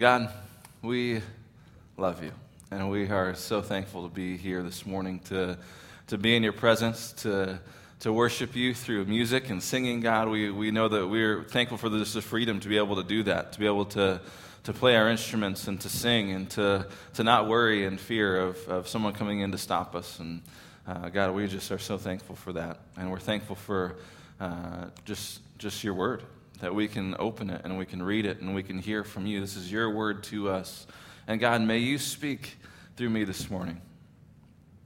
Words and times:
God, 0.00 0.32
we 0.80 1.20
love 1.96 2.22
you, 2.22 2.30
and 2.70 2.88
we 2.88 3.08
are 3.08 3.34
so 3.34 3.60
thankful 3.60 4.08
to 4.08 4.14
be 4.14 4.36
here 4.36 4.62
this 4.62 4.86
morning 4.86 5.18
to, 5.24 5.58
to 6.06 6.16
be 6.16 6.36
in 6.36 6.44
your 6.44 6.52
presence, 6.52 7.10
to, 7.14 7.58
to 7.98 8.12
worship 8.12 8.54
you 8.54 8.74
through 8.74 9.06
music 9.06 9.50
and 9.50 9.60
singing. 9.60 9.98
God, 9.98 10.28
we, 10.28 10.52
we 10.52 10.70
know 10.70 10.86
that 10.86 11.08
we're 11.08 11.42
thankful 11.42 11.78
for 11.78 11.88
this 11.88 12.14
freedom 12.18 12.60
to 12.60 12.68
be 12.68 12.76
able 12.76 12.94
to 12.94 13.02
do 13.02 13.24
that, 13.24 13.54
to 13.54 13.58
be 13.58 13.66
able 13.66 13.86
to, 13.86 14.20
to 14.62 14.72
play 14.72 14.94
our 14.94 15.10
instruments 15.10 15.66
and 15.66 15.80
to 15.80 15.88
sing 15.88 16.30
and 16.30 16.48
to, 16.50 16.86
to 17.14 17.24
not 17.24 17.48
worry 17.48 17.84
and 17.84 17.98
fear 17.98 18.38
of, 18.38 18.68
of 18.68 18.86
someone 18.86 19.14
coming 19.14 19.40
in 19.40 19.50
to 19.50 19.58
stop 19.58 19.96
us. 19.96 20.20
And 20.20 20.42
uh, 20.86 21.08
God, 21.08 21.34
we 21.34 21.48
just 21.48 21.72
are 21.72 21.78
so 21.80 21.98
thankful 21.98 22.36
for 22.36 22.52
that. 22.52 22.78
And 22.96 23.10
we're 23.10 23.18
thankful 23.18 23.56
for 23.56 23.96
uh, 24.38 24.90
just, 25.04 25.40
just 25.58 25.82
your 25.82 25.94
word 25.94 26.22
that 26.60 26.74
we 26.74 26.88
can 26.88 27.14
open 27.18 27.50
it 27.50 27.62
and 27.64 27.78
we 27.78 27.86
can 27.86 28.02
read 28.02 28.26
it 28.26 28.40
and 28.40 28.54
we 28.54 28.62
can 28.62 28.78
hear 28.78 29.04
from 29.04 29.26
you. 29.26 29.40
This 29.40 29.56
is 29.56 29.70
your 29.70 29.90
word 29.90 30.24
to 30.24 30.50
us. 30.50 30.86
And 31.26 31.40
God, 31.40 31.62
may 31.62 31.78
you 31.78 31.98
speak 31.98 32.56
through 32.96 33.10
me 33.10 33.24
this 33.24 33.50
morning. 33.50 33.80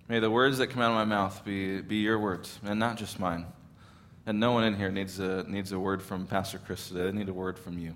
May 0.09 0.21
the 0.21 0.31
words 0.31 0.59
that 0.59 0.69
come 0.69 0.83
out 0.83 0.91
of 0.91 0.97
my 0.97 1.05
mouth 1.05 1.45
be, 1.45 1.81
be 1.81 1.97
your 1.97 2.19
words 2.19 2.59
and 2.65 2.79
not 2.79 2.97
just 2.97 3.19
mine. 3.19 3.47
And 4.27 4.39
no 4.39 4.53
one 4.53 4.65
in 4.65 4.77
here 4.77 4.91
needs 4.91 5.19
a, 5.19 5.45
needs 5.49 5.73
a 5.73 5.79
word 5.79 6.03
from 6.03 6.27
Pastor 6.27 6.59
Chris 6.59 6.89
today. 6.89 7.05
They 7.05 7.13
need 7.13 7.29
a 7.29 7.33
word 7.33 7.59
from 7.59 7.79
you. 7.79 7.95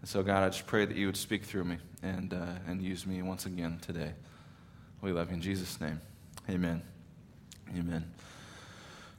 And 0.00 0.08
so, 0.08 0.22
God, 0.22 0.42
I 0.42 0.48
just 0.48 0.66
pray 0.66 0.84
that 0.84 0.96
you 0.96 1.06
would 1.06 1.16
speak 1.16 1.44
through 1.44 1.64
me 1.64 1.76
and, 2.02 2.34
uh, 2.34 2.46
and 2.66 2.82
use 2.82 3.06
me 3.06 3.22
once 3.22 3.46
again 3.46 3.78
today. 3.82 4.12
We 5.00 5.12
love 5.12 5.28
you 5.28 5.34
in 5.34 5.42
Jesus' 5.42 5.80
name. 5.80 6.00
Amen. 6.48 6.82
Amen. 7.76 8.04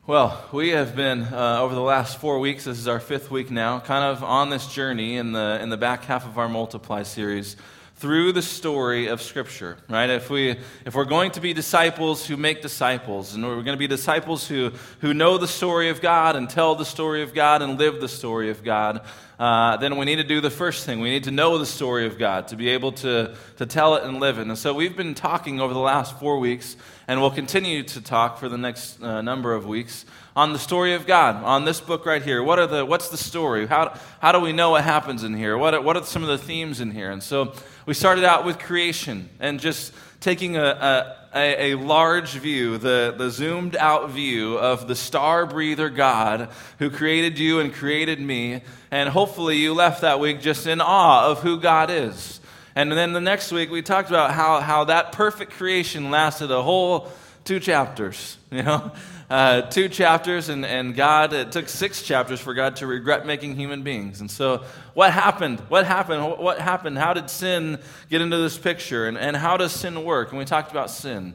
Well, 0.05 0.43
we 0.51 0.71
have 0.71 0.97
been 0.97 1.21
uh, 1.21 1.61
over 1.61 1.73
the 1.73 1.79
last 1.79 2.19
four 2.19 2.39
weeks. 2.39 2.65
This 2.65 2.77
is 2.77 2.89
our 2.89 2.99
fifth 2.99 3.31
week 3.31 3.49
now, 3.49 3.79
kind 3.79 4.03
of 4.03 4.21
on 4.21 4.49
this 4.49 4.67
journey 4.67 5.15
in 5.15 5.31
the 5.31 5.59
in 5.61 5.69
the 5.69 5.77
back 5.77 6.03
half 6.03 6.25
of 6.25 6.37
our 6.37 6.49
multiply 6.49 7.03
series 7.03 7.55
through 7.95 8.33
the 8.33 8.41
story 8.41 9.07
of 9.07 9.21
Scripture. 9.21 9.77
Right? 9.87 10.09
If 10.09 10.29
we 10.29 10.57
if 10.85 10.93
we're 10.93 11.05
going 11.05 11.31
to 11.31 11.39
be 11.39 11.53
disciples 11.53 12.27
who 12.27 12.35
make 12.35 12.61
disciples, 12.61 13.33
and 13.33 13.45
we're 13.45 13.55
going 13.63 13.67
to 13.67 13.77
be 13.77 13.87
disciples 13.87 14.45
who 14.45 14.73
who 14.99 15.13
know 15.13 15.37
the 15.37 15.47
story 15.47 15.87
of 15.87 16.01
God 16.01 16.35
and 16.35 16.49
tell 16.49 16.75
the 16.75 16.83
story 16.83 17.23
of 17.23 17.33
God 17.33 17.61
and 17.61 17.79
live 17.79 18.01
the 18.01 18.09
story 18.09 18.49
of 18.49 18.61
God, 18.61 19.05
uh, 19.39 19.77
then 19.77 19.95
we 19.95 20.03
need 20.03 20.17
to 20.17 20.25
do 20.25 20.41
the 20.41 20.51
first 20.51 20.85
thing. 20.85 20.99
We 20.99 21.11
need 21.11 21.23
to 21.23 21.31
know 21.31 21.57
the 21.57 21.65
story 21.65 22.07
of 22.07 22.19
God 22.19 22.49
to 22.49 22.57
be 22.57 22.67
able 22.71 22.91
to 22.91 23.37
to 23.55 23.65
tell 23.65 23.95
it 23.95 24.03
and 24.03 24.19
live 24.19 24.37
it. 24.37 24.47
And 24.47 24.57
so 24.57 24.73
we've 24.73 24.97
been 24.97 25.15
talking 25.15 25.61
over 25.61 25.73
the 25.73 25.79
last 25.79 26.19
four 26.19 26.39
weeks 26.39 26.75
and 27.07 27.19
we'll 27.19 27.31
continue 27.31 27.83
to 27.83 28.01
talk 28.01 28.37
for 28.37 28.47
the 28.47 28.57
next 28.57 29.01
uh, 29.01 29.21
number 29.21 29.53
of 29.53 29.65
weeks 29.65 30.05
on 30.35 30.53
the 30.53 30.59
story 30.59 30.93
of 30.93 31.05
God, 31.05 31.43
on 31.43 31.65
this 31.65 31.79
book 31.79 32.05
right 32.05 32.21
here. 32.21 32.41
What 32.43 32.59
are 32.59 32.67
the, 32.67 32.85
what's 32.85 33.09
the 33.09 33.17
story? 33.17 33.67
How, 33.67 33.97
how 34.19 34.31
do 34.31 34.39
we 34.39 34.51
know 34.51 34.71
what 34.71 34.83
happens 34.83 35.23
in 35.23 35.35
here? 35.35 35.57
What 35.57 35.73
are, 35.73 35.81
what 35.81 35.95
are 35.95 36.03
some 36.03 36.23
of 36.23 36.29
the 36.29 36.37
themes 36.37 36.79
in 36.79 36.91
here? 36.91 37.11
And 37.11 37.21
so 37.21 37.53
we 37.85 37.93
started 37.93 38.23
out 38.23 38.45
with 38.45 38.57
creation 38.57 39.29
and 39.39 39.59
just 39.59 39.93
taking 40.21 40.55
a, 40.55 41.17
a, 41.35 41.73
a, 41.73 41.75
large 41.75 42.31
view, 42.31 42.77
the, 42.77 43.13
the 43.17 43.29
zoomed 43.29 43.75
out 43.75 44.09
view 44.09 44.57
of 44.57 44.87
the 44.87 44.95
star 44.95 45.45
breather 45.45 45.89
God 45.89 46.49
who 46.79 46.89
created 46.89 47.37
you 47.37 47.59
and 47.59 47.73
created 47.73 48.21
me. 48.21 48.61
And 48.89 49.09
hopefully 49.09 49.57
you 49.57 49.73
left 49.73 50.01
that 50.01 50.19
week 50.21 50.39
just 50.39 50.65
in 50.65 50.79
awe 50.79 51.29
of 51.29 51.41
who 51.41 51.59
God 51.59 51.89
is. 51.89 52.39
And 52.75 52.91
then 52.91 53.13
the 53.13 53.21
next 53.21 53.51
week, 53.51 53.69
we 53.69 53.81
talked 53.81 54.09
about 54.09 54.31
how, 54.31 54.59
how 54.59 54.85
that 54.85 55.11
perfect 55.11 55.53
creation 55.53 56.09
lasted 56.09 56.49
a 56.51 56.61
whole 56.61 57.11
two 57.43 57.59
chapters, 57.59 58.37
you 58.51 58.63
know? 58.63 58.91
Uh, 59.29 59.61
two 59.61 59.89
chapters, 59.89 60.49
and, 60.49 60.65
and 60.65 60.95
God, 60.95 61.33
it 61.33 61.51
took 61.51 61.67
six 61.67 62.03
chapters 62.03 62.39
for 62.39 62.53
God 62.53 62.75
to 62.77 62.87
regret 62.87 63.25
making 63.25 63.55
human 63.55 63.81
beings. 63.81 64.21
And 64.21 64.29
so, 64.29 64.63
what 64.93 65.11
happened? 65.11 65.59
What 65.69 65.87
happened? 65.87 66.37
What 66.37 66.59
happened? 66.59 66.97
How 66.97 67.13
did 67.13 67.29
sin 67.29 67.79
get 68.09 68.21
into 68.21 68.37
this 68.37 68.57
picture? 68.57 69.07
And, 69.07 69.17
and 69.17 69.35
how 69.35 69.57
does 69.57 69.71
sin 69.71 70.03
work? 70.03 70.29
And 70.29 70.37
we 70.37 70.45
talked 70.45 70.71
about 70.71 70.91
sin. 70.91 71.33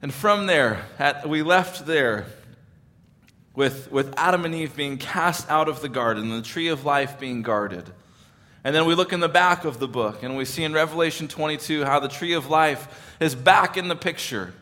And 0.00 0.14
from 0.14 0.46
there, 0.46 0.86
at, 0.98 1.28
we 1.28 1.42
left 1.42 1.84
there 1.84 2.26
with, 3.54 3.90
with 3.90 4.14
Adam 4.16 4.44
and 4.44 4.54
Eve 4.54 4.76
being 4.76 4.98
cast 4.98 5.50
out 5.50 5.68
of 5.68 5.80
the 5.80 5.88
garden, 5.88 6.30
the 6.30 6.42
tree 6.42 6.68
of 6.68 6.84
life 6.84 7.18
being 7.18 7.42
guarded. 7.42 7.90
And 8.66 8.74
then 8.74 8.84
we 8.84 8.96
look 8.96 9.12
in 9.12 9.20
the 9.20 9.28
back 9.28 9.64
of 9.64 9.78
the 9.78 9.86
book 9.86 10.24
and 10.24 10.36
we 10.36 10.44
see 10.44 10.64
in 10.64 10.72
Revelation 10.72 11.28
22 11.28 11.84
how 11.84 12.00
the 12.00 12.08
tree 12.08 12.32
of 12.32 12.50
life 12.50 13.16
is 13.20 13.32
back 13.32 13.76
in 13.76 13.86
the 13.86 13.94
picture. 13.94 14.52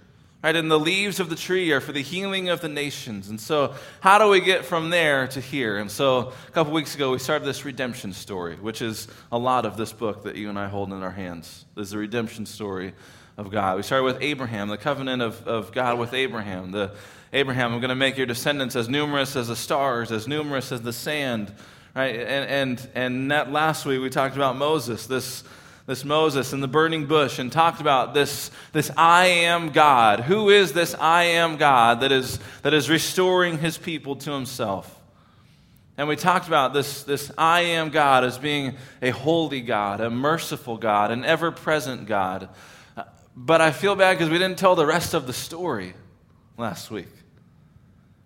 Right? 0.43 0.55
And 0.55 0.71
the 0.71 0.79
leaves 0.79 1.21
of 1.21 1.31
the 1.31 1.37
tree 1.37 1.73
are 1.73 1.81
for 1.81 1.93
the 1.93 2.03
healing 2.03 2.51
of 2.51 2.61
the 2.61 2.69
nations. 2.69 3.31
And 3.31 3.41
so, 3.41 3.73
how 4.01 4.19
do 4.19 4.29
we 4.29 4.43
get 4.43 4.67
from 4.67 4.91
there 4.91 5.27
to 5.29 5.41
here? 5.41 5.79
And 5.79 5.91
so, 5.91 6.35
a 6.47 6.51
couple 6.51 6.75
weeks 6.75 6.95
ago, 6.95 7.13
we 7.13 7.19
started 7.19 7.47
this 7.47 7.65
redemption 7.65 8.13
story, 8.13 8.57
which 8.57 8.83
is 8.83 9.09
a 9.33 9.39
lot 9.39 9.65
of 9.65 9.79
this 9.79 9.95
book 9.95 10.25
that 10.25 10.37
you 10.37 10.51
and 10.51 10.59
I 10.59 10.69
hold 10.69 10.93
in 10.93 11.03
our 11.03 11.11
hands. 11.11 11.65
This 11.75 11.85
is 11.85 11.93
the 11.93 11.99
redemption 11.99 12.45
story 12.45 12.93
of 13.39 13.51
God. 13.51 13.79
We 13.79 13.83
started 13.83 14.05
with 14.05 14.21
Abraham, 14.21 14.69
the 14.69 14.77
covenant 14.77 15.23
of, 15.23 15.49
of 15.49 15.73
God 15.73 15.99
with 15.99 16.13
Abraham. 16.13 16.73
The 16.73 16.95
Abraham, 17.33 17.73
I'm 17.73 17.81
going 17.81 17.89
to 17.89 17.95
make 17.95 18.19
your 18.19 18.27
descendants 18.27 18.77
as 18.77 18.87
numerous 18.87 19.35
as 19.35 19.49
the 19.49 19.57
stars, 19.57 20.13
as 20.13 20.29
numerous 20.29 20.73
as 20.73 20.83
the 20.83 20.93
sand 20.93 21.55
Right? 21.95 22.17
And, 22.17 22.81
and, 22.81 22.89
and 22.95 23.31
that 23.31 23.53
last 23.53 23.87
week 23.87 24.01
we 24.01 24.11
talked 24.11 24.35
about 24.35 24.57
Moses, 24.57 25.07
this, 25.07 25.45
this 25.87 26.05
Moses 26.05 26.53
in 26.53 26.61
the 26.61 26.69
burning 26.69 27.07
bush, 27.07 27.39
and 27.39 27.53
talked 27.53 27.81
about 27.81 28.15
this, 28.15 28.51
this 28.73 28.91
I 28.97 29.27
am 29.27 29.71
God. 29.71 30.21
Who 30.21 30.51
is 30.51 30.73
this 30.73 30.95
I 30.95 31.25
am 31.25 31.57
God 31.57 32.01
that 32.01 32.11
is, 32.11 32.41
that 32.63 32.75
is 32.75 32.91
restoring 32.91 33.59
his 33.59 33.79
people 33.79 34.17
to 34.17 34.33
himself? 34.33 35.01
And 35.97 36.09
we 36.09 36.17
talked 36.17 36.49
about 36.49 36.75
this, 36.75 37.05
this 37.05 37.31
I 37.39 37.61
am 37.61 37.91
God 37.91 38.25
as 38.25 38.39
being 38.39 38.75
a 39.01 39.11
holy 39.11 39.61
God, 39.61 40.01
a 40.01 40.11
merciful 40.11 40.77
God, 40.77 41.13
an 41.13 41.25
ever 41.25 41.53
present 41.53 42.07
God. 42.07 42.49
But 43.37 43.61
I 43.61 43.71
feel 43.71 43.95
bad 43.95 44.19
because 44.19 44.31
we 44.31 44.39
didn't 44.39 44.59
tell 44.59 44.75
the 44.75 44.87
rest 44.87 45.15
of 45.15 45.29
the 45.29 45.33
story 45.33 45.95
last 46.57 46.91
week. 46.91 47.09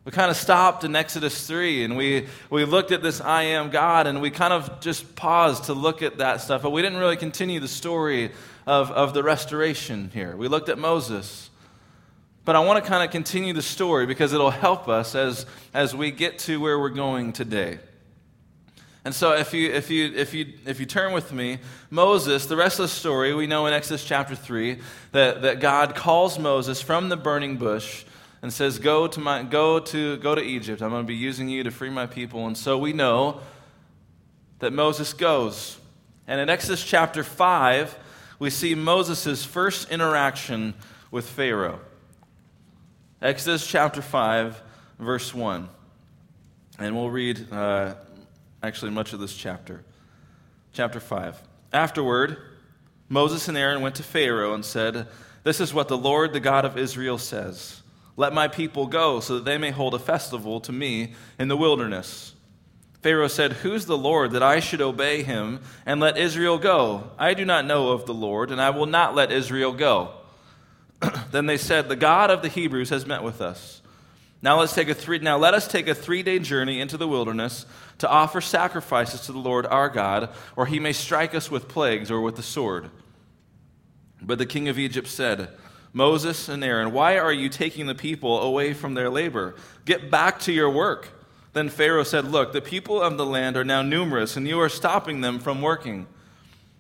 We 0.09 0.13
kind 0.13 0.31
of 0.31 0.39
stopped 0.39 0.85
in 0.85 0.97
Exodus 0.97 1.47
3 1.47 1.85
and 1.85 1.95
we, 1.95 2.29
we 2.49 2.65
looked 2.65 2.93
at 2.93 3.03
this 3.03 3.21
I 3.21 3.43
am 3.43 3.69
God 3.69 4.07
and 4.07 4.23
we 4.23 4.31
kind 4.31 4.55
of 4.55 4.81
just 4.81 5.15
paused 5.17 5.65
to 5.65 5.75
look 5.75 6.01
at 6.01 6.17
that 6.17 6.41
stuff, 6.41 6.63
but 6.63 6.71
we 6.71 6.81
didn't 6.81 6.99
really 6.99 7.19
continue 7.19 7.61
the 7.61 7.69
story 7.69 8.31
of, 8.67 8.91
of 8.91 9.13
the 9.13 9.23
restoration 9.23 10.11
here. 10.15 10.35
We 10.35 10.49
looked 10.49 10.71
at 10.71 10.79
Moses. 10.79 11.51
But 12.47 12.57
I 12.57 12.61
want 12.61 12.83
to 12.83 12.91
kind 12.91 13.05
of 13.05 13.11
continue 13.11 13.53
the 13.53 13.61
story 13.61 14.07
because 14.07 14.33
it'll 14.33 14.49
help 14.49 14.89
us 14.89 15.15
as, 15.15 15.45
as 15.75 15.95
we 15.95 16.11
get 16.11 16.39
to 16.39 16.59
where 16.59 16.79
we're 16.79 16.89
going 16.89 17.35
today. 17.35 17.79
And 19.05 19.15
so 19.15 19.35
if 19.35 19.53
you, 19.53 19.71
if, 19.71 19.91
you, 19.91 20.15
if, 20.15 20.33
you, 20.33 20.55
if 20.65 20.81
you 20.81 20.87
turn 20.87 21.13
with 21.13 21.35
me, 21.35 21.59
Moses, 21.91 22.47
the 22.47 22.57
rest 22.57 22.79
of 22.79 22.85
the 22.85 22.89
story, 22.89 23.35
we 23.35 23.47
know 23.47 23.67
in 23.67 23.75
Exodus 23.75 24.07
chapter 24.07 24.35
3 24.35 24.79
that, 25.13 25.43
that 25.43 25.61
God 25.61 25.95
calls 25.95 26.39
Moses 26.39 26.81
from 26.81 27.11
the 27.11 27.17
burning 27.19 27.59
bush 27.59 28.07
and 28.43 28.53
says, 28.53 28.79
Go 28.79 29.07
to, 29.07 29.21
my, 29.21 29.43
go 29.43 29.81
to, 29.81 30.17
go 30.19 30.35
to 30.35 30.43
Egypt. 30.43 30.83
I'm 30.83 30.91
going 30.91 31.05
to 31.05 31.07
be 31.07 31.15
using 31.15 31.49
you 31.49 31.63
to 31.65 31.71
free 31.71 31.91
my 31.91 32.07
people. 32.07 32.47
And 32.47 32.57
so 32.57 32.79
we 32.79 32.93
know 32.93 33.41
that 34.59 34.73
Moses 34.73 35.13
goes. 35.13 35.79
And 36.27 36.41
in 36.41 36.49
Exodus 36.49 36.85
chapter 36.85 37.25
5, 37.25 37.97
we 38.39 38.51
see 38.51 38.75
Moses' 38.75 39.45
first 39.45 39.91
interaction 39.91 40.75
with 41.11 41.29
Pharaoh. 41.29 41.81
Exodus 43.21 43.67
chapter 43.67 44.03
5, 44.03 44.63
verse 44.99 45.35
1. 45.35 45.69
And 46.79 46.95
we'll 46.95 47.11
read 47.11 47.53
uh, 47.53 47.95
actually 48.63 48.93
much 48.93 49.13
of 49.13 49.21
this 49.21 49.35
chapter. 49.35 49.83
Chapter 50.73 51.01
5. 51.01 51.43
Afterward, 51.73 52.37
Moses 53.09 53.49
and 53.49 53.59
Aaron 53.59 53.81
went 53.81 53.97
to 53.97 54.03
Pharaoh 54.03 54.55
and 54.55 54.65
said, 54.65 55.09
This 55.43 55.61
is 55.61 55.75
what 55.75 55.89
the 55.89 55.99
Lord, 55.99 56.33
the 56.33 56.41
God 56.41 56.65
of 56.65 56.79
Israel, 56.79 57.19
says. 57.19 57.78
Let 58.19 58.33
my 58.33 58.49
people 58.49 58.89
go, 58.89 59.21
so 59.21 59.37
that 59.37 59.45
they 59.45 59.59
may 59.59 59.71
hold 59.71 59.95
a 59.95 59.99
festival 60.01 60.59
to 60.63 60.73
me 60.73 61.15
in 61.39 61.47
the 61.47 61.57
wilderness. 61.57 62.35
Pharaoh 63.01 63.29
said, 63.29 63.53
Who's 63.53 63.87
the 63.87 63.97
Lord 63.97 64.33
that 64.33 64.43
I 64.43 64.59
should 64.59 64.81
obey 64.81 65.23
him 65.23 65.61
and 65.87 66.01
let 66.01 66.19
Israel 66.19 66.59
go? 66.59 67.13
I 67.17 67.33
do 67.35 67.45
not 67.45 67.65
know 67.65 67.91
of 67.91 68.07
the 68.07 68.13
Lord, 68.15 68.51
and 68.51 68.61
I 68.61 68.71
will 68.71 68.87
not 68.87 69.15
let 69.15 69.31
Israel 69.31 69.73
go. 69.73 70.15
then 71.31 71.47
they 71.47 71.57
said, 71.57 71.89
The 71.89 71.95
God 71.95 72.33
of 72.33 72.43
the 72.43 72.49
Hebrews 72.49 72.91
has 72.91 73.07
met 73.07 73.23
with 73.23 73.41
us. 73.41 73.83
Now 74.43 74.59
let's 74.59 74.75
take 74.75 74.89
a 74.89 74.95
three 74.95 75.21
now 75.21 75.39
let 75.39 75.55
us 75.55 75.69
take 75.69 75.87
a 75.87 75.95
three 75.95 76.25
day 76.25 76.41
journey 76.41 76.81
into 76.81 76.97
the 76.97 77.07
wilderness 77.07 77.67
to 77.99 78.09
offer 78.09 78.41
sacrifices 78.41 79.23
to 79.27 79.33
the 79.33 79.39
Lord 79.39 79.65
our 79.65 79.89
God, 79.89 80.31
or 80.57 80.67
he 80.67 80.81
may 80.81 80.93
strike 80.93 81.37
us 81.37 81.53
with 81.53 81.69
plagues 81.69 82.11
or 82.11 82.21
with 82.21 82.35
the 82.35 82.43
sword. 82.43 82.91
But 84.21 84.39
the 84.39 84.47
king 84.47 84.69
of 84.69 84.77
Egypt 84.77 85.07
said, 85.07 85.51
Moses 85.93 86.49
and 86.49 86.63
Aaron, 86.63 86.93
why 86.93 87.19
are 87.19 87.33
you 87.33 87.49
taking 87.49 87.87
the 87.87 87.95
people 87.95 88.41
away 88.43 88.75
from 88.75 88.95
their 88.95 89.11
labor? 89.11 89.55
Get 89.85 90.11
back 90.11 90.41
to 90.41 90.53
your 90.53 90.71
work. 90.71 91.09
Then 91.55 91.69
Pharaoh 91.69 92.05
said, 92.05 92.27
Look, 92.27 92.53
the 92.53 92.61
people 92.61 93.01
of 93.01 93.17
the 93.17 93.27
land 93.27 93.57
are 93.57 93.65
now 93.65 93.83
numerous, 93.83 94.37
and 94.37 94.47
you 94.47 94.61
are 94.61 94.69
stopping 94.69 95.23
them 95.23 95.39
from 95.39 95.63
working. 95.63 96.07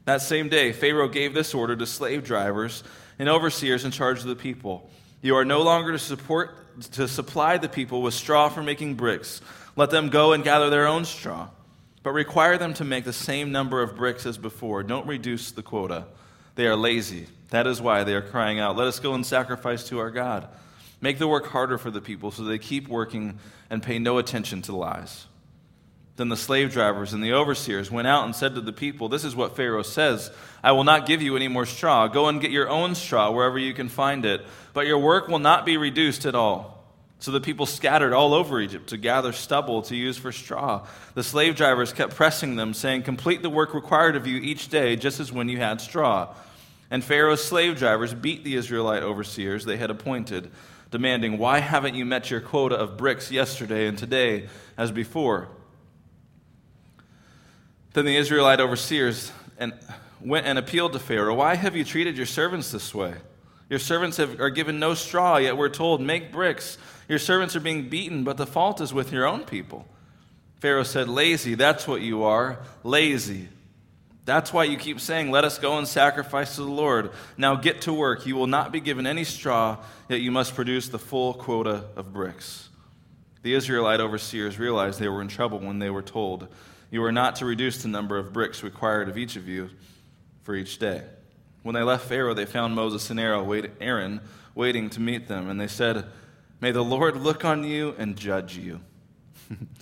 That 0.04 0.22
same 0.22 0.48
day, 0.48 0.72
Pharaoh 0.72 1.08
gave 1.08 1.34
this 1.34 1.54
order 1.54 1.74
to 1.76 1.86
slave 1.86 2.24
drivers 2.24 2.84
and 3.18 3.28
overseers 3.28 3.84
in 3.84 3.90
charge 3.90 4.20
of 4.20 4.26
the 4.26 4.36
people 4.36 4.88
You 5.20 5.36
are 5.36 5.44
no 5.44 5.62
longer 5.62 5.92
to 5.92 5.98
support 5.98 6.54
to 6.92 7.08
supply 7.08 7.58
the 7.58 7.68
people 7.68 8.02
with 8.02 8.14
straw 8.14 8.48
for 8.48 8.62
making 8.62 8.94
bricks. 8.94 9.40
Let 9.74 9.90
them 9.90 10.10
go 10.10 10.32
and 10.32 10.44
gather 10.44 10.70
their 10.70 10.86
own 10.86 11.04
straw. 11.04 11.48
but 12.04 12.12
require 12.12 12.56
them 12.56 12.72
to 12.74 12.84
make 12.84 13.04
the 13.04 13.12
same 13.12 13.50
number 13.50 13.82
of 13.82 13.96
bricks 13.96 14.24
as 14.24 14.38
before. 14.38 14.82
Don't 14.82 15.06
reduce 15.06 15.50
the 15.50 15.62
quota. 15.62 16.06
They 16.58 16.66
are 16.66 16.74
lazy. 16.74 17.28
That 17.50 17.68
is 17.68 17.80
why 17.80 18.02
they 18.02 18.14
are 18.14 18.20
crying 18.20 18.58
out, 18.58 18.76
Let 18.76 18.88
us 18.88 18.98
go 18.98 19.14
and 19.14 19.24
sacrifice 19.24 19.84
to 19.90 20.00
our 20.00 20.10
God. 20.10 20.48
Make 21.00 21.20
the 21.20 21.28
work 21.28 21.46
harder 21.46 21.78
for 21.78 21.92
the 21.92 22.00
people 22.00 22.32
so 22.32 22.42
they 22.42 22.58
keep 22.58 22.88
working 22.88 23.38
and 23.70 23.80
pay 23.80 24.00
no 24.00 24.18
attention 24.18 24.62
to 24.62 24.72
the 24.72 24.76
lies. 24.76 25.26
Then 26.16 26.30
the 26.30 26.36
slave 26.36 26.72
drivers 26.72 27.12
and 27.12 27.22
the 27.22 27.32
overseers 27.32 27.92
went 27.92 28.08
out 28.08 28.24
and 28.24 28.34
said 28.34 28.56
to 28.56 28.60
the 28.60 28.72
people, 28.72 29.08
This 29.08 29.22
is 29.22 29.36
what 29.36 29.54
Pharaoh 29.54 29.84
says 29.84 30.32
I 30.60 30.72
will 30.72 30.82
not 30.82 31.06
give 31.06 31.22
you 31.22 31.36
any 31.36 31.46
more 31.46 31.64
straw. 31.64 32.08
Go 32.08 32.26
and 32.26 32.40
get 32.40 32.50
your 32.50 32.68
own 32.68 32.96
straw 32.96 33.30
wherever 33.30 33.56
you 33.56 33.72
can 33.72 33.88
find 33.88 34.26
it, 34.26 34.44
but 34.74 34.84
your 34.84 34.98
work 34.98 35.28
will 35.28 35.38
not 35.38 35.64
be 35.64 35.76
reduced 35.76 36.26
at 36.26 36.34
all. 36.34 36.84
So 37.20 37.30
the 37.30 37.40
people 37.40 37.66
scattered 37.66 38.12
all 38.12 38.34
over 38.34 38.60
Egypt 38.60 38.88
to 38.88 38.96
gather 38.96 39.30
stubble 39.30 39.82
to 39.82 39.94
use 39.94 40.16
for 40.16 40.32
straw. 40.32 40.88
The 41.14 41.22
slave 41.22 41.54
drivers 41.54 41.92
kept 41.92 42.16
pressing 42.16 42.56
them, 42.56 42.74
saying, 42.74 43.04
Complete 43.04 43.42
the 43.42 43.50
work 43.50 43.74
required 43.74 44.16
of 44.16 44.26
you 44.26 44.38
each 44.38 44.70
day, 44.70 44.96
just 44.96 45.20
as 45.20 45.30
when 45.30 45.48
you 45.48 45.58
had 45.58 45.80
straw. 45.80 46.34
And 46.90 47.04
Pharaoh's 47.04 47.44
slave 47.44 47.78
drivers 47.78 48.14
beat 48.14 48.44
the 48.44 48.56
Israelite 48.56 49.02
overseers 49.02 49.64
they 49.64 49.76
had 49.76 49.90
appointed, 49.90 50.50
demanding, 50.90 51.38
Why 51.38 51.58
haven't 51.58 51.94
you 51.94 52.04
met 52.04 52.30
your 52.30 52.40
quota 52.40 52.76
of 52.76 52.96
bricks 52.96 53.30
yesterday 53.30 53.86
and 53.86 53.98
today 53.98 54.48
as 54.76 54.90
before? 54.90 55.48
Then 57.92 58.04
the 58.04 58.16
Israelite 58.16 58.60
overseers 58.60 59.32
and 59.58 59.74
went 60.20 60.46
and 60.46 60.58
appealed 60.58 60.92
to 60.94 60.98
Pharaoh, 60.98 61.34
Why 61.34 61.56
have 61.56 61.76
you 61.76 61.84
treated 61.84 62.16
your 62.16 62.26
servants 62.26 62.70
this 62.70 62.94
way? 62.94 63.14
Your 63.68 63.78
servants 63.78 64.16
have, 64.16 64.40
are 64.40 64.50
given 64.50 64.78
no 64.78 64.94
straw, 64.94 65.36
yet 65.36 65.56
we're 65.56 65.68
told, 65.68 66.00
Make 66.00 66.32
bricks. 66.32 66.78
Your 67.08 67.18
servants 67.18 67.54
are 67.54 67.60
being 67.60 67.88
beaten, 67.88 68.24
but 68.24 68.36
the 68.36 68.46
fault 68.46 68.80
is 68.80 68.94
with 68.94 69.12
your 69.12 69.26
own 69.26 69.44
people. 69.44 69.86
Pharaoh 70.60 70.82
said, 70.82 71.08
Lazy, 71.08 71.54
that's 71.54 71.86
what 71.86 72.00
you 72.00 72.22
are, 72.24 72.60
lazy. 72.82 73.48
That's 74.28 74.52
why 74.52 74.64
you 74.64 74.76
keep 74.76 75.00
saying, 75.00 75.30
Let 75.30 75.44
us 75.44 75.58
go 75.58 75.78
and 75.78 75.88
sacrifice 75.88 76.56
to 76.56 76.60
the 76.60 76.70
Lord. 76.70 77.12
Now 77.38 77.54
get 77.54 77.80
to 77.82 77.94
work. 77.94 78.26
You 78.26 78.36
will 78.36 78.46
not 78.46 78.70
be 78.70 78.78
given 78.78 79.06
any 79.06 79.24
straw, 79.24 79.78
yet 80.06 80.20
you 80.20 80.30
must 80.30 80.54
produce 80.54 80.88
the 80.88 80.98
full 80.98 81.32
quota 81.32 81.84
of 81.96 82.12
bricks. 82.12 82.68
The 83.40 83.54
Israelite 83.54 84.00
overseers 84.00 84.58
realized 84.58 85.00
they 85.00 85.08
were 85.08 85.22
in 85.22 85.28
trouble 85.28 85.60
when 85.60 85.78
they 85.78 85.88
were 85.88 86.02
told, 86.02 86.46
You 86.90 87.02
are 87.04 87.12
not 87.12 87.36
to 87.36 87.46
reduce 87.46 87.82
the 87.82 87.88
number 87.88 88.18
of 88.18 88.34
bricks 88.34 88.62
required 88.62 89.08
of 89.08 89.16
each 89.16 89.36
of 89.36 89.48
you 89.48 89.70
for 90.42 90.54
each 90.54 90.78
day. 90.78 91.04
When 91.62 91.74
they 91.74 91.82
left 91.82 92.04
Pharaoh, 92.04 92.34
they 92.34 92.44
found 92.44 92.74
Moses 92.74 93.08
and 93.08 93.18
Aaron 93.18 94.20
waiting 94.54 94.90
to 94.90 95.00
meet 95.00 95.26
them, 95.26 95.48
and 95.48 95.58
they 95.58 95.68
said, 95.68 96.04
May 96.60 96.72
the 96.72 96.84
Lord 96.84 97.16
look 97.16 97.46
on 97.46 97.64
you 97.64 97.94
and 97.96 98.14
judge 98.14 98.58
you. 98.58 98.80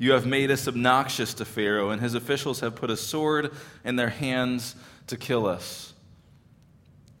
You 0.00 0.12
have 0.12 0.24
made 0.24 0.50
us 0.50 0.66
obnoxious 0.66 1.34
to 1.34 1.44
Pharaoh, 1.44 1.90
and 1.90 2.00
his 2.00 2.14
officials 2.14 2.60
have 2.60 2.74
put 2.74 2.88
a 2.88 2.96
sword 2.96 3.52
in 3.84 3.96
their 3.96 4.08
hands 4.08 4.74
to 5.08 5.18
kill 5.18 5.46
us. 5.46 5.92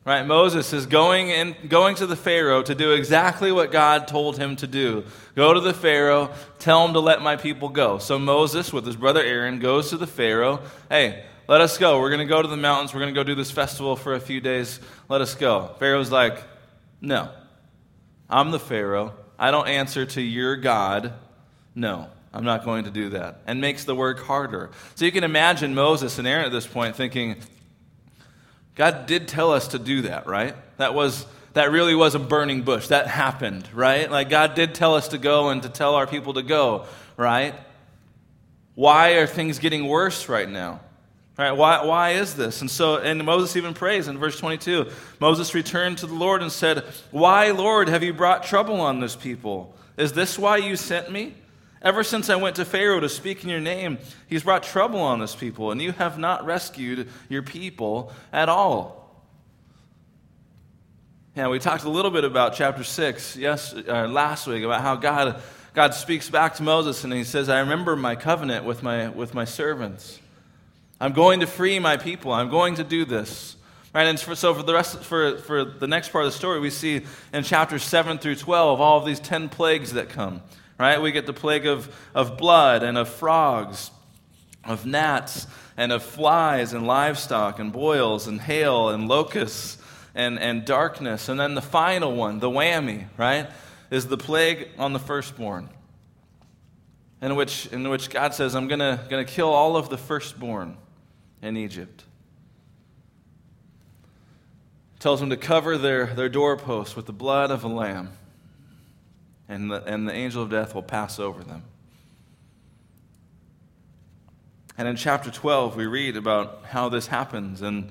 Right? 0.06 0.26
Moses 0.26 0.72
is 0.72 0.86
going, 0.86 1.28
in, 1.28 1.54
going 1.68 1.94
to 1.96 2.06
the 2.06 2.16
Pharaoh 2.16 2.62
to 2.62 2.74
do 2.74 2.92
exactly 2.92 3.52
what 3.52 3.70
God 3.70 4.08
told 4.08 4.38
him 4.38 4.56
to 4.56 4.66
do. 4.66 5.04
Go 5.36 5.52
to 5.52 5.60
the 5.60 5.74
Pharaoh, 5.74 6.30
tell 6.58 6.86
him 6.86 6.94
to 6.94 7.00
let 7.00 7.20
my 7.20 7.36
people 7.36 7.68
go. 7.68 7.98
So 7.98 8.18
Moses, 8.18 8.72
with 8.72 8.86
his 8.86 8.96
brother 8.96 9.22
Aaron, 9.22 9.58
goes 9.58 9.90
to 9.90 9.98
the 9.98 10.06
Pharaoh. 10.06 10.62
Hey, 10.88 11.22
let 11.48 11.60
us 11.60 11.76
go. 11.76 12.00
We're 12.00 12.08
going 12.08 12.26
to 12.26 12.34
go 12.34 12.40
to 12.40 12.48
the 12.48 12.56
mountains. 12.56 12.94
We're 12.94 13.00
going 13.00 13.12
to 13.12 13.20
go 13.20 13.24
do 13.24 13.34
this 13.34 13.50
festival 13.50 13.94
for 13.94 14.14
a 14.14 14.20
few 14.20 14.40
days. 14.40 14.80
Let 15.10 15.20
us 15.20 15.34
go. 15.34 15.74
Pharaoh's 15.78 16.10
like, 16.10 16.42
No. 17.02 17.28
I'm 18.30 18.52
the 18.52 18.58
Pharaoh. 18.58 19.12
I 19.38 19.50
don't 19.50 19.68
answer 19.68 20.06
to 20.06 20.22
your 20.22 20.56
God. 20.56 21.12
No. 21.74 22.08
I'm 22.32 22.44
not 22.44 22.64
going 22.64 22.84
to 22.84 22.90
do 22.90 23.10
that. 23.10 23.40
And 23.46 23.60
makes 23.60 23.84
the 23.84 23.94
work 23.94 24.20
harder. 24.20 24.70
So 24.94 25.04
you 25.04 25.12
can 25.12 25.24
imagine 25.24 25.74
Moses 25.74 26.18
and 26.18 26.28
Aaron 26.28 26.46
at 26.46 26.52
this 26.52 26.66
point 26.66 26.96
thinking, 26.96 27.36
God 28.76 29.06
did 29.06 29.28
tell 29.28 29.52
us 29.52 29.68
to 29.68 29.78
do 29.78 30.02
that, 30.02 30.26
right? 30.26 30.54
That 30.76 30.94
was 30.94 31.26
that 31.52 31.72
really 31.72 31.96
was 31.96 32.14
a 32.14 32.20
burning 32.20 32.62
bush. 32.62 32.88
That 32.88 33.08
happened, 33.08 33.68
right? 33.74 34.10
Like 34.10 34.30
God 34.30 34.54
did 34.54 34.74
tell 34.74 34.94
us 34.94 35.08
to 35.08 35.18
go 35.18 35.48
and 35.48 35.62
to 35.64 35.68
tell 35.68 35.96
our 35.96 36.06
people 36.06 36.34
to 36.34 36.42
go, 36.42 36.86
right? 37.16 37.54
Why 38.76 39.14
are 39.14 39.26
things 39.26 39.58
getting 39.58 39.88
worse 39.88 40.28
right 40.28 40.48
now? 40.48 40.80
Right? 41.36 41.52
Why, 41.52 41.84
why 41.84 42.10
is 42.10 42.34
this? 42.34 42.60
And 42.60 42.70
so, 42.70 42.98
and 42.98 43.24
Moses 43.24 43.56
even 43.56 43.74
prays 43.74 44.08
in 44.08 44.18
verse 44.18 44.38
22. 44.38 44.90
Moses 45.20 45.54
returned 45.54 45.98
to 45.98 46.06
the 46.06 46.14
Lord 46.14 46.42
and 46.42 46.52
said, 46.52 46.84
Why, 47.10 47.50
Lord, 47.50 47.88
have 47.88 48.02
you 48.02 48.12
brought 48.12 48.44
trouble 48.44 48.80
on 48.80 49.00
this 49.00 49.16
people? 49.16 49.74
Is 49.96 50.12
this 50.12 50.38
why 50.38 50.58
you 50.58 50.76
sent 50.76 51.10
me? 51.10 51.34
Ever 51.82 52.04
since 52.04 52.28
I 52.28 52.36
went 52.36 52.56
to 52.56 52.64
Pharaoh 52.66 53.00
to 53.00 53.08
speak 53.08 53.42
in 53.42 53.48
your 53.48 53.60
name, 53.60 53.98
he's 54.26 54.42
brought 54.42 54.62
trouble 54.62 55.00
on 55.00 55.18
this 55.18 55.34
people, 55.34 55.70
and 55.70 55.80
you 55.80 55.92
have 55.92 56.18
not 56.18 56.44
rescued 56.44 57.08
your 57.30 57.42
people 57.42 58.12
at 58.32 58.50
all. 58.50 59.00
Yeah, 61.34 61.48
we 61.48 61.58
talked 61.58 61.84
a 61.84 61.88
little 61.88 62.10
bit 62.10 62.24
about 62.24 62.54
chapter 62.54 62.84
6 62.84 63.36
yes, 63.36 63.72
uh, 63.72 64.08
last 64.08 64.46
week 64.46 64.62
about 64.62 64.82
how 64.82 64.96
God, 64.96 65.40
God 65.72 65.94
speaks 65.94 66.28
back 66.28 66.56
to 66.56 66.62
Moses 66.62 67.04
and 67.04 67.12
he 67.12 67.22
says, 67.24 67.48
I 67.48 67.60
remember 67.60 67.94
my 67.94 68.16
covenant 68.16 68.64
with 68.64 68.82
my, 68.82 69.08
with 69.08 69.32
my 69.32 69.44
servants. 69.44 70.18
I'm 71.00 71.12
going 71.12 71.40
to 71.40 71.46
free 71.46 71.78
my 71.78 71.96
people. 71.96 72.32
I'm 72.32 72.50
going 72.50 72.74
to 72.74 72.84
do 72.84 73.04
this. 73.04 73.56
Right, 73.94 74.06
and 74.06 74.20
for, 74.20 74.34
so 74.34 74.54
for 74.54 74.64
the 74.64 74.74
rest, 74.74 74.98
for, 74.98 75.38
for 75.38 75.64
the 75.64 75.86
next 75.86 76.10
part 76.10 76.26
of 76.26 76.32
the 76.32 76.36
story, 76.36 76.60
we 76.60 76.68
see 76.68 77.02
in 77.32 77.44
chapters 77.44 77.84
7 77.84 78.18
through 78.18 78.36
12 78.36 78.80
all 78.80 78.98
of 78.98 79.06
these 79.06 79.20
10 79.20 79.48
plagues 79.48 79.92
that 79.92 80.10
come 80.10 80.42
right? 80.80 81.00
We 81.00 81.12
get 81.12 81.26
the 81.26 81.34
plague 81.34 81.66
of, 81.66 81.94
of 82.14 82.38
blood 82.38 82.82
and 82.82 82.96
of 82.96 83.10
frogs, 83.10 83.90
of 84.64 84.86
gnats 84.86 85.46
and 85.76 85.92
of 85.92 86.02
flies 86.02 86.72
and 86.72 86.86
livestock 86.86 87.58
and 87.58 87.70
boils 87.70 88.26
and 88.26 88.40
hail 88.40 88.88
and 88.88 89.06
locusts 89.06 89.76
and, 90.14 90.38
and 90.38 90.64
darkness. 90.64 91.28
And 91.28 91.38
then 91.38 91.54
the 91.54 91.60
final 91.60 92.16
one, 92.16 92.38
the 92.38 92.48
whammy, 92.48 93.08
right, 93.18 93.46
is 93.90 94.06
the 94.06 94.16
plague 94.16 94.68
on 94.78 94.94
the 94.94 94.98
firstborn. 94.98 95.68
In 97.20 97.36
which, 97.36 97.66
in 97.66 97.86
which 97.90 98.08
God 98.08 98.32
says, 98.32 98.54
I'm 98.54 98.66
going 98.66 98.80
to 98.80 99.24
kill 99.26 99.50
all 99.50 99.76
of 99.76 99.90
the 99.90 99.98
firstborn 99.98 100.78
in 101.42 101.58
Egypt. 101.58 102.04
Tells 104.98 105.20
them 105.20 105.28
to 105.28 105.36
cover 105.36 105.76
their, 105.76 106.06
their 106.06 106.30
doorposts 106.30 106.96
with 106.96 107.04
the 107.04 107.12
blood 107.12 107.50
of 107.50 107.64
a 107.64 107.68
lamb 107.68 108.12
and 109.50 109.70
the, 109.70 109.82
and 109.84 110.08
the 110.08 110.12
angel 110.12 110.44
of 110.44 110.48
death 110.48 110.74
will 110.74 110.82
pass 110.82 111.18
over 111.18 111.42
them. 111.42 111.64
And 114.78 114.86
in 114.86 114.96
chapter 114.96 115.30
12, 115.30 115.76
we 115.76 115.86
read 115.86 116.16
about 116.16 116.62
how 116.64 116.88
this 116.88 117.08
happens. 117.08 117.60
And, 117.60 117.90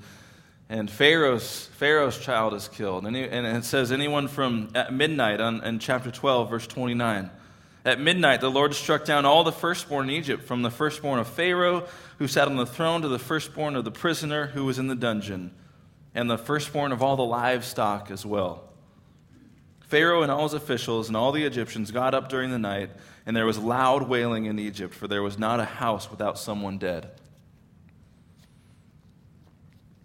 and 0.70 0.90
Pharaoh's, 0.90 1.66
Pharaoh's 1.76 2.18
child 2.18 2.54
is 2.54 2.66
killed. 2.66 3.06
And, 3.06 3.14
he, 3.14 3.24
and 3.24 3.46
it 3.46 3.64
says, 3.64 3.92
anyone 3.92 4.26
from 4.26 4.70
at 4.74 4.92
midnight 4.92 5.40
on, 5.40 5.62
in 5.62 5.78
chapter 5.78 6.10
12, 6.10 6.50
verse 6.50 6.66
29. 6.66 7.30
At 7.84 8.00
midnight, 8.00 8.40
the 8.40 8.50
Lord 8.50 8.74
struck 8.74 9.04
down 9.04 9.26
all 9.26 9.44
the 9.44 9.52
firstborn 9.52 10.08
in 10.08 10.16
Egypt, 10.16 10.44
from 10.44 10.62
the 10.62 10.70
firstborn 10.70 11.18
of 11.18 11.28
Pharaoh, 11.28 11.86
who 12.18 12.26
sat 12.26 12.48
on 12.48 12.56
the 12.56 12.66
throne, 12.66 13.02
to 13.02 13.08
the 13.08 13.18
firstborn 13.18 13.76
of 13.76 13.84
the 13.84 13.90
prisoner 13.90 14.46
who 14.46 14.64
was 14.64 14.78
in 14.78 14.86
the 14.86 14.96
dungeon, 14.96 15.54
and 16.14 16.28
the 16.28 16.38
firstborn 16.38 16.90
of 16.90 17.02
all 17.02 17.16
the 17.16 17.22
livestock 17.22 18.10
as 18.10 18.24
well. 18.24 18.69
Pharaoh 19.90 20.22
and 20.22 20.30
all 20.30 20.44
his 20.44 20.54
officials 20.54 21.08
and 21.08 21.16
all 21.16 21.32
the 21.32 21.42
Egyptians 21.42 21.90
got 21.90 22.14
up 22.14 22.28
during 22.28 22.52
the 22.52 22.60
night, 22.60 22.90
and 23.26 23.36
there 23.36 23.44
was 23.44 23.58
loud 23.58 24.08
wailing 24.08 24.44
in 24.44 24.56
Egypt, 24.60 24.94
for 24.94 25.08
there 25.08 25.22
was 25.22 25.36
not 25.36 25.58
a 25.58 25.64
house 25.64 26.08
without 26.08 26.38
someone 26.38 26.78
dead. 26.78 27.10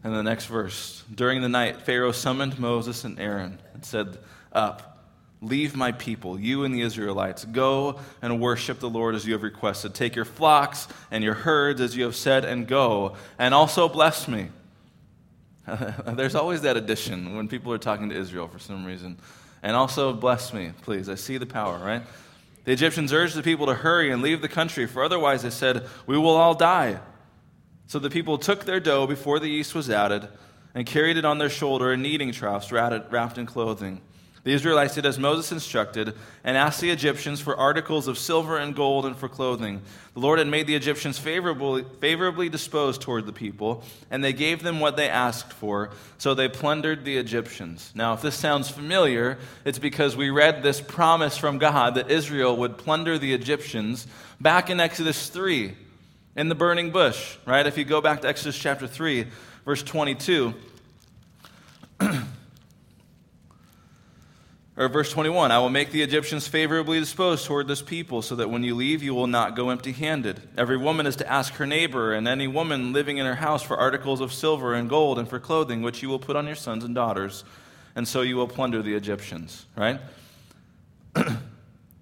And 0.03 0.13
the 0.13 0.23
next 0.23 0.47
verse 0.47 1.03
During 1.13 1.43
the 1.43 1.49
night, 1.49 1.83
Pharaoh 1.83 2.11
summoned 2.11 2.57
Moses 2.57 3.03
and 3.03 3.19
Aaron 3.19 3.59
and 3.75 3.85
said, 3.85 4.17
Up, 4.51 5.03
leave 5.39 5.75
my 5.75 5.91
people, 5.91 6.39
you 6.39 6.63
and 6.63 6.73
the 6.73 6.81
Israelites. 6.81 7.45
Go 7.45 7.99
and 8.23 8.41
worship 8.41 8.79
the 8.79 8.89
Lord 8.89 9.13
as 9.13 9.27
you 9.27 9.33
have 9.33 9.43
requested. 9.43 9.93
Take 9.93 10.15
your 10.15 10.25
flocks 10.25 10.87
and 11.11 11.23
your 11.23 11.35
herds 11.35 11.79
as 11.79 11.95
you 11.95 12.05
have 12.05 12.15
said, 12.15 12.43
and 12.43 12.67
go. 12.67 13.17
And 13.37 13.53
also 13.53 13.87
bless 13.87 14.27
me. 14.27 14.49
There's 16.07 16.35
always 16.35 16.61
that 16.61 16.75
addition 16.75 17.35
when 17.35 17.47
people 17.47 17.71
are 17.71 17.77
talking 17.77 18.09
to 18.09 18.15
Israel 18.15 18.47
for 18.47 18.59
some 18.59 18.83
reason. 18.83 19.19
And 19.65 19.75
also 19.75 20.13
bless 20.13 20.53
me, 20.53 20.73
please. 20.83 21.09
I 21.09 21.15
see 21.15 21.39
the 21.39 21.47
power, 21.47 21.79
right? 21.79 22.03
The 22.65 22.71
Egyptians 22.71 23.11
urged 23.11 23.33
the 23.33 23.41
people 23.41 23.65
to 23.65 23.73
hurry 23.73 24.11
and 24.11 24.21
leave 24.21 24.43
the 24.43 24.47
country, 24.47 24.85
for 24.85 25.03
otherwise 25.03 25.41
they 25.41 25.49
said, 25.49 25.87
We 26.05 26.19
will 26.19 26.35
all 26.35 26.53
die. 26.53 26.99
So 27.87 27.97
the 27.97 28.11
people 28.11 28.37
took 28.37 28.65
their 28.65 28.79
dough 28.79 29.07
before 29.07 29.39
the 29.39 29.47
yeast 29.47 29.73
was 29.73 29.89
added 29.89 30.29
and 30.75 30.85
carried 30.85 31.17
it 31.17 31.25
on 31.25 31.39
their 31.39 31.49
shoulder 31.49 31.91
in 31.91 32.03
kneading 32.03 32.31
troughs 32.31 32.71
wrapped 32.71 33.39
in 33.39 33.47
clothing. 33.47 34.01
The 34.45 34.53
Israelites 34.53 34.93
did 34.93 35.07
as 35.07 35.17
Moses 35.17 35.51
instructed 35.51 36.13
and 36.43 36.55
asked 36.55 36.79
the 36.79 36.91
Egyptians 36.91 37.41
for 37.41 37.57
articles 37.57 38.07
of 38.07 38.19
silver 38.19 38.59
and 38.59 38.75
gold 38.75 39.07
and 39.07 39.17
for 39.17 39.27
clothing. 39.27 39.81
The 40.13 40.19
Lord 40.19 40.37
had 40.37 40.47
made 40.47 40.67
the 40.67 40.75
Egyptians 40.75 41.17
favorably, 41.17 41.83
favorably 41.99 42.47
disposed 42.47 43.01
toward 43.01 43.25
the 43.25 43.33
people, 43.33 43.83
and 44.11 44.23
they 44.23 44.33
gave 44.33 44.61
them 44.61 44.79
what 44.79 44.97
they 44.97 45.09
asked 45.09 45.51
for, 45.51 45.89
so 46.19 46.35
they 46.35 46.47
plundered 46.47 47.03
the 47.03 47.17
Egyptians. 47.17 47.91
Now, 47.95 48.13
if 48.13 48.21
this 48.21 48.35
sounds 48.35 48.69
familiar, 48.69 49.39
it's 49.65 49.79
because 49.79 50.15
we 50.15 50.29
read 50.29 50.61
this 50.61 50.79
promise 50.79 51.39
from 51.39 51.57
God 51.57 51.95
that 51.95 52.11
Israel 52.11 52.55
would 52.55 52.77
plunder 52.77 53.17
the 53.17 53.33
Egyptians 53.33 54.05
back 54.39 54.69
in 54.69 54.79
Exodus 54.79 55.27
3. 55.29 55.75
in 56.35 56.49
the 56.49 56.55
burning 56.55 56.91
bush, 56.91 57.37
right? 57.45 57.65
If 57.65 57.77
you 57.77 57.85
go 57.85 58.01
back 58.01 58.21
to 58.21 58.27
Exodus 58.27 58.57
chapter 58.59 58.87
3, 58.87 59.25
verse 59.63 59.81
22, 59.81 60.53
or 64.77 64.89
verse 64.89 65.11
21 65.11 65.51
I 65.51 65.59
will 65.59 65.69
make 65.69 65.91
the 65.91 66.01
Egyptians 66.01 66.47
favorably 66.47 66.99
disposed 66.99 67.45
toward 67.45 67.67
this 67.67 67.81
people, 67.81 68.21
so 68.21 68.35
that 68.35 68.49
when 68.49 68.63
you 68.63 68.75
leave, 68.75 69.01
you 69.01 69.13
will 69.13 69.27
not 69.27 69.55
go 69.55 69.69
empty 69.69 69.91
handed. 69.91 70.41
Every 70.57 70.77
woman 70.77 71.05
is 71.05 71.15
to 71.17 71.31
ask 71.31 71.53
her 71.53 71.65
neighbor, 71.65 72.13
and 72.13 72.27
any 72.27 72.47
woman 72.47 72.93
living 72.93 73.17
in 73.17 73.25
her 73.25 73.35
house 73.35 73.63
for 73.63 73.77
articles 73.77 74.21
of 74.21 74.33
silver 74.33 74.73
and 74.73 74.89
gold 74.89 75.17
and 75.17 75.27
for 75.27 75.39
clothing, 75.39 75.81
which 75.81 76.01
you 76.01 76.09
will 76.09 76.19
put 76.19 76.35
on 76.35 76.45
your 76.45 76.55
sons 76.55 76.83
and 76.83 76.93
daughters, 76.93 77.43
and 77.95 78.07
so 78.07 78.21
you 78.21 78.35
will 78.35 78.47
plunder 78.47 78.81
the 78.81 78.95
Egyptians, 78.95 79.65
right? 79.75 79.99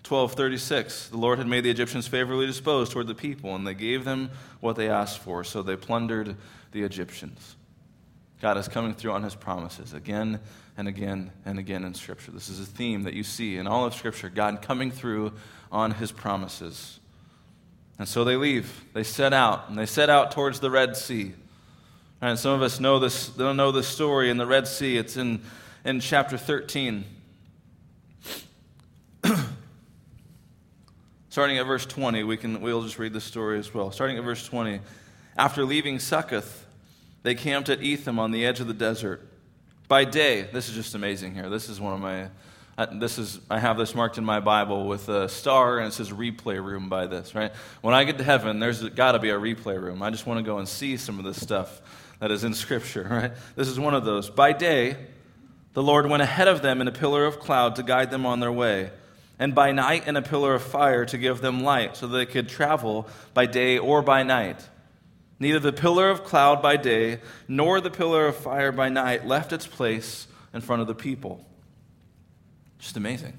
1236 0.06 1.10
The 1.10 1.18
Lord 1.18 1.38
had 1.38 1.48
made 1.48 1.64
the 1.64 1.70
Egyptians 1.70 2.08
favorably 2.08 2.46
disposed 2.46 2.92
toward 2.92 3.08
the 3.08 3.16
people, 3.16 3.56
and 3.56 3.66
they 3.66 3.74
gave 3.74 4.04
them 4.04 4.32
what 4.60 4.76
they 4.76 4.90
asked 4.90 5.20
for, 5.20 5.44
so 5.44 5.62
they 5.62 5.76
plundered 5.76 6.36
the 6.72 6.84
Egyptians. 6.84 7.56
God 8.44 8.58
is 8.58 8.68
coming 8.68 8.94
through 8.94 9.14
on 9.14 9.24
his 9.24 9.36
promises 9.36 9.94
again 9.94 10.38
and 10.76 10.86
again 10.86 11.32
and 11.46 11.58
again 11.58 11.86
in 11.86 11.94
Scripture. 11.94 12.30
This 12.32 12.50
is 12.50 12.60
a 12.60 12.66
theme 12.66 13.04
that 13.04 13.14
you 13.14 13.24
see 13.24 13.56
in 13.56 13.68
all 13.68 13.86
of 13.86 13.94
Scripture 13.94 14.28
God 14.28 14.62
coming 14.62 14.92
through 14.92 15.32
on 15.72 15.92
his 15.92 16.12
promises. 16.12 17.00
And 17.98 18.06
so 18.06 18.26
they 18.26 18.36
leave. 18.36 18.84
They 18.92 19.04
set 19.04 19.32
out, 19.32 19.70
and 19.70 19.78
they 19.78 19.86
set 19.86 20.10
out 20.10 20.32
towards 20.32 20.60
the 20.60 20.70
Red 20.70 20.98
Sea. 20.98 21.32
And 22.20 22.38
some 22.38 22.52
of 22.52 22.62
us 22.62 22.82
know 22.82 23.00
this, 23.00 23.30
don't 23.30 23.56
know 23.56 23.72
this 23.72 23.88
story 23.88 24.30
in 24.30 24.36
the 24.36 24.46
Red 24.46 24.68
Sea. 24.68 24.98
It's 24.98 25.16
in, 25.16 25.42
in 25.86 26.02
chapter 26.02 26.38
13. 26.38 27.06
Starting 31.30 31.60
at 31.60 31.66
verse 31.66 31.86
20, 31.86 32.24
we 32.24 32.36
can, 32.36 32.60
we'll 32.60 32.84
just 32.84 33.00
read 33.00 33.14
the 33.14 33.22
story 33.22 33.58
as 33.58 33.74
well. 33.74 33.90
Starting 33.92 34.18
at 34.18 34.24
verse 34.26 34.46
20. 34.46 34.82
After 35.38 35.64
leaving 35.64 35.98
Succoth, 35.98 36.63
they 37.24 37.36
camped 37.36 37.70
at 37.70 37.82
Etham 37.82 38.20
on 38.20 38.32
the 38.32 38.46
edge 38.46 38.60
of 38.60 38.68
the 38.68 38.74
desert. 38.74 39.28
By 39.88 40.06
day, 40.06 40.44
this 40.54 40.70
is 40.70 40.76
just 40.76 40.96
amazing 40.96 41.34
here. 41.34 41.50
This 41.50 41.70
is 41.70 41.80
one 41.80 41.94
of 41.94 42.00
my, 42.00 42.30
uh, 42.78 42.88
this 43.00 43.18
is, 43.18 43.40
I 43.50 43.60
have 43.60 43.78
this 43.78 43.96
marked 43.96 44.18
in 44.18 44.26
my 44.26 44.40
Bible 44.40 44.88
with 44.88 45.10
a 45.10 45.28
star, 45.28 45.80
and 45.80 45.88
it 45.88 45.92
says 45.94 46.12
replay 46.12 46.64
room 46.64 46.90
by 46.90 47.08
this, 47.08 47.34
right? 47.34 47.52
When 47.82 47.94
I 47.94 48.04
get 48.04 48.18
to 48.18 48.24
heaven, 48.24 48.60
there's 48.60 48.88
got 48.90 49.14
to 49.14 49.20
be 49.20 49.30
a 49.30 49.40
replay 49.40 49.82
room. 49.82 50.02
I 50.02 50.10
just 50.10 50.28
want 50.28 50.40
to 50.40 50.44
go 50.44 50.58
and 50.58 50.68
see 50.68 50.98
some 50.98 51.18
of 51.20 51.26
this 51.26 51.42
stuff 51.42 51.82
that 52.20 52.32
is 52.32 52.44
in 52.44 52.54
Scripture, 52.54 53.04
right? 53.10 53.32
This 53.56 53.68
is 53.68 53.80
one 53.80 53.94
of 53.94 54.06
those. 54.06 54.30
By 54.30 54.54
day, 54.54 54.98
the 55.74 55.84
Lord 55.84 56.10
went 56.10 56.22
ahead 56.22 56.48
of 56.48 56.62
them 56.62 56.82
in 56.82 56.88
a 56.88 56.92
pillar 56.92 57.26
of 57.26 57.40
cloud 57.40 57.76
to 57.78 57.84
guide 57.84 58.12
them 58.12 58.26
on 58.26 58.40
their 58.40 58.52
way 58.52 58.92
and 59.40 59.56
by 59.56 59.72
night 59.72 60.08
in 60.08 60.16
a 60.16 60.22
pillar 60.22 60.54
of 60.54 60.62
fire 60.62 61.06
to 61.06 61.18
give 61.18 61.42
them 61.42 61.64
light, 61.64 61.98
so 61.98 62.08
they 62.08 62.26
could 62.26 62.48
travel 62.48 63.08
by 63.34 63.46
day 63.46 63.78
or 63.78 64.02
by 64.02 64.24
night. 64.24 64.70
Neither 65.44 65.60
the 65.60 65.74
pillar 65.74 66.10
of 66.10 66.24
cloud 66.24 66.62
by 66.62 66.78
day 66.78 67.20
nor 67.50 67.82
the 67.82 67.92
pillar 67.92 68.28
of 68.28 68.38
fire 68.38 68.72
by 68.72 68.88
night 68.88 69.28
left 69.28 69.52
its 69.52 69.68
place 69.68 70.26
in 70.54 70.62
front 70.62 70.82
of 70.82 70.88
the 70.88 70.96
people. 70.96 71.46
Just 72.80 72.96
amazing. 72.96 73.38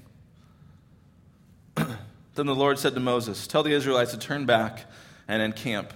then 1.75 2.45
the 2.45 2.53
Lord 2.53 2.77
said 2.77 2.93
to 2.93 2.99
Moses, 2.99 3.47
Tell 3.47 3.63
the 3.63 3.71
Israelites 3.71 4.11
to 4.11 4.19
turn 4.19 4.45
back 4.45 4.85
and 5.27 5.41
encamp. 5.41 5.93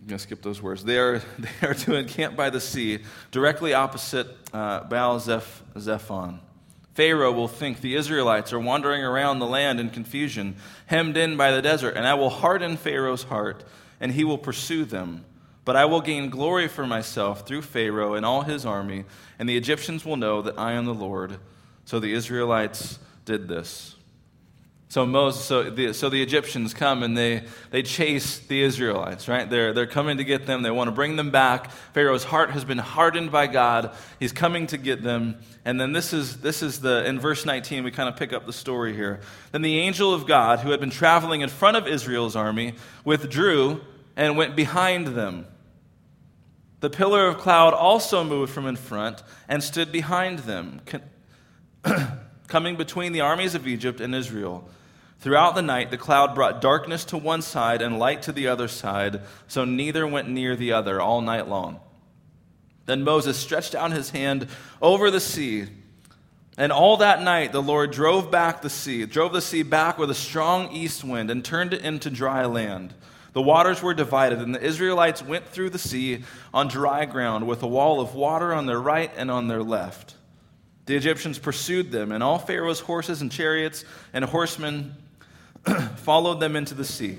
I'm 0.00 0.08
going 0.08 0.18
to 0.18 0.22
skip 0.24 0.42
those 0.42 0.60
words. 0.60 0.82
They 0.82 0.98
are, 0.98 1.22
they 1.38 1.68
are 1.68 1.74
to 1.74 1.94
encamp 1.94 2.34
by 2.34 2.50
the 2.50 2.60
sea, 2.60 2.98
directly 3.30 3.74
opposite 3.74 4.26
uh, 4.52 4.82
Baal 4.88 5.20
Zeph, 5.20 5.62
Zephon. 5.76 6.40
Pharaoh 6.96 7.30
will 7.30 7.46
think 7.46 7.82
the 7.82 7.94
Israelites 7.94 8.54
are 8.54 8.58
wandering 8.58 9.04
around 9.04 9.38
the 9.38 9.46
land 9.46 9.78
in 9.78 9.90
confusion, 9.90 10.56
hemmed 10.86 11.18
in 11.18 11.36
by 11.36 11.50
the 11.50 11.60
desert, 11.60 11.94
and 11.94 12.06
I 12.06 12.14
will 12.14 12.30
harden 12.30 12.78
Pharaoh's 12.78 13.24
heart, 13.24 13.64
and 14.00 14.12
he 14.12 14.24
will 14.24 14.38
pursue 14.38 14.86
them. 14.86 15.26
But 15.66 15.76
I 15.76 15.84
will 15.84 16.00
gain 16.00 16.30
glory 16.30 16.68
for 16.68 16.86
myself 16.86 17.46
through 17.46 17.62
Pharaoh 17.62 18.14
and 18.14 18.24
all 18.24 18.42
his 18.42 18.64
army, 18.64 19.04
and 19.38 19.46
the 19.46 19.58
Egyptians 19.58 20.06
will 20.06 20.16
know 20.16 20.40
that 20.40 20.58
I 20.58 20.72
am 20.72 20.86
the 20.86 20.94
Lord. 20.94 21.38
So 21.84 22.00
the 22.00 22.14
Israelites 22.14 22.98
did 23.26 23.46
this. 23.46 23.95
So 24.88 25.04
Moses, 25.04 25.44
so 25.44 25.68
the, 25.68 25.92
so 25.92 26.08
the 26.08 26.22
Egyptians 26.22 26.72
come 26.72 27.02
and 27.02 27.18
they, 27.18 27.42
they 27.70 27.82
chase 27.82 28.38
the 28.38 28.62
Israelites, 28.62 29.26
right? 29.26 29.50
They're, 29.50 29.72
they're 29.72 29.86
coming 29.86 30.18
to 30.18 30.24
get 30.24 30.46
them. 30.46 30.62
They 30.62 30.70
want 30.70 30.86
to 30.88 30.92
bring 30.92 31.16
them 31.16 31.32
back. 31.32 31.72
Pharaoh's 31.92 32.22
heart 32.22 32.50
has 32.52 32.64
been 32.64 32.78
hardened 32.78 33.32
by 33.32 33.48
God. 33.48 33.92
He's 34.20 34.32
coming 34.32 34.68
to 34.68 34.78
get 34.78 35.02
them. 35.02 35.38
And 35.64 35.80
then 35.80 35.92
this 35.92 36.12
is, 36.12 36.40
this 36.40 36.62
is 36.62 36.80
the, 36.80 37.04
in 37.04 37.18
verse 37.18 37.44
19, 37.44 37.82
we 37.82 37.90
kind 37.90 38.08
of 38.08 38.16
pick 38.16 38.32
up 38.32 38.46
the 38.46 38.52
story 38.52 38.94
here. 38.94 39.20
Then 39.50 39.62
the 39.62 39.78
angel 39.80 40.14
of 40.14 40.24
God, 40.24 40.60
who 40.60 40.70
had 40.70 40.78
been 40.78 40.90
traveling 40.90 41.40
in 41.40 41.48
front 41.48 41.76
of 41.76 41.88
Israel's 41.88 42.36
army, 42.36 42.74
withdrew 43.04 43.80
and 44.14 44.36
went 44.36 44.54
behind 44.54 45.08
them. 45.08 45.46
The 46.78 46.90
pillar 46.90 47.26
of 47.26 47.38
cloud 47.38 47.74
also 47.74 48.22
moved 48.22 48.52
from 48.52 48.66
in 48.66 48.76
front 48.76 49.22
and 49.48 49.64
stood 49.64 49.90
behind 49.90 50.40
them, 50.40 50.80
coming 52.46 52.76
between 52.76 53.12
the 53.12 53.20
armies 53.20 53.54
of 53.54 53.66
Egypt 53.66 54.00
and 54.00 54.14
Israel. 54.14 54.68
Throughout 55.20 55.54
the 55.54 55.62
night, 55.62 55.90
the 55.90 55.98
cloud 55.98 56.34
brought 56.34 56.60
darkness 56.60 57.04
to 57.06 57.16
one 57.16 57.42
side 57.42 57.82
and 57.82 57.98
light 57.98 58.22
to 58.22 58.32
the 58.32 58.48
other 58.48 58.68
side, 58.68 59.22
so 59.48 59.64
neither 59.64 60.06
went 60.06 60.28
near 60.28 60.56
the 60.56 60.72
other 60.72 61.00
all 61.00 61.20
night 61.20 61.48
long. 61.48 61.80
Then 62.84 63.02
Moses 63.02 63.36
stretched 63.36 63.74
out 63.74 63.92
his 63.92 64.10
hand 64.10 64.46
over 64.80 65.10
the 65.10 65.20
sea, 65.20 65.66
and 66.58 66.72
all 66.72 66.98
that 66.98 67.22
night 67.22 67.52
the 67.52 67.62
Lord 67.62 67.90
drove 67.90 68.30
back 68.30 68.62
the 68.62 68.70
sea, 68.70 69.04
drove 69.06 69.32
the 69.32 69.40
sea 69.40 69.62
back 69.62 69.98
with 69.98 70.10
a 70.10 70.14
strong 70.14 70.70
east 70.72 71.02
wind, 71.02 71.30
and 71.30 71.44
turned 71.44 71.74
it 71.74 71.82
into 71.82 72.10
dry 72.10 72.44
land. 72.44 72.94
The 73.32 73.42
waters 73.42 73.82
were 73.82 73.92
divided, 73.94 74.38
and 74.38 74.54
the 74.54 74.62
Israelites 74.62 75.22
went 75.22 75.46
through 75.46 75.70
the 75.70 75.78
sea 75.78 76.24
on 76.54 76.68
dry 76.68 77.04
ground 77.04 77.46
with 77.46 77.62
a 77.62 77.68
wall 77.68 78.00
of 78.00 78.14
water 78.14 78.54
on 78.54 78.66
their 78.66 78.80
right 78.80 79.10
and 79.16 79.30
on 79.30 79.48
their 79.48 79.62
left. 79.62 80.15
The 80.86 80.96
Egyptians 80.96 81.38
pursued 81.38 81.90
them, 81.90 82.12
and 82.12 82.22
all 82.22 82.38
Pharaoh's 82.38 82.80
horses 82.80 83.20
and 83.20 83.30
chariots 83.30 83.84
and 84.12 84.24
horsemen 84.24 84.94
followed 85.96 86.40
them 86.40 86.56
into 86.56 86.74
the 86.74 86.84
sea. 86.84 87.18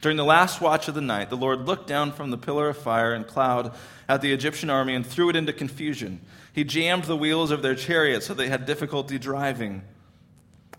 During 0.00 0.16
the 0.16 0.24
last 0.24 0.60
watch 0.60 0.88
of 0.88 0.94
the 0.94 1.00
night, 1.00 1.30
the 1.30 1.36
Lord 1.36 1.66
looked 1.66 1.86
down 1.86 2.10
from 2.10 2.30
the 2.30 2.38
pillar 2.38 2.70
of 2.70 2.76
fire 2.76 3.12
and 3.14 3.26
cloud 3.26 3.72
at 4.08 4.20
the 4.20 4.32
Egyptian 4.32 4.68
army 4.68 4.94
and 4.94 5.06
threw 5.06 5.28
it 5.28 5.36
into 5.36 5.52
confusion. 5.52 6.20
He 6.52 6.64
jammed 6.64 7.04
the 7.04 7.16
wheels 7.16 7.50
of 7.50 7.62
their 7.62 7.76
chariots 7.76 8.26
so 8.26 8.34
they 8.34 8.48
had 8.48 8.66
difficulty 8.66 9.18
driving. 9.18 9.82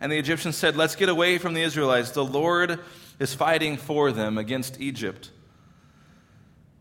And 0.02 0.12
the 0.12 0.18
Egyptians 0.18 0.58
said, 0.58 0.76
Let's 0.76 0.98
get 0.98 1.08
away 1.08 1.38
from 1.38 1.54
the 1.54 1.62
Israelites. 1.62 2.12
The 2.12 2.26
Lord 2.26 2.80
is 3.20 3.34
fighting 3.34 3.78
for 3.78 4.12
them 4.12 4.38
against 4.38 4.82
Egypt. 4.82 5.30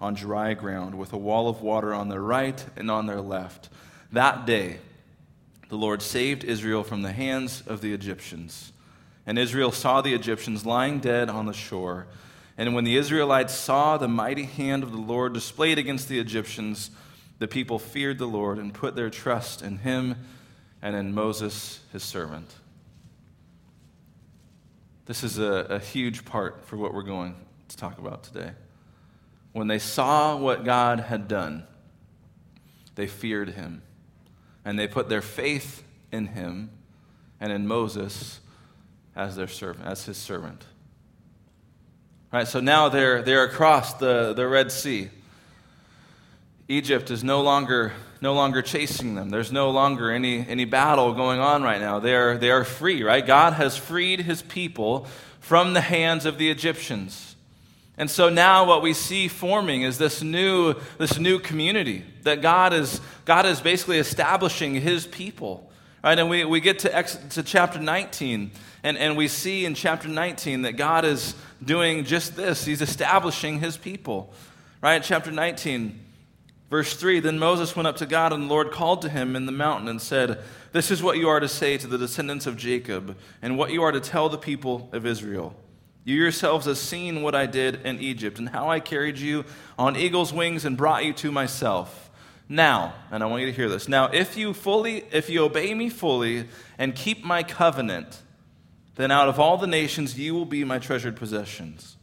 on 0.00 0.14
dry 0.14 0.54
ground, 0.54 0.94
with 0.94 1.12
a 1.12 1.18
wall 1.18 1.48
of 1.48 1.62
water 1.62 1.94
on 1.94 2.08
their 2.08 2.22
right 2.22 2.64
and 2.76 2.90
on 2.90 3.06
their 3.06 3.20
left. 3.20 3.68
That 4.12 4.46
day, 4.46 4.78
the 5.68 5.76
Lord 5.76 6.02
saved 6.02 6.44
Israel 6.44 6.84
from 6.84 7.02
the 7.02 7.12
hands 7.12 7.62
of 7.66 7.80
the 7.80 7.92
Egyptians. 7.92 8.72
And 9.26 9.38
Israel 9.38 9.72
saw 9.72 10.00
the 10.00 10.14
Egyptians 10.14 10.64
lying 10.64 11.00
dead 11.00 11.28
on 11.28 11.46
the 11.46 11.52
shore. 11.52 12.06
And 12.56 12.74
when 12.74 12.84
the 12.84 12.96
Israelites 12.96 13.54
saw 13.54 13.96
the 13.96 14.08
mighty 14.08 14.44
hand 14.44 14.82
of 14.82 14.92
the 14.92 14.98
Lord 14.98 15.32
displayed 15.32 15.78
against 15.78 16.08
the 16.08 16.20
Egyptians, 16.20 16.90
the 17.38 17.48
people 17.48 17.78
feared 17.78 18.18
the 18.18 18.26
Lord 18.26 18.58
and 18.58 18.72
put 18.72 18.94
their 18.94 19.10
trust 19.10 19.62
in 19.62 19.78
him 19.78 20.14
and 20.80 20.94
in 20.94 21.12
Moses, 21.12 21.80
his 21.92 22.02
servant. 22.02 22.54
This 25.06 25.22
is 25.22 25.38
a, 25.38 25.66
a 25.70 25.78
huge 25.78 26.24
part 26.24 26.64
for 26.64 26.76
what 26.76 26.94
we're 26.94 27.02
going 27.02 27.34
to 27.68 27.76
talk 27.76 27.98
about 27.98 28.22
today. 28.22 28.52
When 29.56 29.68
they 29.68 29.78
saw 29.78 30.36
what 30.36 30.66
God 30.66 31.00
had 31.00 31.28
done, 31.28 31.64
they 32.94 33.06
feared 33.06 33.48
him. 33.48 33.80
And 34.66 34.78
they 34.78 34.86
put 34.86 35.08
their 35.08 35.22
faith 35.22 35.82
in 36.12 36.26
him 36.26 36.68
and 37.40 37.50
in 37.50 37.66
Moses 37.66 38.40
as 39.16 39.34
their 39.34 39.48
servant, 39.48 39.86
as 39.86 40.04
his 40.04 40.18
servant. 40.18 40.62
All 42.30 42.40
right, 42.40 42.46
so 42.46 42.60
now 42.60 42.90
they're, 42.90 43.22
they're 43.22 43.44
across 43.44 43.94
the, 43.94 44.34
the 44.34 44.46
Red 44.46 44.70
Sea. 44.70 45.08
Egypt 46.68 47.10
is 47.10 47.24
no 47.24 47.40
longer, 47.40 47.94
no 48.20 48.34
longer 48.34 48.60
chasing 48.60 49.14
them. 49.14 49.30
There's 49.30 49.52
no 49.52 49.70
longer 49.70 50.10
any, 50.10 50.46
any 50.46 50.66
battle 50.66 51.14
going 51.14 51.40
on 51.40 51.62
right 51.62 51.80
now. 51.80 51.98
They 51.98 52.14
are, 52.14 52.36
they 52.36 52.50
are 52.50 52.64
free, 52.64 53.02
right? 53.02 53.26
God 53.26 53.54
has 53.54 53.74
freed 53.74 54.20
his 54.20 54.42
people 54.42 55.06
from 55.40 55.72
the 55.72 55.80
hands 55.80 56.26
of 56.26 56.36
the 56.36 56.50
Egyptians. 56.50 57.35
And 57.98 58.10
so 58.10 58.28
now 58.28 58.66
what 58.66 58.82
we 58.82 58.92
see 58.92 59.26
forming 59.26 59.82
is 59.82 59.96
this 59.96 60.22
new, 60.22 60.74
this 60.98 61.18
new 61.18 61.38
community 61.38 62.04
that 62.22 62.42
God 62.42 62.74
is, 62.74 63.00
God 63.24 63.46
is 63.46 63.60
basically 63.60 63.98
establishing 63.98 64.74
his 64.74 65.06
people. 65.06 65.70
Right? 66.04 66.18
And 66.18 66.28
we, 66.28 66.44
we 66.44 66.60
get 66.60 66.80
to, 66.80 66.94
ex, 66.94 67.16
to 67.30 67.42
chapter 67.42 67.80
19, 67.80 68.50
and, 68.82 68.98
and 68.98 69.16
we 69.16 69.28
see 69.28 69.64
in 69.64 69.74
chapter 69.74 70.08
19 70.08 70.62
that 70.62 70.76
God 70.76 71.04
is 71.04 71.34
doing 71.64 72.04
just 72.04 72.36
this. 72.36 72.64
He's 72.64 72.82
establishing 72.82 73.60
his 73.60 73.76
people. 73.76 74.32
Right? 74.82 75.02
Chapter 75.02 75.32
19, 75.32 75.98
verse 76.70 76.94
3 76.94 77.20
Then 77.20 77.38
Moses 77.38 77.74
went 77.74 77.88
up 77.88 77.96
to 77.96 78.06
God, 78.06 78.32
and 78.32 78.44
the 78.44 78.46
Lord 78.46 78.70
called 78.70 79.02
to 79.02 79.08
him 79.08 79.34
in 79.34 79.46
the 79.46 79.52
mountain 79.52 79.88
and 79.88 80.00
said, 80.00 80.38
This 80.72 80.90
is 80.90 81.02
what 81.02 81.16
you 81.16 81.28
are 81.28 81.40
to 81.40 81.48
say 81.48 81.78
to 81.78 81.86
the 81.86 81.98
descendants 81.98 82.46
of 82.46 82.58
Jacob, 82.58 83.16
and 83.40 83.56
what 83.56 83.72
you 83.72 83.82
are 83.82 83.90
to 83.90 84.00
tell 84.00 84.28
the 84.28 84.38
people 84.38 84.90
of 84.92 85.06
Israel. 85.06 85.56
You 86.06 86.14
yourselves 86.14 86.66
have 86.66 86.78
seen 86.78 87.22
what 87.22 87.34
I 87.34 87.46
did 87.46 87.84
in 87.84 87.98
Egypt, 88.00 88.38
and 88.38 88.48
how 88.48 88.70
I 88.70 88.78
carried 88.78 89.18
you 89.18 89.44
on 89.76 89.96
eagle's 89.96 90.32
wings 90.32 90.64
and 90.64 90.76
brought 90.76 91.04
you 91.04 91.12
to 91.14 91.32
myself. 91.32 92.10
Now, 92.48 92.94
and 93.10 93.24
I 93.24 93.26
want 93.26 93.40
you 93.42 93.48
to 93.48 93.52
hear 93.52 93.68
this. 93.68 93.88
Now, 93.88 94.06
if 94.12 94.36
you 94.36 94.54
fully, 94.54 95.04
if 95.10 95.28
you 95.28 95.42
obey 95.42 95.74
me 95.74 95.88
fully 95.88 96.46
and 96.78 96.94
keep 96.94 97.24
my 97.24 97.42
covenant, 97.42 98.22
then 98.94 99.10
out 99.10 99.28
of 99.28 99.40
all 99.40 99.58
the 99.58 99.66
nations 99.66 100.16
you 100.16 100.32
will 100.32 100.44
be 100.44 100.62
my 100.62 100.78
treasured 100.78 101.16
possessions. 101.16 101.96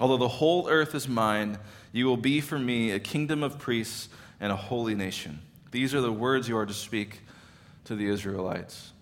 Although 0.00 0.16
the 0.16 0.26
whole 0.26 0.68
earth 0.68 0.96
is 0.96 1.06
mine, 1.06 1.58
you 1.92 2.06
will 2.06 2.16
be 2.16 2.40
for 2.40 2.58
me 2.58 2.90
a 2.90 2.98
kingdom 2.98 3.44
of 3.44 3.60
priests 3.60 4.08
and 4.40 4.50
a 4.50 4.56
holy 4.56 4.96
nation. 4.96 5.38
These 5.70 5.94
are 5.94 6.00
the 6.00 6.10
words 6.10 6.48
you 6.48 6.58
are 6.58 6.66
to 6.66 6.74
speak 6.74 7.20
to 7.84 7.94
the 7.94 8.08
Israelites. 8.08 8.92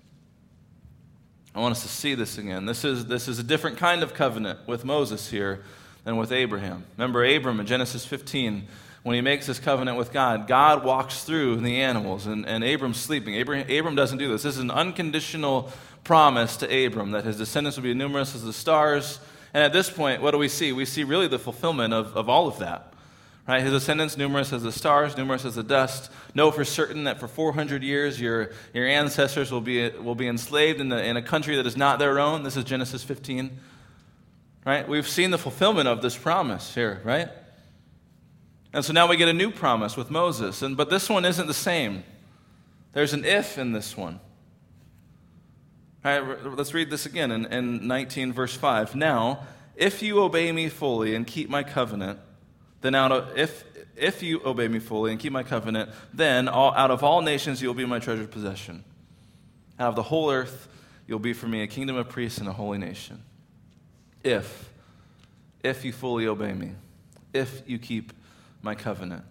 I 1.58 1.60
want 1.60 1.72
us 1.72 1.82
to 1.82 1.88
see 1.88 2.14
this 2.14 2.38
again. 2.38 2.66
This 2.66 2.84
is, 2.84 3.06
this 3.06 3.26
is 3.26 3.40
a 3.40 3.42
different 3.42 3.78
kind 3.78 4.04
of 4.04 4.14
covenant 4.14 4.60
with 4.68 4.84
Moses 4.84 5.28
here 5.28 5.64
than 6.04 6.16
with 6.16 6.30
Abraham. 6.30 6.84
Remember 6.96 7.24
Abram 7.24 7.58
in 7.58 7.66
Genesis 7.66 8.06
15 8.06 8.68
when 9.02 9.16
he 9.16 9.20
makes 9.20 9.48
this 9.48 9.58
covenant 9.58 9.98
with 9.98 10.12
God, 10.12 10.46
God 10.46 10.84
walks 10.84 11.24
through 11.24 11.56
the 11.56 11.80
animals, 11.80 12.26
and, 12.26 12.46
and 12.46 12.62
Abram's 12.62 12.98
sleeping. 12.98 13.40
Abram, 13.40 13.68
Abram 13.68 13.96
doesn't 13.96 14.18
do 14.18 14.28
this. 14.28 14.44
This 14.44 14.54
is 14.54 14.60
an 14.60 14.70
unconditional 14.70 15.72
promise 16.04 16.58
to 16.58 16.86
Abram 16.86 17.10
that 17.10 17.24
his 17.24 17.36
descendants 17.36 17.76
will 17.76 17.82
be 17.82 17.92
numerous 17.92 18.36
as 18.36 18.44
the 18.44 18.52
stars. 18.52 19.18
And 19.52 19.64
at 19.64 19.72
this 19.72 19.90
point, 19.90 20.22
what 20.22 20.30
do 20.30 20.38
we 20.38 20.46
see? 20.46 20.70
We 20.70 20.84
see 20.84 21.02
really 21.02 21.26
the 21.26 21.40
fulfillment 21.40 21.92
of, 21.92 22.16
of 22.16 22.28
all 22.28 22.46
of 22.46 22.60
that. 22.60 22.92
Right? 23.48 23.62
His 23.62 23.72
descendants, 23.72 24.18
numerous 24.18 24.52
as 24.52 24.62
the 24.62 24.70
stars, 24.70 25.16
numerous 25.16 25.46
as 25.46 25.54
the 25.54 25.62
dust. 25.62 26.12
Know 26.34 26.50
for 26.50 26.66
certain 26.66 27.04
that 27.04 27.18
for 27.18 27.26
400 27.26 27.82
years 27.82 28.20
your, 28.20 28.50
your 28.74 28.86
ancestors 28.86 29.50
will 29.50 29.62
be, 29.62 29.88
will 29.88 30.14
be 30.14 30.28
enslaved 30.28 30.82
in, 30.82 30.90
the, 30.90 31.02
in 31.02 31.16
a 31.16 31.22
country 31.22 31.56
that 31.56 31.66
is 31.66 31.74
not 31.74 31.98
their 31.98 32.20
own. 32.20 32.42
This 32.42 32.58
is 32.58 32.64
Genesis 32.64 33.02
15. 33.02 33.58
Right? 34.66 34.86
We've 34.86 35.08
seen 35.08 35.30
the 35.30 35.38
fulfillment 35.38 35.88
of 35.88 36.02
this 36.02 36.14
promise 36.14 36.74
here, 36.74 37.00
right? 37.04 37.30
And 38.74 38.84
so 38.84 38.92
now 38.92 39.08
we 39.08 39.16
get 39.16 39.28
a 39.28 39.32
new 39.32 39.50
promise 39.50 39.96
with 39.96 40.10
Moses. 40.10 40.60
And, 40.60 40.76
but 40.76 40.90
this 40.90 41.08
one 41.08 41.24
isn't 41.24 41.46
the 41.46 41.54
same. 41.54 42.04
There's 42.92 43.14
an 43.14 43.24
if 43.24 43.56
in 43.56 43.72
this 43.72 43.96
one. 43.96 44.20
All 46.04 46.20
right, 46.20 46.44
let's 46.44 46.74
read 46.74 46.90
this 46.90 47.06
again 47.06 47.30
in, 47.32 47.46
in 47.46 47.86
19, 47.88 48.34
verse 48.34 48.54
5. 48.54 48.94
Now, 48.94 49.46
if 49.74 50.02
you 50.02 50.20
obey 50.20 50.52
me 50.52 50.68
fully 50.68 51.14
and 51.14 51.26
keep 51.26 51.48
my 51.48 51.62
covenant, 51.62 52.18
then 52.80 52.94
out 52.94 53.12
of, 53.12 53.36
if, 53.36 53.64
if 53.96 54.22
you 54.22 54.40
obey 54.44 54.68
me 54.68 54.78
fully 54.78 55.10
and 55.10 55.20
keep 55.20 55.32
my 55.32 55.42
covenant, 55.42 55.90
then 56.12 56.48
all, 56.48 56.72
out 56.74 56.90
of 56.90 57.02
all 57.02 57.22
nations 57.22 57.60
you'll 57.60 57.74
be 57.74 57.84
my 57.84 57.98
treasured 57.98 58.30
possession. 58.30 58.84
Out 59.78 59.90
of 59.90 59.96
the 59.96 60.02
whole 60.02 60.30
earth 60.30 60.68
you'll 61.06 61.18
be 61.18 61.32
for 61.32 61.48
me 61.48 61.62
a 61.62 61.66
kingdom 61.66 61.96
of 61.96 62.08
priests 62.08 62.38
and 62.38 62.48
a 62.48 62.52
holy 62.52 62.78
nation. 62.78 63.22
If, 64.22 64.70
if 65.62 65.84
you 65.84 65.92
fully 65.92 66.26
obey 66.26 66.52
me, 66.52 66.72
if 67.32 67.62
you 67.66 67.78
keep 67.78 68.12
my 68.62 68.74
covenant. 68.74 69.24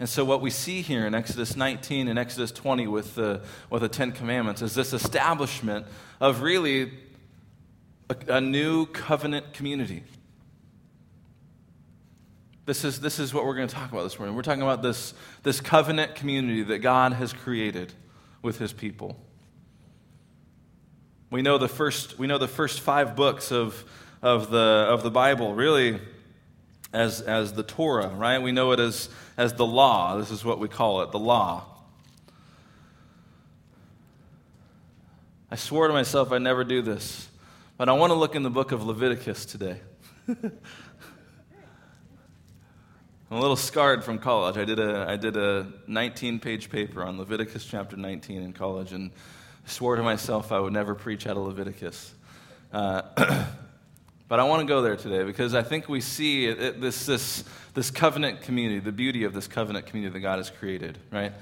And 0.00 0.08
so, 0.08 0.24
what 0.24 0.40
we 0.40 0.50
see 0.50 0.80
here 0.80 1.06
in 1.06 1.14
Exodus 1.14 1.56
19 1.56 2.06
and 2.06 2.18
Exodus 2.18 2.52
20 2.52 2.86
with 2.86 3.16
the, 3.16 3.42
with 3.68 3.82
the 3.82 3.88
Ten 3.88 4.12
Commandments 4.12 4.62
is 4.62 4.74
this 4.74 4.92
establishment 4.92 5.86
of 6.20 6.42
really 6.42 6.92
a, 8.08 8.34
a 8.36 8.40
new 8.40 8.86
covenant 8.86 9.52
community. 9.52 10.04
This 12.68 12.84
is, 12.84 13.00
this 13.00 13.18
is 13.18 13.32
what 13.32 13.46
we're 13.46 13.54
going 13.54 13.66
to 13.66 13.74
talk 13.74 13.90
about 13.90 14.02
this 14.02 14.18
morning. 14.18 14.36
We're 14.36 14.42
talking 14.42 14.60
about 14.60 14.82
this, 14.82 15.14
this 15.42 15.58
covenant 15.58 16.14
community 16.14 16.64
that 16.64 16.80
God 16.80 17.14
has 17.14 17.32
created 17.32 17.94
with 18.42 18.58
his 18.58 18.74
people. 18.74 19.16
We 21.30 21.40
know 21.40 21.56
the 21.56 21.66
first, 21.66 22.18
we 22.18 22.26
know 22.26 22.36
the 22.36 22.46
first 22.46 22.80
five 22.80 23.16
books 23.16 23.52
of, 23.52 23.86
of, 24.20 24.50
the, 24.50 24.58
of 24.58 25.02
the 25.02 25.10
Bible 25.10 25.54
really 25.54 25.98
as, 26.92 27.22
as 27.22 27.54
the 27.54 27.62
Torah, 27.62 28.08
right? 28.08 28.42
We 28.42 28.52
know 28.52 28.72
it 28.72 28.80
as, 28.80 29.08
as 29.38 29.54
the 29.54 29.64
law. 29.64 30.18
This 30.18 30.30
is 30.30 30.44
what 30.44 30.58
we 30.58 30.68
call 30.68 31.00
it, 31.00 31.10
the 31.10 31.18
law. 31.18 31.64
I 35.50 35.56
swore 35.56 35.86
to 35.86 35.94
myself 35.94 36.32
I'd 36.32 36.42
never 36.42 36.64
do 36.64 36.82
this, 36.82 37.28
but 37.78 37.88
I 37.88 37.92
want 37.92 38.10
to 38.10 38.14
look 38.14 38.34
in 38.34 38.42
the 38.42 38.50
book 38.50 38.72
of 38.72 38.84
Leviticus 38.84 39.46
today. 39.46 39.80
I'm 43.30 43.36
a 43.36 43.40
little 43.40 43.56
scarred 43.56 44.04
from 44.04 44.18
college. 44.18 44.56
I 44.56 44.64
did 44.64 44.78
a, 44.78 45.06
I 45.08 45.16
did 45.16 45.36
a 45.36 45.66
19 45.86 46.40
page 46.40 46.70
paper 46.70 47.02
on 47.02 47.18
Leviticus 47.18 47.64
chapter 47.64 47.96
19 47.96 48.42
in 48.42 48.52
college 48.52 48.92
and 48.92 49.10
swore 49.66 49.96
to 49.96 50.02
myself 50.02 50.50
I 50.50 50.58
would 50.58 50.72
never 50.72 50.94
preach 50.94 51.26
out 51.26 51.36
of 51.36 51.42
Leviticus. 51.42 52.14
Uh, 52.72 53.44
But 54.28 54.40
I 54.40 54.44
want 54.44 54.60
to 54.60 54.66
go 54.66 54.82
there 54.82 54.96
today 54.96 55.24
because 55.24 55.54
I 55.54 55.62
think 55.62 55.88
we 55.88 56.02
see 56.02 56.46
it, 56.46 56.82
this, 56.82 57.06
this, 57.06 57.44
this 57.72 57.90
covenant 57.90 58.42
community, 58.42 58.78
the 58.78 58.92
beauty 58.92 59.24
of 59.24 59.32
this 59.32 59.48
covenant 59.48 59.86
community 59.86 60.12
that 60.12 60.20
God 60.20 60.36
has 60.36 60.50
created, 60.50 60.98
right? 61.10 61.32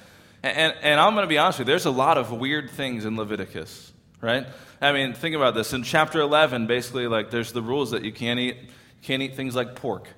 And, 0.44 0.72
and 0.80 1.00
I'm 1.00 1.14
going 1.14 1.24
to 1.24 1.28
be 1.28 1.36
honest 1.36 1.58
with 1.58 1.66
you, 1.66 1.72
there's 1.72 1.86
a 1.86 1.90
lot 1.90 2.16
of 2.16 2.30
weird 2.30 2.70
things 2.70 3.04
in 3.04 3.16
Leviticus, 3.16 3.92
right? 4.20 4.46
I 4.80 4.92
mean, 4.92 5.14
think 5.14 5.34
about 5.34 5.56
this. 5.56 5.72
In 5.72 5.82
chapter 5.82 6.20
11, 6.20 6.68
basically, 6.68 7.08
like, 7.08 7.32
there's 7.32 7.50
the 7.50 7.62
rules 7.62 7.90
that 7.90 8.04
you 8.04 8.12
can't 8.12 8.38
eat, 8.38 8.56
can't 9.02 9.20
eat 9.20 9.34
things 9.34 9.56
like 9.56 9.74
pork 9.74 10.08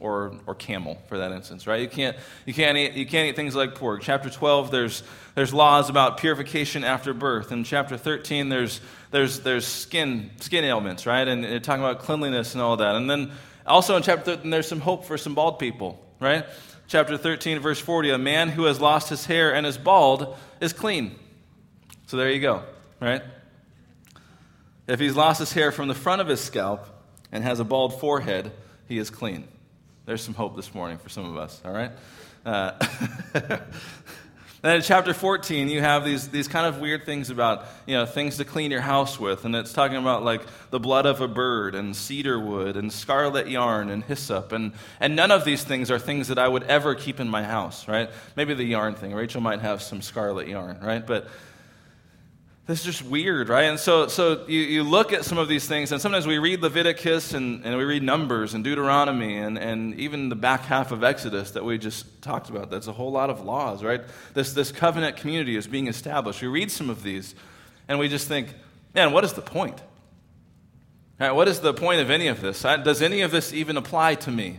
or, 0.00 0.34
or 0.46 0.54
camel 0.54 0.98
for 1.08 1.18
that 1.18 1.32
instance, 1.32 1.66
right? 1.66 1.80
You 1.80 1.88
can't, 1.88 2.16
you, 2.44 2.54
can't 2.54 2.76
eat, 2.76 2.92
you 2.94 3.06
can't 3.06 3.28
eat 3.28 3.36
things 3.36 3.54
like 3.54 3.74
pork. 3.74 4.02
Chapter 4.02 4.28
12, 4.28 4.70
there's, 4.70 5.02
there's 5.34 5.54
laws 5.54 5.88
about 5.88 6.18
purification 6.18 6.84
after 6.84 7.14
birth. 7.14 7.52
In 7.52 7.64
chapter 7.64 7.96
13, 7.96 8.48
there's, 8.48 8.80
there's, 9.10 9.40
there's 9.40 9.66
skin, 9.66 10.30
skin 10.40 10.64
ailments, 10.64 11.06
right? 11.06 11.26
And 11.26 11.42
they're 11.42 11.60
talking 11.60 11.82
about 11.82 12.00
cleanliness 12.00 12.54
and 12.54 12.62
all 12.62 12.76
that. 12.76 12.94
And 12.94 13.08
then 13.08 13.32
also 13.66 13.96
in 13.96 14.02
chapter 14.02 14.36
13, 14.36 14.50
there's 14.50 14.68
some 14.68 14.80
hope 14.80 15.04
for 15.04 15.16
some 15.16 15.34
bald 15.34 15.58
people, 15.58 16.04
right? 16.20 16.44
Chapter 16.88 17.16
13, 17.16 17.58
verse 17.58 17.80
40, 17.80 18.10
a 18.10 18.18
man 18.18 18.48
who 18.48 18.64
has 18.64 18.80
lost 18.80 19.08
his 19.08 19.26
hair 19.26 19.54
and 19.54 19.66
is 19.66 19.78
bald 19.78 20.36
is 20.60 20.72
clean. 20.72 21.16
So 22.06 22.16
there 22.16 22.30
you 22.30 22.40
go, 22.40 22.62
right? 23.00 23.22
If 24.86 25.00
he's 25.00 25.16
lost 25.16 25.40
his 25.40 25.52
hair 25.52 25.72
from 25.72 25.88
the 25.88 25.94
front 25.94 26.20
of 26.20 26.28
his 26.28 26.40
scalp 26.40 26.86
and 27.32 27.42
has 27.42 27.58
a 27.58 27.64
bald 27.64 27.98
forehead, 27.98 28.52
he 28.88 28.98
is 28.98 29.10
clean. 29.10 29.48
There's 30.06 30.22
some 30.22 30.34
hope 30.34 30.54
this 30.54 30.72
morning 30.72 30.98
for 30.98 31.08
some 31.08 31.24
of 31.24 31.36
us, 31.36 31.60
all 31.64 31.72
right? 31.72 31.90
Uh, 32.44 32.72
then 34.62 34.76
in 34.76 34.82
chapter 34.82 35.12
14, 35.12 35.68
you 35.68 35.80
have 35.80 36.04
these, 36.04 36.28
these 36.28 36.46
kind 36.46 36.64
of 36.64 36.80
weird 36.80 37.04
things 37.04 37.28
about, 37.28 37.64
you 37.86 37.96
know, 37.96 38.06
things 38.06 38.36
to 38.36 38.44
clean 38.44 38.70
your 38.70 38.82
house 38.82 39.18
with. 39.18 39.44
And 39.44 39.56
it's 39.56 39.72
talking 39.72 39.96
about 39.96 40.22
like 40.22 40.42
the 40.70 40.78
blood 40.78 41.06
of 41.06 41.20
a 41.20 41.26
bird 41.26 41.74
and 41.74 41.96
cedar 41.96 42.38
wood 42.38 42.76
and 42.76 42.92
scarlet 42.92 43.48
yarn 43.48 43.90
and 43.90 44.04
hyssop. 44.04 44.52
And, 44.52 44.74
and 45.00 45.16
none 45.16 45.32
of 45.32 45.44
these 45.44 45.64
things 45.64 45.90
are 45.90 45.98
things 45.98 46.28
that 46.28 46.38
I 46.38 46.46
would 46.46 46.62
ever 46.62 46.94
keep 46.94 47.18
in 47.18 47.28
my 47.28 47.42
house, 47.42 47.88
right? 47.88 48.08
Maybe 48.36 48.54
the 48.54 48.62
yarn 48.62 48.94
thing. 48.94 49.12
Rachel 49.12 49.40
might 49.40 49.58
have 49.58 49.82
some 49.82 50.02
scarlet 50.02 50.46
yarn, 50.46 50.78
right? 50.80 51.04
But 51.04 51.26
this 52.66 52.80
is 52.80 52.84
just 52.84 53.04
weird, 53.04 53.48
right? 53.48 53.64
And 53.66 53.78
so, 53.78 54.08
so 54.08 54.44
you, 54.48 54.58
you 54.58 54.82
look 54.82 55.12
at 55.12 55.24
some 55.24 55.38
of 55.38 55.46
these 55.46 55.68
things, 55.68 55.92
and 55.92 56.00
sometimes 56.00 56.26
we 56.26 56.38
read 56.38 56.62
Leviticus 56.62 57.32
and, 57.32 57.64
and 57.64 57.76
we 57.76 57.84
read 57.84 58.02
Numbers 58.02 58.54
and 58.54 58.64
Deuteronomy 58.64 59.38
and, 59.38 59.56
and 59.56 59.94
even 60.00 60.30
the 60.30 60.34
back 60.34 60.62
half 60.62 60.90
of 60.90 61.04
Exodus 61.04 61.52
that 61.52 61.64
we 61.64 61.78
just 61.78 62.22
talked 62.22 62.50
about. 62.50 62.68
That's 62.68 62.88
a 62.88 62.92
whole 62.92 63.12
lot 63.12 63.30
of 63.30 63.44
laws, 63.44 63.84
right? 63.84 64.00
This, 64.34 64.52
this 64.52 64.72
covenant 64.72 65.16
community 65.16 65.54
is 65.54 65.68
being 65.68 65.86
established. 65.86 66.42
We 66.42 66.48
read 66.48 66.72
some 66.72 66.90
of 66.90 67.04
these, 67.04 67.36
and 67.86 68.00
we 68.00 68.08
just 68.08 68.26
think, 68.26 68.48
man, 68.94 69.12
what 69.12 69.22
is 69.22 69.34
the 69.34 69.42
point? 69.42 69.80
Right, 71.20 71.30
what 71.30 71.46
is 71.46 71.60
the 71.60 71.72
point 71.72 72.00
of 72.00 72.10
any 72.10 72.26
of 72.26 72.40
this? 72.40 72.62
Does 72.62 73.00
any 73.00 73.20
of 73.22 73.30
this 73.30 73.54
even 73.54 73.76
apply 73.76 74.16
to 74.16 74.30
me? 74.30 74.58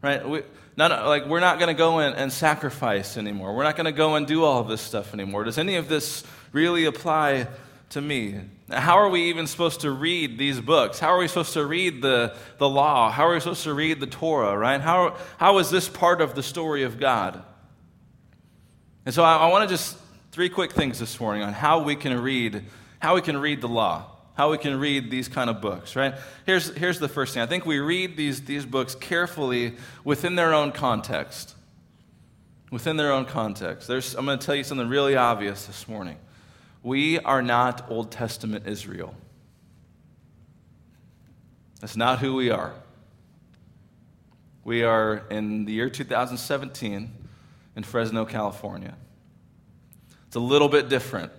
Right? 0.00 0.26
We, 0.26 0.42
not, 0.76 1.06
like, 1.06 1.26
we're 1.26 1.40
not 1.40 1.58
going 1.58 1.68
to 1.68 1.78
go 1.78 1.98
and 1.98 2.32
sacrifice 2.32 3.16
anymore. 3.16 3.54
We're 3.54 3.64
not 3.64 3.76
going 3.76 3.86
to 3.86 3.92
go 3.92 4.14
and 4.14 4.26
do 4.26 4.44
all 4.44 4.60
of 4.60 4.68
this 4.68 4.80
stuff 4.80 5.12
anymore. 5.12 5.44
Does 5.44 5.58
any 5.58 5.74
of 5.74 5.88
this 5.88 6.24
really 6.52 6.84
apply 6.84 7.48
to 7.90 8.00
me? 8.00 8.40
How 8.70 8.96
are 8.96 9.08
we 9.10 9.28
even 9.28 9.46
supposed 9.46 9.80
to 9.82 9.90
read 9.90 10.38
these 10.38 10.60
books? 10.60 10.98
How 10.98 11.08
are 11.08 11.18
we 11.18 11.28
supposed 11.28 11.52
to 11.54 11.66
read 11.66 12.00
the, 12.00 12.34
the 12.58 12.68
law? 12.68 13.10
How 13.10 13.26
are 13.26 13.34
we 13.34 13.40
supposed 13.40 13.64
to 13.64 13.74
read 13.74 14.00
the 14.00 14.06
Torah, 14.06 14.56
right? 14.56 14.80
How, 14.80 15.16
how 15.36 15.58
is 15.58 15.70
this 15.70 15.88
part 15.88 16.22
of 16.22 16.34
the 16.34 16.42
story 16.42 16.84
of 16.84 16.98
God? 16.98 17.42
And 19.04 19.14
so 19.14 19.22
I, 19.22 19.36
I 19.36 19.50
want 19.50 19.68
to 19.68 19.74
just 19.74 19.98
three 20.30 20.48
quick 20.48 20.72
things 20.72 20.98
this 20.98 21.20
morning 21.20 21.42
on 21.42 21.52
how 21.52 21.82
we 21.82 21.96
can 21.96 22.18
read, 22.22 22.64
how 22.98 23.14
we 23.14 23.20
can 23.20 23.36
read 23.36 23.60
the 23.60 23.68
law. 23.68 24.06
how 24.34 24.50
we 24.50 24.58
can 24.58 24.78
read 24.80 25.10
these 25.10 25.28
kind 25.28 25.50
of 25.50 25.60
books, 25.60 25.94
right? 25.94 26.14
Here's, 26.46 26.74
here's 26.76 26.98
the 26.98 27.08
first 27.08 27.34
thing. 27.34 27.42
I 27.42 27.46
think 27.46 27.66
we 27.66 27.78
read 27.80 28.16
these, 28.16 28.42
these 28.42 28.64
books 28.64 28.94
carefully 28.94 29.74
within 30.04 30.36
their 30.36 30.54
own 30.54 30.72
context. 30.72 31.54
Within 32.70 32.96
their 32.96 33.12
own 33.12 33.26
context. 33.26 33.86
There's, 33.86 34.14
I'm 34.14 34.24
going 34.24 34.38
to 34.38 34.44
tell 34.44 34.54
you 34.54 34.64
something 34.64 34.88
really 34.88 35.16
obvious 35.16 35.66
this 35.66 35.86
morning. 35.86 36.16
We 36.82 37.18
are 37.20 37.42
not 37.42 37.90
Old 37.90 38.10
Testament 38.10 38.66
Israel. 38.66 39.14
That's 41.80 41.96
not 41.96 42.18
who 42.18 42.34
we 42.34 42.50
are. 42.50 42.74
We 44.64 44.84
are 44.84 45.24
in 45.30 45.64
the 45.64 45.72
year 45.72 45.90
2017 45.90 47.10
in 47.74 47.82
Fresno, 47.82 48.24
California. 48.24 48.94
It's 50.26 50.36
a 50.36 50.40
little 50.40 50.68
bit 50.68 50.88
different 50.88 51.32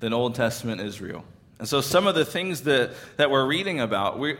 than 0.00 0.12
Old 0.12 0.34
Testament 0.34 0.80
Israel. 0.80 1.24
And 1.58 1.68
so, 1.68 1.80
some 1.80 2.06
of 2.06 2.14
the 2.14 2.24
things 2.24 2.62
that, 2.62 2.92
that 3.16 3.30
we're 3.30 3.46
reading 3.46 3.80
about, 3.80 4.18
we, 4.18 4.36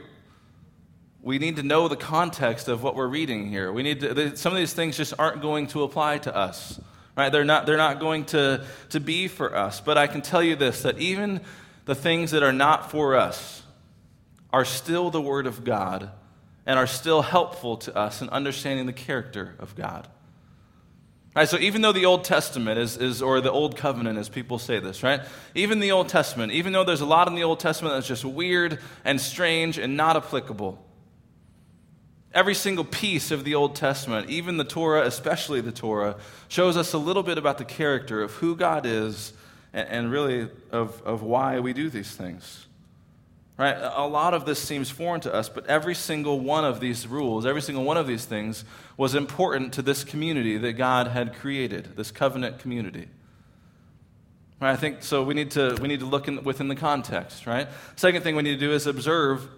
we 1.22 1.38
need 1.38 1.56
to 1.56 1.62
know 1.62 1.88
the 1.88 1.96
context 1.96 2.68
of 2.68 2.82
what 2.82 2.96
we're 2.96 3.06
reading 3.06 3.48
here. 3.48 3.72
We 3.72 3.82
need 3.82 4.00
to, 4.00 4.36
some 4.36 4.52
of 4.52 4.58
these 4.58 4.72
things 4.72 4.96
just 4.96 5.14
aren't 5.18 5.40
going 5.40 5.68
to 5.68 5.84
apply 5.84 6.18
to 6.18 6.36
us, 6.36 6.80
right? 7.16 7.30
They're 7.30 7.44
not, 7.44 7.66
they're 7.66 7.76
not 7.76 8.00
going 8.00 8.24
to, 8.26 8.64
to 8.90 9.00
be 9.00 9.28
for 9.28 9.54
us. 9.54 9.80
But 9.80 9.98
I 9.98 10.06
can 10.06 10.22
tell 10.22 10.42
you 10.42 10.56
this 10.56 10.82
that 10.82 10.98
even 10.98 11.40
the 11.84 11.94
things 11.94 12.30
that 12.32 12.42
are 12.42 12.52
not 12.52 12.90
for 12.90 13.16
us 13.16 13.62
are 14.52 14.64
still 14.64 15.10
the 15.10 15.20
Word 15.20 15.46
of 15.46 15.64
God 15.64 16.10
and 16.66 16.78
are 16.78 16.86
still 16.86 17.22
helpful 17.22 17.76
to 17.78 17.96
us 17.96 18.22
in 18.22 18.28
understanding 18.30 18.86
the 18.86 18.92
character 18.92 19.54
of 19.58 19.74
God. 19.76 20.08
Right, 21.34 21.48
so 21.48 21.58
even 21.58 21.82
though 21.82 21.92
the 21.92 22.06
Old 22.06 22.22
Testament 22.22 22.78
is, 22.78 22.96
is, 22.96 23.20
or 23.20 23.40
the 23.40 23.50
Old 23.50 23.76
Covenant, 23.76 24.18
as 24.18 24.28
people 24.28 24.60
say 24.60 24.78
this, 24.78 25.02
right? 25.02 25.20
Even 25.56 25.80
the 25.80 25.90
Old 25.90 26.08
Testament, 26.08 26.52
even 26.52 26.72
though 26.72 26.84
there's 26.84 27.00
a 27.00 27.06
lot 27.06 27.26
in 27.26 27.34
the 27.34 27.42
Old 27.42 27.58
Testament 27.58 27.92
that's 27.96 28.06
just 28.06 28.24
weird 28.24 28.78
and 29.04 29.20
strange 29.20 29.76
and 29.76 29.96
not 29.96 30.16
applicable, 30.16 30.83
every 32.34 32.54
single 32.54 32.84
piece 32.84 33.30
of 33.30 33.44
the 33.44 33.54
Old 33.54 33.76
Testament, 33.76 34.28
even 34.28 34.56
the 34.56 34.64
Torah, 34.64 35.06
especially 35.06 35.60
the 35.60 35.72
Torah, 35.72 36.16
shows 36.48 36.76
us 36.76 36.92
a 36.92 36.98
little 36.98 37.22
bit 37.22 37.38
about 37.38 37.58
the 37.58 37.64
character 37.64 38.22
of 38.22 38.32
who 38.32 38.56
God 38.56 38.84
is 38.84 39.32
and, 39.72 39.88
and 39.88 40.10
really 40.10 40.48
of, 40.70 41.00
of 41.02 41.22
why 41.22 41.60
we 41.60 41.72
do 41.72 41.88
these 41.88 42.10
things. 42.10 42.66
Right? 43.56 43.76
A 43.78 44.06
lot 44.06 44.34
of 44.34 44.46
this 44.46 44.58
seems 44.58 44.90
foreign 44.90 45.20
to 45.20 45.32
us, 45.32 45.48
but 45.48 45.64
every 45.66 45.94
single 45.94 46.40
one 46.40 46.64
of 46.64 46.80
these 46.80 47.06
rules, 47.06 47.46
every 47.46 47.62
single 47.62 47.84
one 47.84 47.96
of 47.96 48.08
these 48.08 48.24
things 48.24 48.64
was 48.96 49.14
important 49.14 49.72
to 49.74 49.82
this 49.82 50.02
community 50.02 50.56
that 50.58 50.72
God 50.72 51.06
had 51.06 51.34
created, 51.34 51.94
this 51.94 52.10
covenant 52.10 52.58
community. 52.58 53.08
Right? 54.60 54.72
I 54.72 54.76
think 54.76 55.04
so 55.04 55.22
we 55.22 55.34
need 55.34 55.52
to 55.52 55.76
we 55.80 55.86
need 55.86 56.00
to 56.00 56.06
look 56.06 56.26
in, 56.26 56.42
within 56.42 56.66
the 56.66 56.74
context, 56.74 57.46
right? 57.46 57.68
Second 57.94 58.22
thing 58.22 58.34
we 58.34 58.42
need 58.42 58.58
to 58.58 58.66
do 58.66 58.72
is 58.72 58.88
observe 58.88 59.48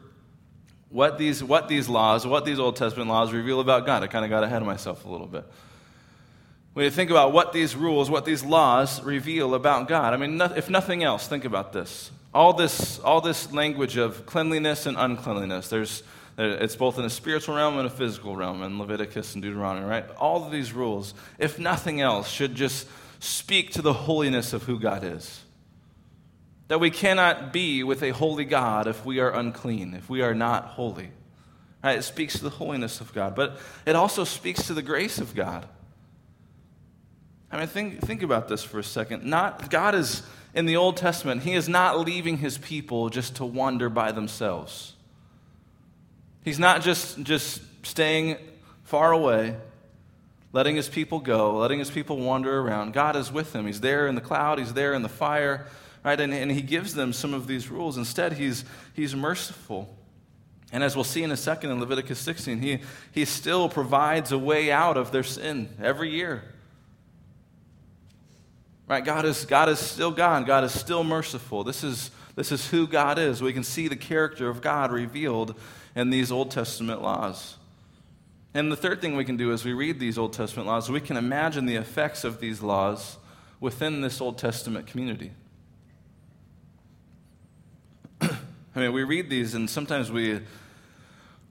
what 0.96 1.18
these 1.18 1.44
what 1.44 1.68
these 1.68 1.88
laws, 1.88 2.26
what 2.26 2.44
these 2.46 2.58
Old 2.58 2.76
Testament 2.76 3.10
laws 3.10 3.32
reveal 3.32 3.60
about 3.60 3.84
God. 3.84 4.02
I 4.02 4.06
kind 4.06 4.24
of 4.24 4.30
got 4.30 4.42
ahead 4.42 4.62
of 4.62 4.66
myself 4.66 5.04
a 5.04 5.08
little 5.08 5.26
bit. 5.26 5.44
When 6.72 6.84
you 6.84 6.90
think 6.90 7.10
about 7.10 7.32
what 7.32 7.52
these 7.52 7.76
rules, 7.76 8.08
what 8.08 8.24
these 8.24 8.42
laws 8.42 9.02
reveal 9.02 9.54
about 9.54 9.88
God, 9.88 10.14
I 10.14 10.16
mean, 10.16 10.40
if 10.40 10.70
nothing 10.70 11.04
else, 11.04 11.28
think 11.28 11.44
about 11.44 11.72
this 11.72 12.10
all 12.36 12.52
this, 12.52 12.98
all 12.98 13.22
this 13.22 13.50
language 13.52 13.96
of 13.96 14.26
cleanliness 14.26 14.84
and 14.84 14.96
uncleanliness. 14.98 15.68
There's, 15.68 16.02
it's 16.36 16.76
both 16.76 16.98
in 16.98 17.04
a 17.06 17.10
spiritual 17.10 17.56
realm 17.56 17.78
and 17.78 17.86
a 17.86 17.90
physical 17.90 18.36
realm 18.36 18.62
in 18.62 18.78
Leviticus 18.78 19.32
and 19.32 19.42
Deuteronomy, 19.42 19.86
right? 19.86 20.04
All 20.18 20.44
of 20.44 20.52
these 20.52 20.74
rules, 20.74 21.14
if 21.38 21.58
nothing 21.58 22.02
else, 22.02 22.28
should 22.28 22.54
just 22.54 22.86
speak 23.20 23.70
to 23.72 23.82
the 23.82 23.94
holiness 23.94 24.52
of 24.52 24.64
who 24.64 24.78
God 24.78 25.02
is. 25.02 25.45
That 26.68 26.80
we 26.80 26.90
cannot 26.90 27.52
be 27.52 27.82
with 27.84 28.02
a 28.02 28.10
holy 28.10 28.44
God 28.44 28.86
if 28.86 29.04
we 29.04 29.20
are 29.20 29.30
unclean, 29.30 29.94
if 29.94 30.08
we 30.08 30.22
are 30.22 30.34
not 30.34 30.64
holy. 30.64 31.10
Right? 31.84 31.98
It 31.98 32.02
speaks 32.02 32.38
to 32.38 32.44
the 32.44 32.50
holiness 32.50 33.00
of 33.00 33.14
God, 33.14 33.34
but 33.36 33.58
it 33.86 33.94
also 33.94 34.24
speaks 34.24 34.66
to 34.66 34.74
the 34.74 34.82
grace 34.82 35.18
of 35.18 35.34
God. 35.34 35.68
I 37.52 37.58
mean, 37.58 37.68
think, 37.68 38.00
think 38.00 38.22
about 38.22 38.48
this 38.48 38.64
for 38.64 38.80
a 38.80 38.84
second. 38.84 39.24
Not, 39.24 39.70
God 39.70 39.94
is 39.94 40.22
in 40.56 40.66
the 40.66 40.76
Old 40.76 40.96
Testament, 40.96 41.42
he 41.42 41.52
is 41.52 41.68
not 41.68 42.00
leaving 42.00 42.38
his 42.38 42.56
people 42.56 43.10
just 43.10 43.36
to 43.36 43.44
wander 43.44 43.90
by 43.90 44.10
themselves. 44.10 44.94
He's 46.44 46.58
not 46.58 46.80
just, 46.80 47.22
just 47.22 47.60
staying 47.84 48.38
far 48.84 49.12
away, 49.12 49.56
letting 50.52 50.74
his 50.74 50.88
people 50.88 51.20
go, 51.20 51.58
letting 51.58 51.78
his 51.78 51.90
people 51.90 52.16
wander 52.16 52.58
around. 52.58 52.94
God 52.94 53.16
is 53.16 53.30
with 53.30 53.52
them. 53.52 53.66
He's 53.66 53.80
there 53.82 54.06
in 54.06 54.14
the 54.14 54.20
cloud, 54.22 54.58
he's 54.58 54.72
there 54.72 54.94
in 54.94 55.02
the 55.02 55.10
fire, 55.10 55.66
right? 56.06 56.20
And, 56.20 56.32
and 56.32 56.52
he 56.52 56.62
gives 56.62 56.94
them 56.94 57.12
some 57.12 57.34
of 57.34 57.48
these 57.48 57.68
rules. 57.68 57.98
Instead, 57.98 58.34
he's, 58.34 58.64
he's 58.94 59.16
merciful. 59.16 59.92
And 60.70 60.84
as 60.84 60.94
we'll 60.94 61.04
see 61.04 61.24
in 61.24 61.32
a 61.32 61.36
second 61.36 61.72
in 61.72 61.80
Leviticus 61.80 62.20
16, 62.20 62.60
he, 62.60 62.78
he 63.10 63.24
still 63.24 63.68
provides 63.68 64.30
a 64.30 64.38
way 64.38 64.70
out 64.70 64.96
of 64.96 65.10
their 65.10 65.24
sin 65.24 65.68
every 65.82 66.10
year. 66.10 66.44
Right? 68.86 69.04
God 69.04 69.24
is, 69.24 69.46
God 69.46 69.68
is 69.68 69.80
still 69.80 70.12
God. 70.12 70.46
God 70.46 70.62
is 70.62 70.72
still 70.72 71.02
merciful. 71.02 71.64
This 71.64 71.82
is, 71.82 72.12
this 72.36 72.52
is 72.52 72.70
who 72.70 72.86
God 72.86 73.18
is. 73.18 73.42
We 73.42 73.52
can 73.52 73.64
see 73.64 73.88
the 73.88 73.96
character 73.96 74.48
of 74.48 74.62
God 74.62 74.92
revealed 74.92 75.56
in 75.96 76.10
these 76.10 76.30
Old 76.30 76.52
Testament 76.52 77.02
laws. 77.02 77.56
And 78.54 78.70
the 78.70 78.76
third 78.76 79.00
thing 79.00 79.16
we 79.16 79.24
can 79.24 79.36
do 79.36 79.52
as 79.52 79.64
we 79.64 79.72
read 79.72 79.98
these 79.98 80.18
Old 80.18 80.34
Testament 80.34 80.68
laws, 80.68 80.88
we 80.88 81.00
can 81.00 81.16
imagine 81.16 81.66
the 81.66 81.74
effects 81.74 82.22
of 82.22 82.38
these 82.38 82.62
laws 82.62 83.16
within 83.58 84.02
this 84.02 84.20
Old 84.20 84.38
Testament 84.38 84.86
community. 84.86 85.32
I 88.76 88.80
mean, 88.80 88.92
we 88.92 89.04
read 89.04 89.30
these, 89.30 89.54
and 89.54 89.70
sometimes 89.70 90.12
we, 90.12 90.34
I 90.34 90.38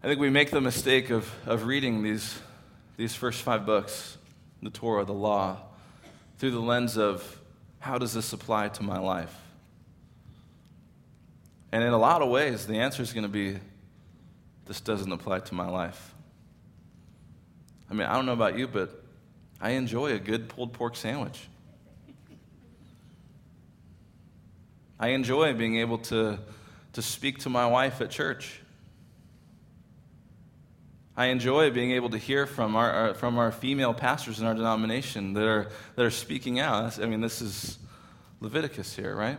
think 0.04 0.20
we 0.20 0.30
make 0.30 0.52
the 0.52 0.62
mistake 0.62 1.10
of, 1.10 1.28
of 1.48 1.66
reading 1.66 2.04
these, 2.04 2.38
these 2.98 3.16
first 3.16 3.42
five 3.42 3.66
books 3.66 4.20
the 4.62 4.70
Torah, 4.70 5.06
the 5.06 5.14
law, 5.14 5.58
through 6.38 6.52
the 6.52 6.60
lens 6.60 7.00
of 7.00 7.40
how 7.80 7.98
does 7.98 8.14
this 8.14 8.32
apply 8.32 8.70
to 8.70 8.84
my 8.84 9.00
life? 9.00 9.36
And 11.72 11.84
in 11.84 11.94
a 11.94 11.98
lot 11.98 12.22
of 12.22 12.30
ways, 12.30 12.68
the 12.68 12.78
answer 12.78 13.02
is 13.02 13.12
going 13.12 13.24
to 13.24 13.30
be 13.30 13.58
this 14.68 14.80
doesn't 14.80 15.12
apply 15.12 15.40
to 15.40 15.56
my 15.56 15.68
life. 15.68 16.14
I 17.90 17.96
mean, 17.96 18.06
I 18.06 18.14
don't 18.14 18.28
know 18.28 18.34
about 18.34 18.56
you, 18.56 18.68
but 18.68 19.04
I 19.60 19.72
enjoy 19.72 20.14
a 20.14 20.20
good 20.20 20.48
pulled 20.48 20.74
pork 20.74 20.96
sandwich. 20.96 21.48
I 25.00 25.08
enjoy 25.10 25.56
being 25.56 25.78
able 25.78 25.98
to, 25.98 26.38
to 26.96 27.02
speak 27.02 27.40
to 27.40 27.50
my 27.50 27.68
wife 27.68 28.00
at 28.00 28.10
church. 28.10 28.62
I 31.18 31.28
enjoy 31.28 31.70
being 31.72 31.92
able 31.92 32.10
to 32.10 32.18
hear 32.18 32.46
from 32.46 32.76
our, 32.76 32.90
our, 32.90 33.14
from 33.14 33.38
our 33.38 33.52
female 33.52 33.94
pastors 33.94 34.40
in 34.40 34.46
our 34.46 34.54
denomination 34.54 35.34
that 35.34 35.46
are, 35.46 35.68
that 35.96 36.06
are 36.06 36.12
speaking 36.12 36.60
out. 36.60 36.98
I 37.00 37.06
mean, 37.06 37.20
this 37.20 37.42
is 37.42 37.78
Leviticus 38.40 38.96
here, 38.96 39.14
right? 39.14 39.38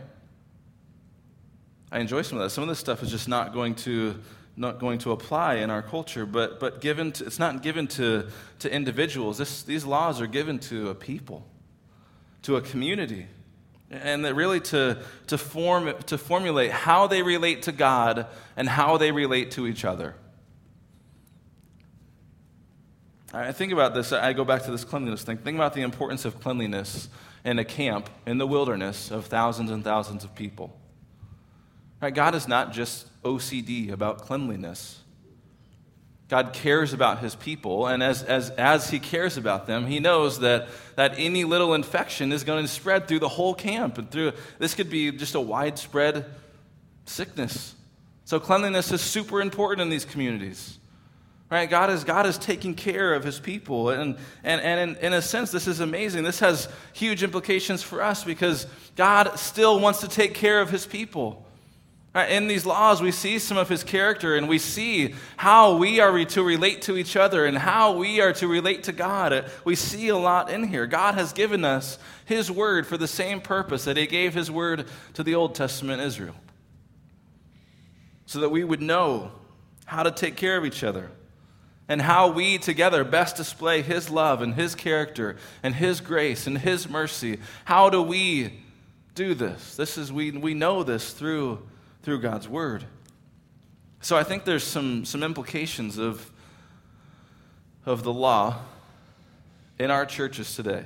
I 1.91 1.99
enjoy 1.99 2.21
some 2.21 2.37
of 2.37 2.43
that. 2.43 2.51
Some 2.51 2.63
of 2.63 2.69
this 2.69 2.79
stuff 2.79 3.01
is 3.01 3.09
just 3.09 3.27
not 3.27 3.53
going 3.53 3.75
to 3.75 4.19
not 4.59 4.79
going 4.79 4.97
to 4.97 5.11
apply 5.11 5.55
in 5.55 5.69
our 5.69 5.83
culture, 5.83 6.25
but, 6.25 6.59
but 6.59 6.81
given 6.81 7.11
to, 7.11 7.25
it's 7.25 7.37
not 7.37 7.61
given 7.61 7.85
to, 7.85 8.27
to 8.57 8.73
individuals. 8.73 9.37
This, 9.37 9.61
these 9.61 9.85
laws 9.85 10.19
are 10.19 10.25
given 10.25 10.57
to 10.61 10.89
a 10.89 10.95
people, 10.95 11.45
to 12.41 12.55
a 12.55 12.61
community, 12.61 13.27
and 13.89 14.25
that 14.25 14.35
really 14.35 14.59
to, 14.59 15.01
to, 15.27 15.37
form, 15.37 15.93
to 16.07 16.17
formulate 16.17 16.71
how 16.71 17.07
they 17.07 17.21
relate 17.21 17.63
to 17.63 17.71
God 17.71 18.27
and 18.55 18.67
how 18.67 18.97
they 18.97 19.11
relate 19.11 19.51
to 19.51 19.65
each 19.67 19.85
other. 19.85 20.15
I 23.33 23.51
think 23.51 23.71
about 23.71 23.93
this, 23.93 24.13
I 24.13 24.33
go 24.33 24.45
back 24.45 24.63
to 24.63 24.71
this 24.71 24.83
cleanliness 24.83 25.23
thing. 25.23 25.37
Think 25.37 25.55
about 25.55 25.73
the 25.73 25.81
importance 25.81 26.25
of 26.25 26.39
cleanliness 26.39 27.09
in 27.43 27.59
a 27.59 27.65
camp 27.65 28.09
in 28.25 28.37
the 28.37 28.47
wilderness 28.47 29.11
of 29.11 29.25
thousands 29.25 29.69
and 29.71 29.83
thousands 29.83 30.23
of 30.23 30.33
people. 30.33 30.77
Right? 32.01 32.13
God 32.13 32.35
is 32.35 32.47
not 32.47 32.73
just 32.73 33.07
OCD 33.23 33.91
about 33.91 34.19
cleanliness. 34.19 35.01
God 36.29 36.51
cares 36.51 36.91
about 36.91 37.19
his 37.19 37.35
people, 37.35 37.87
and 37.87 38.03
as, 38.03 38.21
as, 38.21 38.49
as 38.51 38.89
he 38.89 38.99
cares 38.99 39.37
about 39.37 39.65
them, 39.65 39.87
he 39.87 40.01
knows 40.01 40.39
that, 40.39 40.67
that 40.97 41.13
any 41.17 41.45
little 41.45 41.73
infection 41.73 42.33
is 42.33 42.43
going 42.43 42.65
to 42.65 42.67
spread 42.67 43.07
through 43.07 43.19
the 43.19 43.29
whole 43.29 43.53
camp. 43.53 43.97
And 43.97 44.11
through 44.11 44.33
this 44.59 44.75
could 44.75 44.89
be 44.89 45.11
just 45.11 45.35
a 45.35 45.39
widespread 45.39 46.25
sickness. 47.05 47.75
So 48.25 48.41
cleanliness 48.41 48.91
is 48.91 48.99
super 48.99 49.39
important 49.39 49.81
in 49.83 49.89
these 49.89 50.03
communities. 50.03 50.77
Right? 51.49 51.69
God 51.69 51.89
is, 51.89 52.03
God 52.03 52.25
is 52.25 52.37
taking 52.37 52.75
care 52.75 53.13
of 53.13 53.23
his 53.23 53.39
people. 53.39 53.89
And, 53.89 54.17
and, 54.43 54.59
and 54.59 54.97
in, 54.97 55.05
in 55.05 55.13
a 55.13 55.21
sense, 55.21 55.49
this 55.49 55.65
is 55.65 55.79
amazing. 55.79 56.25
This 56.25 56.41
has 56.41 56.67
huge 56.91 57.23
implications 57.23 57.81
for 57.81 58.01
us 58.01 58.25
because 58.25 58.67
God 58.97 59.39
still 59.39 59.79
wants 59.79 60.01
to 60.01 60.09
take 60.09 60.33
care 60.33 60.59
of 60.59 60.69
his 60.69 60.85
people. 60.85 61.46
Right? 62.15 62.31
In 62.31 62.47
these 62.47 62.65
laws, 62.65 63.01
we 63.01 63.11
see 63.11 63.37
some 63.37 63.57
of 63.57 63.69
his 63.69 63.83
character 63.83 64.35
and 64.35 64.49
we 64.49 64.57
see 64.57 65.13
how 65.35 65.77
we 65.77 65.99
are 65.99 66.25
to 66.25 66.43
relate 66.43 66.81
to 66.83 66.97
each 66.97 67.15
other 67.15 67.45
and 67.45 67.57
how 67.57 67.95
we 67.97 68.21
are 68.21 68.33
to 68.33 68.47
relate 68.47 68.83
to 68.83 68.91
God. 68.91 69.33
Uh, 69.33 69.43
we 69.65 69.75
see 69.75 70.07
a 70.07 70.17
lot 70.17 70.49
in 70.49 70.63
here. 70.63 70.87
God 70.87 71.13
has 71.13 71.31
given 71.33 71.63
us 71.63 71.99
his 72.25 72.49
word 72.49 72.87
for 72.87 72.97
the 72.97 73.07
same 73.07 73.39
purpose 73.39 73.85
that 73.85 73.97
he 73.97 74.07
gave 74.07 74.33
his 74.33 74.49
word 74.49 74.85
to 75.13 75.23
the 75.23 75.35
Old 75.35 75.53
Testament 75.53 76.01
Israel. 76.01 76.35
so 78.25 78.39
that 78.39 78.49
we 78.49 78.63
would 78.63 78.81
know 78.81 79.31
how 79.85 80.03
to 80.03 80.11
take 80.11 80.35
care 80.35 80.57
of 80.57 80.65
each 80.65 80.83
other 80.83 81.09
and 81.87 82.01
how 82.01 82.29
we 82.29 82.57
together 82.57 83.03
best 83.03 83.37
display 83.37 83.81
His 83.81 84.09
love 84.09 84.41
and 84.41 84.53
His 84.53 84.75
character 84.75 85.37
and 85.63 85.73
His 85.75 86.01
grace 86.01 86.47
and 86.47 86.57
His 86.57 86.89
mercy. 86.89 87.39
How 87.65 87.89
do 87.89 88.01
we 88.01 88.59
do 89.15 89.33
this? 89.33 89.75
This 89.75 89.97
is 89.97 90.11
we, 90.11 90.31
we 90.31 90.53
know 90.53 90.83
this 90.83 91.13
through, 91.13 91.65
through 92.07 92.21
God's 92.21 92.47
Word. 92.47 92.85
So 93.99 94.15
I 94.15 94.23
think 94.23 94.45
there's 94.45 94.63
some, 94.63 95.03
some 95.03 95.23
implications 95.23 95.97
of, 95.97 96.31
of 97.85 98.03
the 98.03 98.13
law 98.13 98.59
in 99.77 99.91
our 99.91 100.05
churches 100.05 100.55
today. 100.55 100.85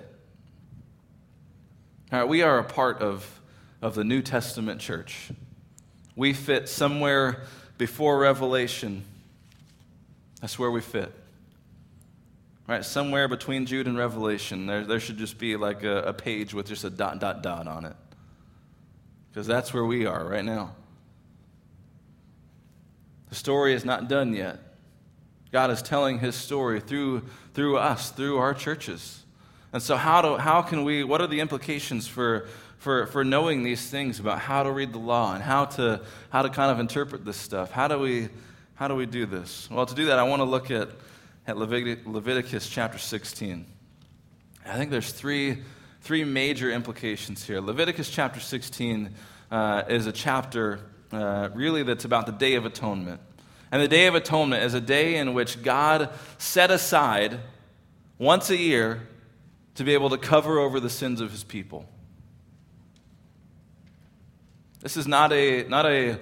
All 2.12 2.22
right, 2.22 2.28
we 2.28 2.42
are 2.42 2.58
a 2.58 2.64
part 2.64 3.02
of, 3.04 3.40
of 3.84 3.94
the 3.94 4.04
New 4.04 4.24
Testament 4.24 4.82
church. 4.82 5.30
We 6.16 6.34
fit 6.34 6.68
somewhere 6.68 7.44
before 7.78 8.18
Revelation 8.18 9.04
that's 10.42 10.58
where 10.58 10.72
we 10.72 10.82
fit. 10.82 11.14
Right? 12.66 12.84
Somewhere 12.84 13.28
between 13.28 13.68
Jude 13.68 13.86
and 13.86 13.96
Revelation, 13.96 14.66
there, 14.66 14.84
there 14.86 15.00
should 15.00 15.20
just 15.20 15.38
be 15.38 15.56
like 15.56 15.84
a, 15.84 15.98
a 16.02 16.14
page 16.14 16.56
with 16.56 16.66
just 16.66 16.84
a 16.84 16.90
dot, 16.90 17.20
dot, 17.20 17.44
dot 17.44 17.68
on 17.68 17.86
it. 17.86 17.96
Because 19.30 19.46
that's 19.46 19.72
where 19.72 19.86
we 19.86 20.08
are 20.08 20.26
right 20.26 20.44
now. 20.44 20.74
The 23.32 23.36
story 23.36 23.74
is 23.74 23.86
not 23.86 24.10
done 24.10 24.34
yet. 24.34 24.60
God 25.54 25.72
is 25.72 25.82
telling 25.82 26.20
his 26.20 26.36
story 26.36 26.82
through, 26.82 27.24
through 27.54 27.78
us, 27.78 28.12
through 28.12 28.38
our 28.38 28.54
churches. 28.54 29.24
And 29.72 29.82
so, 29.82 29.96
how, 29.96 30.22
do, 30.22 30.36
how 30.36 30.62
can 30.62 30.84
we, 30.84 31.06
what 31.06 31.22
are 31.22 31.28
the 31.28 31.40
implications 31.40 32.10
for, 32.10 32.50
for, 32.78 33.06
for 33.08 33.24
knowing 33.24 33.64
these 33.64 33.90
things 33.90 34.20
about 34.20 34.40
how 34.40 34.64
to 34.64 34.72
read 34.72 34.92
the 34.92 35.00
law 35.00 35.34
and 35.34 35.42
how 35.42 35.64
to, 35.64 36.02
how 36.30 36.42
to 36.42 36.50
kind 36.50 36.72
of 36.72 36.80
interpret 36.82 37.24
this 37.24 37.38
stuff? 37.38 37.72
How 37.72 37.88
do 37.88 37.98
we, 38.00 38.28
how 38.76 38.90
do 38.90 38.96
we 38.96 39.06
do 39.06 39.26
this? 39.26 39.70
Well, 39.72 39.86
to 39.86 39.96
do 39.96 40.08
that, 40.08 40.20
I 40.20 40.24
want 40.24 40.42
to 40.42 40.46
look 40.46 40.70
at, 40.70 40.90
at 41.48 41.56
Leviticus 41.56 42.68
chapter 42.68 42.98
16. 42.98 43.66
I 44.66 44.76
think 44.76 44.92
there's 44.92 45.14
three, 45.14 45.60
three 46.02 46.26
major 46.26 46.70
implications 46.70 47.46
here. 47.46 47.62
Leviticus 47.62 48.10
chapter 48.10 48.42
16 48.42 49.10
uh, 49.52 49.84
is 49.88 50.06
a 50.06 50.12
chapter 50.12 50.82
uh, 51.12 51.50
really 51.54 51.84
that's 51.84 52.06
about 52.06 52.26
the 52.26 52.32
Day 52.32 52.56
of 52.56 52.66
Atonement. 52.66 53.22
And 53.72 53.82
the 53.82 53.88
Day 53.88 54.08
of 54.08 54.16
Atonement 54.16 54.64
is 54.64 54.74
a 54.74 54.82
day 54.82 55.16
in 55.16 55.34
which 55.34 55.64
God 55.64 56.10
set 56.38 56.72
aside 56.72 57.40
once 58.18 58.50
a 58.50 58.58
year 58.58 59.08
to 59.76 59.84
be 59.84 59.94
able 59.94 60.10
to 60.10 60.18
cover 60.18 60.60
over 60.60 60.80
the 60.80 60.90
sins 60.90 61.22
of 61.22 61.32
his 61.32 61.44
people. 61.44 61.88
This 64.82 64.98
is 64.98 65.08
not 65.08 65.32
a, 65.32 65.64
not 65.64 65.86
a 65.86 66.20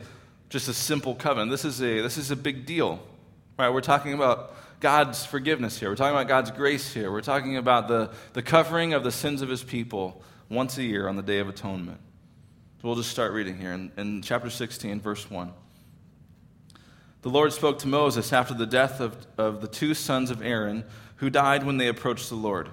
just 0.49 0.67
a 0.67 0.73
simple 0.73 1.15
covenant. 1.15 1.51
This 1.51 1.65
is 1.65 1.81
a, 1.81 2.01
this 2.01 2.17
is 2.17 2.31
a 2.31 2.35
big 2.35 2.65
deal. 2.65 2.99
Right? 3.57 3.69
We're 3.69 3.81
talking 3.81 4.13
about 4.13 4.55
God's 4.79 5.25
forgiveness 5.25 5.79
here. 5.79 5.89
We're 5.89 5.95
talking 5.95 6.15
about 6.15 6.27
God's 6.27 6.51
grace 6.51 6.93
here. 6.93 7.11
We're 7.11 7.21
talking 7.21 7.57
about 7.57 7.87
the, 7.87 8.11
the 8.33 8.41
covering 8.41 8.93
of 8.93 9.03
the 9.03 9.11
sins 9.11 9.41
of 9.41 9.49
his 9.49 9.63
people 9.63 10.21
once 10.49 10.77
a 10.77 10.83
year 10.83 11.07
on 11.07 11.15
the 11.15 11.21
Day 11.21 11.39
of 11.39 11.49
Atonement. 11.49 11.99
We'll 12.81 12.95
just 12.95 13.11
start 13.11 13.33
reading 13.33 13.57
here 13.57 13.73
in, 13.73 13.91
in 13.97 14.21
chapter 14.21 14.49
16, 14.49 15.01
verse 15.01 15.29
1. 15.29 15.51
The 17.23 17.29
Lord 17.29 17.51
spoke 17.51 17.79
to 17.79 17.89
Moses 17.89 18.31
after 18.31 18.53
the 18.53 18.65
death 18.65 19.01
of, 19.01 19.17
of 19.37 19.59
the 19.59 19.67
two 19.67 19.93
sons 19.93 20.31
of 20.31 20.41
Aaron 20.41 20.85
who 21.17 21.29
died 21.29 21.65
when 21.65 21.75
they 21.75 21.89
approached 21.89 22.29
the 22.29 22.35
Lord. 22.35 22.69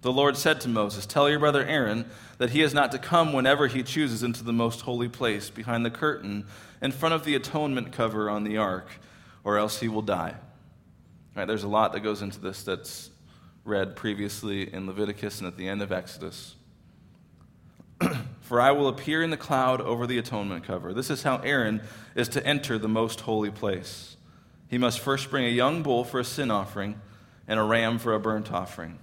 The 0.00 0.12
Lord 0.12 0.36
said 0.36 0.60
to 0.62 0.68
Moses, 0.68 1.06
Tell 1.06 1.30
your 1.30 1.38
brother 1.38 1.64
Aaron 1.64 2.04
that 2.38 2.50
he 2.50 2.62
is 2.62 2.74
not 2.74 2.90
to 2.90 2.98
come 2.98 3.32
whenever 3.32 3.68
he 3.68 3.84
chooses 3.84 4.24
into 4.24 4.42
the 4.42 4.52
most 4.52 4.80
holy 4.80 5.08
place 5.08 5.48
behind 5.48 5.86
the 5.86 5.90
curtain 5.90 6.44
in 6.80 6.90
front 6.90 7.14
of 7.14 7.24
the 7.24 7.36
atonement 7.36 7.92
cover 7.92 8.28
on 8.28 8.42
the 8.42 8.56
ark, 8.56 8.88
or 9.44 9.56
else 9.56 9.78
he 9.78 9.86
will 9.86 10.02
die. 10.02 10.34
Right, 11.36 11.46
there's 11.46 11.62
a 11.62 11.68
lot 11.68 11.92
that 11.92 12.00
goes 12.00 12.22
into 12.22 12.40
this 12.40 12.64
that's 12.64 13.10
read 13.64 13.94
previously 13.94 14.74
in 14.74 14.88
Leviticus 14.88 15.38
and 15.38 15.46
at 15.46 15.56
the 15.56 15.68
end 15.68 15.80
of 15.80 15.92
Exodus. 15.92 16.56
For 18.42 18.60
I 18.60 18.72
will 18.72 18.88
appear 18.88 19.22
in 19.22 19.30
the 19.30 19.36
cloud 19.36 19.80
over 19.80 20.06
the 20.06 20.18
atonement 20.18 20.64
cover. 20.64 20.92
This 20.92 21.10
is 21.10 21.22
how 21.22 21.38
Aaron 21.38 21.80
is 22.14 22.28
to 22.30 22.46
enter 22.46 22.78
the 22.78 22.88
most 22.88 23.20
holy 23.20 23.50
place. 23.50 24.16
He 24.68 24.78
must 24.78 25.00
first 25.00 25.30
bring 25.30 25.44
a 25.44 25.50
young 25.50 25.82
bull 25.82 26.04
for 26.04 26.20
a 26.20 26.24
sin 26.24 26.50
offering 26.50 27.00
and 27.48 27.58
a 27.58 27.62
ram 27.62 27.98
for 27.98 28.14
a 28.14 28.20
burnt 28.20 28.52
offering. 28.52 28.98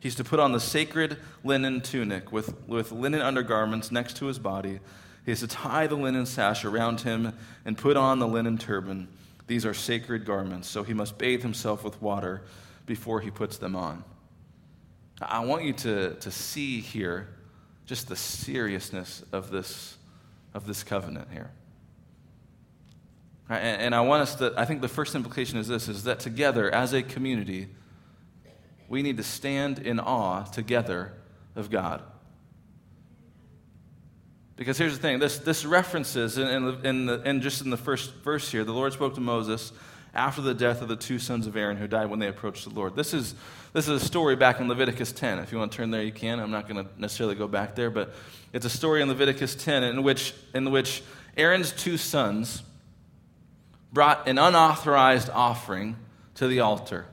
He's 0.00 0.16
to 0.16 0.24
put 0.24 0.40
on 0.40 0.52
the 0.52 0.60
sacred 0.60 1.18
linen 1.44 1.80
tunic 1.80 2.32
with, 2.32 2.54
with 2.66 2.90
linen 2.90 3.20
undergarments 3.20 3.92
next 3.92 4.16
to 4.16 4.26
his 4.26 4.38
body. 4.38 4.80
He 5.24 5.32
is 5.32 5.40
to 5.40 5.46
tie 5.46 5.86
the 5.86 5.94
linen 5.94 6.26
sash 6.26 6.64
around 6.64 7.02
him 7.02 7.32
and 7.64 7.78
put 7.78 7.96
on 7.96 8.18
the 8.18 8.26
linen 8.26 8.58
turban. 8.58 9.08
These 9.46 9.64
are 9.64 9.74
sacred 9.74 10.24
garments, 10.24 10.68
so 10.68 10.82
he 10.82 10.94
must 10.94 11.18
bathe 11.18 11.42
himself 11.42 11.84
with 11.84 12.00
water 12.02 12.42
before 12.86 13.20
he 13.20 13.30
puts 13.30 13.58
them 13.58 13.76
on. 13.76 14.02
I 15.20 15.44
want 15.44 15.62
you 15.62 15.72
to, 15.74 16.14
to 16.14 16.30
see 16.30 16.80
here 16.80 17.28
just 17.92 18.08
the 18.08 18.16
seriousness 18.16 19.22
of 19.32 19.50
this, 19.50 19.98
of 20.54 20.66
this 20.66 20.82
covenant 20.82 21.28
here. 21.30 21.50
And, 23.50 23.94
I 23.94 24.00
want 24.00 24.22
us 24.22 24.34
to, 24.36 24.54
I 24.56 24.64
think 24.64 24.80
the 24.80 24.88
first 24.88 25.14
implication 25.14 25.58
is 25.58 25.68
this, 25.68 25.88
is 25.88 26.04
that 26.04 26.18
together 26.18 26.74
as 26.74 26.94
a 26.94 27.02
community, 27.02 27.68
we 28.88 29.02
need 29.02 29.18
to 29.18 29.22
stand 29.22 29.78
in 29.78 30.00
awe 30.00 30.44
together 30.44 31.12
of 31.54 31.68
God. 31.68 32.02
Because 34.56 34.78
here's 34.78 34.94
the 34.94 35.02
thing 35.02 35.18
this, 35.18 35.36
this 35.36 35.66
references, 35.66 36.38
in, 36.38 36.48
in, 36.48 36.86
in, 36.86 37.04
the, 37.04 37.22
in 37.28 37.42
just 37.42 37.60
in 37.60 37.68
the 37.68 37.76
first 37.76 38.14
verse 38.24 38.50
here, 38.50 38.64
the 38.64 38.72
Lord 38.72 38.94
spoke 38.94 39.16
to 39.16 39.20
Moses 39.20 39.70
after 40.14 40.42
the 40.42 40.54
death 40.54 40.82
of 40.82 40.88
the 40.88 40.96
two 40.96 41.18
sons 41.18 41.46
of 41.46 41.56
Aaron 41.56 41.76
who 41.76 41.86
died 41.86 42.10
when 42.10 42.18
they 42.18 42.28
approached 42.28 42.64
the 42.64 42.74
Lord. 42.74 42.94
This 42.94 43.14
is, 43.14 43.34
this 43.72 43.88
is 43.88 44.02
a 44.02 44.04
story 44.04 44.36
back 44.36 44.60
in 44.60 44.68
Leviticus 44.68 45.12
10. 45.12 45.38
If 45.38 45.52
you 45.52 45.58
want 45.58 45.72
to 45.72 45.76
turn 45.76 45.90
there, 45.90 46.02
you 46.02 46.12
can. 46.12 46.38
I'm 46.38 46.50
not 46.50 46.68
going 46.68 46.84
to 46.84 46.90
necessarily 47.00 47.34
go 47.34 47.48
back 47.48 47.74
there, 47.74 47.90
but 47.90 48.14
it's 48.52 48.66
a 48.66 48.70
story 48.70 49.00
in 49.00 49.08
Leviticus 49.08 49.54
10 49.54 49.84
in 49.84 50.02
which, 50.02 50.34
in 50.54 50.70
which 50.70 51.02
Aaron's 51.36 51.72
two 51.72 51.96
sons 51.96 52.62
brought 53.92 54.28
an 54.28 54.38
unauthorized 54.38 55.30
offering 55.30 55.96
to 56.34 56.46
the 56.46 56.60
altar. 56.60 57.06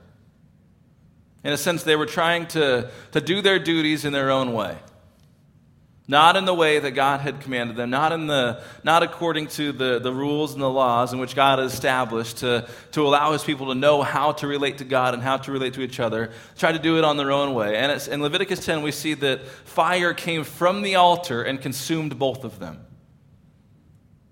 In 1.42 1.52
a 1.52 1.56
sense, 1.56 1.82
they 1.82 1.96
were 1.96 2.06
trying 2.06 2.46
to, 2.48 2.90
to 3.12 3.20
do 3.20 3.40
their 3.40 3.58
duties 3.58 4.04
in 4.04 4.12
their 4.12 4.30
own 4.30 4.52
way. 4.52 4.76
Not 6.10 6.34
in 6.34 6.44
the 6.44 6.52
way 6.52 6.80
that 6.80 6.90
God 6.90 7.20
had 7.20 7.40
commanded 7.40 7.76
them, 7.76 7.90
not, 7.90 8.10
in 8.10 8.26
the, 8.26 8.60
not 8.82 9.04
according 9.04 9.46
to 9.50 9.70
the, 9.70 10.00
the 10.00 10.12
rules 10.12 10.54
and 10.54 10.60
the 10.60 10.68
laws 10.68 11.12
in 11.12 11.20
which 11.20 11.36
God 11.36 11.60
has 11.60 11.72
established 11.72 12.38
to, 12.38 12.68
to 12.90 13.06
allow 13.06 13.30
his 13.30 13.44
people 13.44 13.68
to 13.68 13.76
know 13.76 14.02
how 14.02 14.32
to 14.32 14.48
relate 14.48 14.78
to 14.78 14.84
God 14.84 15.14
and 15.14 15.22
how 15.22 15.36
to 15.36 15.52
relate 15.52 15.74
to 15.74 15.82
each 15.82 16.00
other. 16.00 16.32
Try 16.58 16.72
to 16.72 16.80
do 16.80 16.98
it 16.98 17.04
on 17.04 17.16
their 17.16 17.30
own 17.30 17.54
way. 17.54 17.76
And 17.76 17.92
in 18.08 18.22
Leviticus 18.22 18.58
10, 18.66 18.82
we 18.82 18.90
see 18.90 19.14
that 19.14 19.46
fire 19.46 20.12
came 20.12 20.42
from 20.42 20.82
the 20.82 20.96
altar 20.96 21.44
and 21.44 21.60
consumed 21.60 22.18
both 22.18 22.42
of 22.42 22.58
them. 22.58 22.84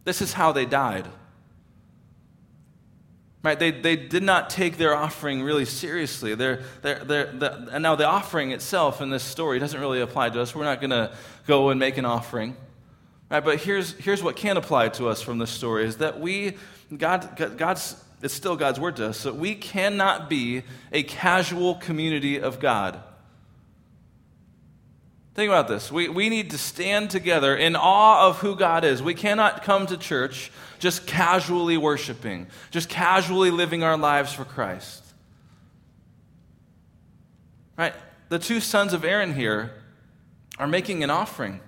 This 0.02 0.20
is 0.20 0.32
how 0.32 0.50
they 0.50 0.66
died. 0.66 1.06
Right? 3.42 3.58
They, 3.58 3.70
they 3.70 3.94
did 3.94 4.24
not 4.24 4.50
take 4.50 4.78
their 4.78 4.96
offering 4.96 5.42
really 5.42 5.64
seriously. 5.64 6.34
They're, 6.34 6.62
they're, 6.82 7.04
they're, 7.04 7.32
the, 7.32 7.68
and 7.70 7.82
now, 7.82 7.94
the 7.94 8.06
offering 8.06 8.50
itself 8.50 9.00
in 9.00 9.10
this 9.10 9.22
story 9.22 9.60
doesn't 9.60 9.80
really 9.80 10.00
apply 10.00 10.30
to 10.30 10.40
us. 10.40 10.54
We're 10.54 10.64
not 10.64 10.80
going 10.80 10.90
to 10.90 11.12
go 11.46 11.70
and 11.70 11.78
make 11.78 11.98
an 11.98 12.04
offering. 12.04 12.56
Right? 13.30 13.44
But 13.44 13.60
here's, 13.60 13.92
here's 13.92 14.22
what 14.22 14.34
can 14.34 14.56
apply 14.56 14.88
to 14.90 15.08
us 15.08 15.22
from 15.22 15.38
this 15.38 15.50
story 15.50 15.84
is 15.84 15.98
that 15.98 16.18
we, 16.18 16.56
God, 16.96 17.56
God's, 17.56 18.02
it's 18.22 18.34
still 18.34 18.56
God's 18.56 18.80
word 18.80 18.96
to 18.96 19.06
us, 19.06 19.22
that 19.22 19.36
we 19.36 19.54
cannot 19.54 20.28
be 20.28 20.64
a 20.90 21.04
casual 21.04 21.76
community 21.76 22.40
of 22.40 22.58
God. 22.58 23.00
Think 25.34 25.48
about 25.48 25.68
this. 25.68 25.92
We, 25.92 26.08
we 26.08 26.28
need 26.28 26.50
to 26.50 26.58
stand 26.58 27.10
together 27.10 27.56
in 27.56 27.76
awe 27.76 28.26
of 28.28 28.38
who 28.38 28.56
God 28.56 28.84
is. 28.84 29.02
We 29.02 29.14
cannot 29.14 29.62
come 29.62 29.86
to 29.86 29.96
church 29.96 30.50
just 30.78 31.06
casually 31.06 31.76
worshiping, 31.76 32.48
just 32.70 32.88
casually 32.88 33.50
living 33.50 33.82
our 33.82 33.96
lives 33.96 34.32
for 34.32 34.44
Christ. 34.44 35.04
Right? 37.76 37.94
The 38.28 38.38
two 38.38 38.60
sons 38.60 38.92
of 38.92 39.04
Aaron 39.04 39.34
here 39.34 39.72
are 40.58 40.66
making 40.66 41.04
an 41.04 41.10
offering. 41.10 41.60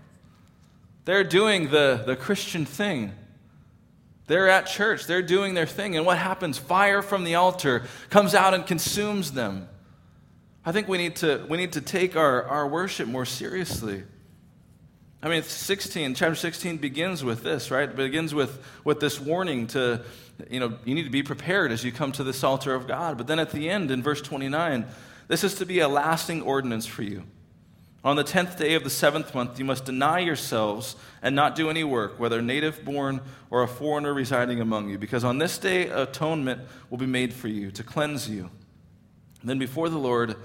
They're 1.05 1.25
doing 1.25 1.71
the, 1.71 2.03
the 2.05 2.17
Christian 2.17 2.67
thing. 2.67 3.13
They're 4.27 4.49
at 4.49 4.67
church, 4.67 5.07
they're 5.07 5.23
doing 5.23 5.55
their 5.55 5.67
thing. 5.67 5.97
And 5.97 6.07
what 6.07 6.19
happens? 6.19 6.59
Fire 6.59 7.03
from 7.03 7.25
the 7.25 7.35
altar 7.35 7.85
comes 8.11 8.35
out 8.35 8.55
and 8.55 8.67
consumes 8.67 9.33
them. 9.33 9.69
I 10.65 10.73
think 10.73 10.89
we 10.89 10.99
need 10.99 11.17
to, 11.17 11.45
we 11.49 11.57
need 11.57 11.73
to 11.73 11.81
take 11.81 12.17
our, 12.17 12.45
our 12.45 12.69
worship 12.69 13.09
more 13.09 13.25
seriously. 13.25 14.03
I 15.23 15.29
mean, 15.29 15.43
16, 15.43 16.15
chapter 16.15 16.35
16 16.35 16.79
begins 16.79 17.25
with 17.25 17.43
this, 17.43 17.71
right? 17.71 17.89
It 17.89 17.97
begins 17.97 18.35
with, 18.35 18.63
with 18.85 19.01
this 19.01 19.21
warning 19.21 19.67
to, 19.69 20.03
you 20.51 20.61
know, 20.61 20.79
you 20.85 20.95
need 20.95 21.05
to 21.05 21.11
be 21.11 21.23
prepared 21.23 21.73
as 21.73 21.85
you 21.85 21.93
come 21.93 22.13
to 22.13 22.25
this 22.25 22.43
altar 22.43 22.75
of 22.75 22.87
God. 22.87 23.19
But 23.19 23.27
then 23.27 23.39
at 23.39 23.53
the 23.53 23.69
end, 23.69 23.91
in 23.91 24.03
verse 24.03 24.23
29, 24.23 24.87
this 25.29 25.45
is 25.45 25.55
to 25.57 25.67
be 25.67 25.81
a 25.81 25.89
lasting 25.89 26.43
ordinance 26.43 26.87
for 26.87 27.03
you. 27.03 27.25
On 28.03 28.17
the 28.17 28.25
tenth 28.25 28.59
day 28.59 28.75
of 28.75 28.85
the 28.85 28.89
seventh 28.89 29.35
month, 29.35 29.59
you 29.59 29.65
must 29.67 29.85
deny 29.85 30.21
yourselves 30.21 30.97
and 31.21 31.37
not 31.37 31.55
do 31.55 31.69
any 31.69 31.85
work, 31.85 32.19
whether 32.19 32.41
native 32.41 32.83
born 32.83 33.21
or 33.51 33.63
a 33.63 33.69
foreigner 33.69 34.15
residing 34.15 34.61
among 34.61 34.89
you, 34.89 34.97
because 34.97 35.23
on 35.23 35.37
this 35.37 35.59
day 35.59 35.89
atonement 35.89 36.63
will 36.89 36.97
be 36.97 37.05
made 37.07 37.35
for 37.35 37.49
you 37.49 37.71
to 37.73 37.83
cleanse 37.83 38.29
you. 38.29 38.51
Then 39.43 39.59
before 39.59 39.89
the 39.89 39.99
Lord, 39.99 40.37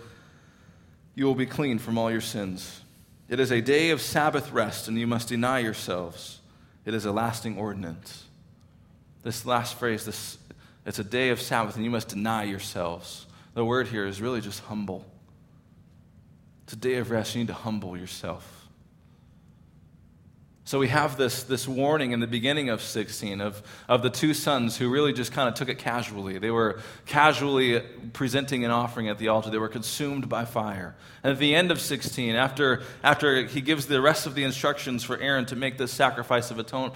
you 1.16 1.26
will 1.26 1.36
be 1.36 1.46
clean 1.46 1.80
from 1.80 1.98
all 1.98 2.12
your 2.12 2.22
sins. 2.22 2.82
It 3.28 3.40
is 3.40 3.52
a 3.52 3.62
day 3.62 3.90
of 3.90 4.02
Sabbath 4.02 4.52
rest, 4.52 4.88
and 4.88 4.98
you 4.98 5.08
must 5.08 5.30
deny 5.30 5.60
yourselves. 5.60 6.40
It 6.86 6.94
is 6.94 7.06
a 7.06 7.12
lasting 7.12 7.58
ordinance. 7.58 8.26
This 9.24 9.46
last 9.46 9.80
phrase, 9.80 10.06
this, 10.06 10.38
it's 10.86 11.00
a 11.00 11.04
day 11.04 11.30
of 11.30 11.42
Sabbath, 11.42 11.76
and 11.76 11.84
you 11.84 11.90
must 11.90 12.10
deny 12.10 12.44
yourselves. 12.44 13.26
The 13.54 13.66
word 13.66 13.88
here 13.88 14.06
is 14.06 14.22
really 14.22 14.42
just 14.42 14.62
humble. 14.66 15.06
It's 16.64 16.74
a 16.74 16.78
day 16.78 16.96
of 16.96 17.10
rest. 17.10 17.36
You 17.36 17.40
need 17.40 17.48
to 17.48 17.54
humble 17.54 17.98
yourself. 17.98 18.55
So 20.68 20.80
we 20.80 20.88
have 20.88 21.16
this, 21.16 21.44
this 21.44 21.68
warning 21.68 22.12
in 22.12 22.22
the 22.22 22.28
beginning 22.28 22.70
of 22.70 22.82
16 22.82 23.40
of, 23.40 23.62
of 23.88 24.02
the 24.02 24.10
two 24.10 24.34
sons 24.34 24.76
who 24.76 24.90
really 24.90 25.14
just 25.14 25.32
kind 25.32 25.48
of 25.48 25.54
took 25.54 25.70
it 25.70 25.78
casually. 25.78 26.40
They 26.40 26.50
were 26.50 26.80
casually 27.06 27.82
presenting 28.14 28.66
an 28.66 28.72
offering 28.72 29.08
at 29.08 29.20
the 29.20 29.28
altar. 29.28 29.52
They 29.52 29.60
were 29.60 29.70
consumed 29.70 30.28
by 30.28 30.46
fire. 30.46 30.96
And 31.24 31.32
at 31.32 31.38
the 31.38 31.54
end 31.54 31.70
of 31.70 31.80
16, 31.80 32.36
after, 32.36 32.82
after 33.04 33.46
he 33.46 33.62
gives 33.62 33.86
the 33.86 34.02
rest 34.02 34.26
of 34.26 34.34
the 34.34 34.44
instructions 34.44 35.04
for 35.04 35.20
Aaron 35.20 35.46
to 35.46 35.56
make 35.56 35.78
this 35.78 35.92
sacrifice 35.92 36.50
of 36.50 36.58
atone, 36.58 36.94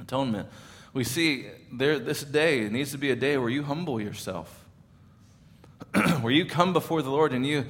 atonement, 0.00 0.48
we 0.94 1.04
see 1.04 1.48
there, 1.70 1.98
this 1.98 2.24
day 2.24 2.66
needs 2.70 2.92
to 2.92 2.98
be 2.98 3.10
a 3.10 3.16
day 3.16 3.36
where 3.36 3.50
you 3.50 3.62
humble 3.62 4.00
yourself, 4.00 4.64
where 6.22 6.32
you 6.32 6.46
come 6.46 6.72
before 6.72 7.02
the 7.02 7.10
Lord 7.10 7.34
and 7.34 7.46
you 7.46 7.66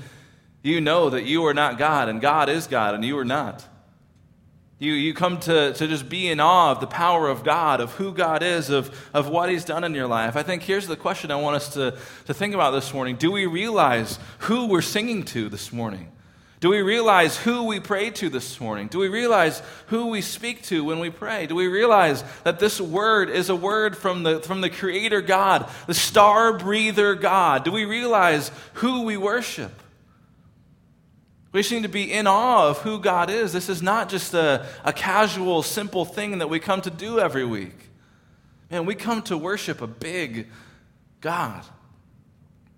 you 0.62 0.81
know 0.81 1.11
that 1.11 1.24
you 1.24 1.44
are 1.46 1.55
not 1.55 1.76
God 1.76 2.09
and 2.09 2.20
God 2.20 2.48
is 2.48 2.68
God 2.68 2.94
and 2.94 3.05
you 3.05 3.18
are 3.18 3.24
not. 3.24 3.66
You, 4.83 4.95
you 4.95 5.14
come 5.14 5.38
to, 5.40 5.73
to 5.75 5.87
just 5.87 6.09
be 6.09 6.29
in 6.29 6.40
awe 6.40 6.73
of 6.73 6.81
the 6.81 6.88
power 6.88 7.29
of 7.29 7.45
God, 7.45 7.81
of 7.81 7.92
who 7.92 8.12
God 8.12 8.42
is, 8.42 8.68
of, 8.68 8.92
of 9.14 9.29
what 9.29 9.49
He's 9.49 9.64
done 9.64 9.85
in 9.85 9.95
your 9.95 10.09
life. 10.09 10.35
I 10.35 10.42
think 10.42 10.64
here's 10.64 10.88
the 10.88 10.97
question 10.97 11.31
I 11.31 11.37
want 11.37 11.55
us 11.55 11.75
to, 11.75 11.97
to 12.27 12.35
think 12.35 12.53
about 12.53 12.73
this 12.73 12.92
morning 12.92 13.14
Do 13.14 13.31
we 13.31 13.47
realize 13.47 14.18
who 14.40 14.66
we're 14.66 14.83
singing 14.83 15.23
to 15.27 15.49
this 15.49 15.73
morning? 15.73 16.11
Do 16.59 16.68
we 16.68 16.83
realize 16.83 17.37
who 17.37 17.62
we 17.62 17.79
pray 17.79 18.11
to 18.11 18.29
this 18.29 18.61
morning? 18.61 18.88
Do 18.88 18.99
we 18.99 19.07
realize 19.07 19.62
who 19.87 20.09
we 20.09 20.21
speak 20.21 20.64
to 20.64 20.83
when 20.83 20.99
we 20.99 21.11
pray? 21.11 21.47
Do 21.47 21.55
we 21.55 21.68
realize 21.68 22.25
that 22.42 22.59
this 22.59 22.81
word 22.81 23.31
is 23.31 23.51
a 23.51 23.57
word 23.57 23.97
from 23.97 24.25
the, 24.25 24.40
from 24.40 24.62
the 24.62 24.71
Creator 24.71 25.21
God, 25.23 25.71
the 25.87 25.95
star 25.95 26.59
breather 26.59 27.14
God? 27.14 27.62
Do 27.62 27.71
we 27.71 27.85
realize 27.85 28.51
who 28.75 29.03
we 29.03 29.16
worship? 29.16 29.81
We 31.53 31.61
just 31.61 31.71
need 31.71 31.83
to 31.83 31.88
be 31.88 32.11
in 32.11 32.27
awe 32.27 32.69
of 32.69 32.79
who 32.79 32.99
God 32.99 33.29
is. 33.29 33.53
This 33.53 33.69
is 33.69 33.83
not 33.83 34.09
just 34.09 34.33
a, 34.33 34.67
a 34.85 34.93
casual, 34.93 35.62
simple 35.62 36.07
thing 36.07 36.38
that 36.38 36.49
we 36.49 36.59
come 36.59 36.81
to 36.81 36.91
do 36.91 37.21
every 37.21 37.45
week. 37.45 37.91
Man, 38.71 38.87
we 38.87 38.95
come 38.95 39.21
to 39.25 39.37
worship 39.37 39.83
a 39.83 39.87
big 39.87 40.49
God, 41.21 41.62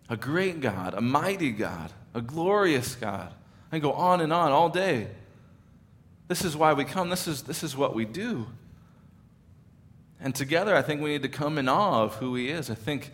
a 0.08 0.16
great 0.16 0.60
God, 0.60 0.94
a 0.94 1.00
mighty 1.00 1.52
God, 1.52 1.92
a 2.14 2.20
glorious 2.20 2.96
God. 2.96 3.32
I 3.70 3.78
go 3.78 3.92
on 3.92 4.20
and 4.20 4.32
on 4.32 4.50
all 4.50 4.68
day. 4.68 5.06
This 6.26 6.44
is 6.44 6.56
why 6.56 6.72
we 6.72 6.84
come. 6.84 7.10
This 7.10 7.28
is, 7.28 7.42
this 7.42 7.62
is 7.62 7.76
what 7.76 7.94
we 7.94 8.04
do. 8.04 8.46
And 10.20 10.34
together, 10.34 10.74
I 10.74 10.82
think 10.82 11.00
we 11.00 11.10
need 11.10 11.22
to 11.22 11.28
come 11.28 11.58
in 11.58 11.68
awe 11.68 12.02
of 12.02 12.16
who 12.16 12.34
He 12.34 12.48
is. 12.48 12.70
I 12.70 12.74
think 12.74 13.12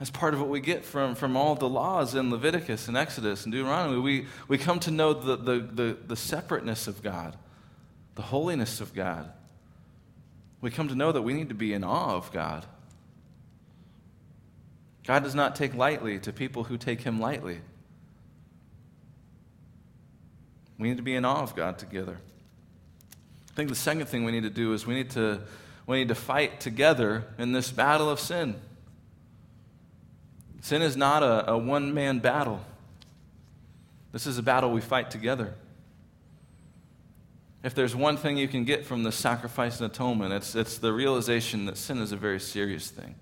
that's 0.00 0.10
part 0.10 0.32
of 0.32 0.40
what 0.40 0.48
we 0.48 0.60
get 0.60 0.82
from, 0.82 1.14
from 1.14 1.36
all 1.36 1.54
the 1.54 1.68
laws 1.68 2.14
in 2.14 2.30
Leviticus 2.30 2.88
and 2.88 2.96
Exodus 2.96 3.44
and 3.44 3.52
Deuteronomy. 3.52 4.00
We, 4.00 4.26
we 4.48 4.56
come 4.56 4.80
to 4.80 4.90
know 4.90 5.12
the, 5.12 5.36
the, 5.36 5.60
the, 5.60 5.96
the 6.06 6.16
separateness 6.16 6.88
of 6.88 7.02
God, 7.02 7.36
the 8.14 8.22
holiness 8.22 8.80
of 8.80 8.94
God. 8.94 9.30
We 10.62 10.70
come 10.70 10.88
to 10.88 10.94
know 10.94 11.12
that 11.12 11.20
we 11.20 11.34
need 11.34 11.50
to 11.50 11.54
be 11.54 11.74
in 11.74 11.84
awe 11.84 12.16
of 12.16 12.32
God. 12.32 12.64
God 15.04 15.22
does 15.22 15.34
not 15.34 15.54
take 15.54 15.74
lightly 15.74 16.18
to 16.20 16.32
people 16.32 16.64
who 16.64 16.78
take 16.78 17.02
him 17.02 17.20
lightly. 17.20 17.60
We 20.78 20.88
need 20.88 20.96
to 20.96 21.02
be 21.02 21.14
in 21.14 21.26
awe 21.26 21.42
of 21.42 21.54
God 21.54 21.78
together. 21.78 22.16
I 23.50 23.54
think 23.54 23.68
the 23.68 23.74
second 23.74 24.06
thing 24.06 24.24
we 24.24 24.32
need 24.32 24.44
to 24.44 24.50
do 24.50 24.72
is 24.72 24.86
we 24.86 24.94
need 24.94 25.10
to, 25.10 25.42
we 25.86 25.98
need 25.98 26.08
to 26.08 26.14
fight 26.14 26.58
together 26.58 27.24
in 27.36 27.52
this 27.52 27.70
battle 27.70 28.08
of 28.08 28.18
sin. 28.18 28.54
Sin 30.60 30.82
is 30.82 30.96
not 30.96 31.22
a, 31.22 31.52
a 31.52 31.58
one 31.58 31.94
man 31.94 32.18
battle, 32.18 32.60
this 34.12 34.26
is 34.26 34.38
a 34.38 34.42
battle 34.42 34.70
we 34.70 34.80
fight 34.80 35.10
together. 35.10 35.54
If 37.62 37.74
there's 37.74 37.94
one 37.94 38.16
thing 38.16 38.38
you 38.38 38.48
can 38.48 38.64
get 38.64 38.86
from 38.86 39.02
the 39.02 39.12
sacrifice 39.12 39.80
and 39.80 39.90
atonement, 39.90 40.32
it's, 40.32 40.54
it's 40.54 40.78
the 40.78 40.92
realization 40.92 41.66
that 41.66 41.76
sin 41.76 41.98
is 41.98 42.10
a 42.10 42.16
very 42.16 42.40
serious 42.40 42.88
thing. 42.88 43.14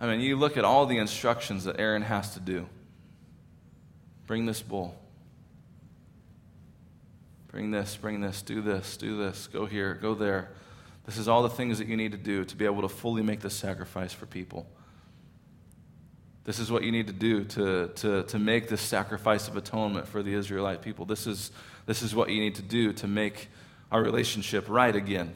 I 0.00 0.06
mean, 0.06 0.20
you 0.20 0.36
look 0.36 0.56
at 0.56 0.64
all 0.64 0.86
the 0.86 0.98
instructions 0.98 1.64
that 1.64 1.78
Aaron 1.78 2.02
has 2.02 2.34
to 2.34 2.40
do 2.40 2.66
bring 4.26 4.46
this 4.46 4.62
bull. 4.62 4.96
Bring 7.48 7.70
this, 7.70 7.96
bring 7.96 8.20
this, 8.20 8.42
do 8.42 8.60
this, 8.60 8.96
do 8.96 9.16
this, 9.16 9.46
go 9.46 9.66
here, 9.66 9.94
go 9.94 10.14
there. 10.14 10.50
This 11.06 11.18
is 11.18 11.28
all 11.28 11.42
the 11.42 11.50
things 11.50 11.78
that 11.78 11.88
you 11.88 11.96
need 11.96 12.12
to 12.12 12.18
do 12.18 12.44
to 12.44 12.56
be 12.56 12.64
able 12.64 12.82
to 12.82 12.88
fully 12.88 13.22
make 13.22 13.40
this 13.40 13.54
sacrifice 13.54 14.12
for 14.12 14.26
people. 14.26 14.66
This 16.44 16.58
is 16.58 16.70
what 16.70 16.82
you 16.82 16.92
need 16.92 17.06
to 17.06 17.12
do 17.12 17.44
to, 17.44 17.88
to, 17.88 18.22
to 18.24 18.38
make 18.38 18.68
this 18.68 18.80
sacrifice 18.80 19.48
of 19.48 19.56
atonement 19.56 20.06
for 20.06 20.22
the 20.22 20.34
Israelite 20.34 20.82
people. 20.82 21.06
This 21.06 21.26
is, 21.26 21.50
this 21.86 22.02
is 22.02 22.14
what 22.14 22.28
you 22.28 22.40
need 22.40 22.54
to 22.56 22.62
do 22.62 22.92
to 22.94 23.06
make 23.06 23.48
our 23.90 24.02
relationship 24.02 24.66
right 24.68 24.94
again. 24.94 25.34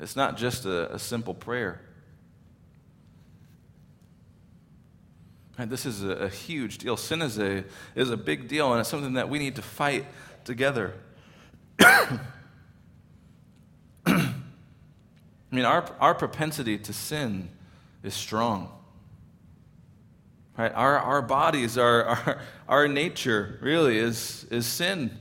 It's 0.00 0.16
not 0.16 0.36
just 0.36 0.64
a, 0.64 0.94
a 0.94 0.98
simple 0.98 1.34
prayer. 1.34 1.80
Right, 5.58 5.68
this 5.68 5.84
is 5.84 6.04
a, 6.04 6.10
a 6.10 6.28
huge 6.28 6.78
deal. 6.78 6.96
Sin 6.96 7.20
is 7.20 7.38
a, 7.38 7.64
is 7.94 8.10
a 8.10 8.16
big 8.16 8.48
deal, 8.48 8.72
and 8.72 8.80
it's 8.80 8.88
something 8.88 9.14
that 9.14 9.28
we 9.28 9.38
need 9.38 9.56
to 9.56 9.62
fight 9.62 10.06
together. 10.44 10.94
I 15.50 15.56
mean, 15.56 15.64
our, 15.64 15.84
our 16.00 16.14
propensity 16.14 16.78
to 16.78 16.92
sin 16.92 17.48
is 18.02 18.14
strong. 18.14 18.70
Right? 20.56 20.72
Our, 20.74 20.98
our 20.98 21.22
bodies, 21.22 21.78
our, 21.78 22.04
our, 22.04 22.40
our 22.68 22.88
nature 22.88 23.58
really 23.62 23.98
is, 23.98 24.46
is 24.50 24.66
sin. 24.66 25.16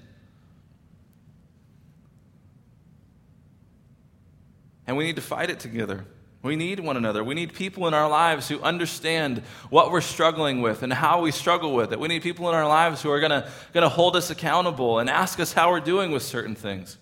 And 4.86 4.98
we 4.98 5.04
need 5.04 5.18
to 5.18 5.22
fight 5.22 5.50
it 5.50 5.60
together. 5.60 6.06
We 6.42 6.56
need 6.56 6.80
one 6.80 6.98
another. 6.98 7.24
We 7.24 7.36
need 7.36 7.54
people 7.54 7.88
in 7.88 7.94
our 7.94 8.08
lives 8.08 8.48
who 8.48 8.62
understand 8.62 9.40
what 9.70 9.92
we're 9.92 10.02
struggling 10.02 10.62
with 10.62 10.82
and 10.82 10.94
how 10.94 11.22
we 11.22 11.32
struggle 11.32 11.74
with 11.74 11.92
it. 11.92 12.00
We 12.00 12.08
need 12.08 12.22
people 12.22 12.48
in 12.48 12.56
our 12.56 12.68
lives 12.68 13.02
who 13.02 13.12
are 13.12 13.20
going 13.20 13.44
to 13.74 13.90
hold 13.90 14.16
us 14.16 14.30
accountable 14.30 15.00
and 15.00 15.10
ask 15.10 15.40
us 15.40 15.52
how 15.52 15.72
we're 15.72 15.80
doing 15.82 16.12
with 16.12 16.24
certain 16.24 16.56
things. 16.56 16.98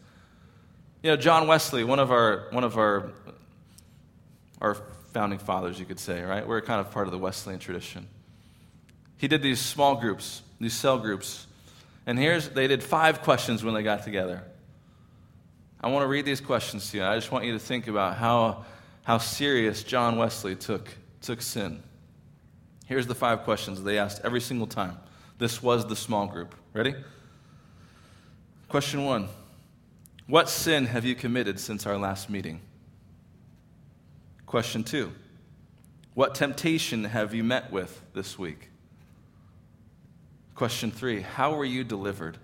You 1.06 1.12
know, 1.12 1.18
John 1.18 1.46
Wesley, 1.46 1.84
one 1.84 2.00
of 2.00 2.12
our, 2.12 2.48
one 2.50 2.64
of 2.64 2.80
our, 2.80 3.12
our 4.60 4.74
founding 5.14 5.38
fathers, 5.38 5.80
you 5.80 5.86
could 5.86 6.00
say, 6.00 6.24
right? 6.24 6.48
We're 6.48 6.62
kind 6.62 6.82
of 6.82 6.90
part 6.90 7.06
of 7.06 7.12
the 7.12 7.20
Wesleyan 7.20 7.60
tradition. 7.60 8.08
He 9.18 9.28
did 9.28 9.44
these 9.44 9.60
small 9.62 9.98
groups, 9.98 10.42
these 10.60 10.74
cell 10.74 10.98
groups. 10.98 11.46
And 12.08 12.18
here's, 12.18 12.50
they 12.50 12.66
did 12.66 12.82
five 12.82 13.22
questions 13.22 13.64
when 13.64 13.76
they 13.76 13.84
got 13.84 14.04
together. 14.04 14.42
I 15.80 15.90
want 15.90 16.02
to 16.02 16.08
read 16.08 16.26
these 16.26 16.42
questions 16.42 16.90
to 16.90 16.98
you. 16.98 17.04
I 17.04 17.14
just 17.14 17.32
want 17.32 17.46
you 17.46 17.54
to 17.54 17.60
think 17.60 17.88
about 17.88 18.18
how, 18.18 18.66
how 19.04 19.20
serious 19.20 19.84
John 19.84 20.18
Wesley 20.18 20.56
took, 20.56 20.90
took 21.22 21.44
sin. 21.44 21.84
Here's 22.88 23.06
the 23.06 23.14
five 23.14 23.44
questions 23.44 23.84
they 23.84 24.00
asked 24.00 24.22
every 24.24 24.42
single 24.42 24.66
time. 24.66 24.98
This 25.38 25.62
was 25.62 25.86
the 25.86 25.96
small 25.96 26.26
group. 26.26 26.56
Ready? 26.74 26.96
Question 28.70 29.06
one 29.06 29.30
what 30.28 30.50
sin 30.50 30.86
have 30.88 31.06
you 31.06 31.16
committed 31.16 31.60
since 31.60 31.86
our 31.86 31.98
last 31.98 32.30
meeting? 32.30 32.62
Question 34.46 34.84
two 34.84 35.12
What 36.14 36.36
temptation 36.36 37.06
have 37.06 37.34
you 37.34 37.44
met 37.44 37.72
with 37.72 38.02
this 38.14 38.38
week? 38.40 38.70
Question 40.56 40.92
three 40.92 41.22
How 41.22 41.56
were 41.56 41.66
you 41.66 41.84
delivered? 41.84 42.38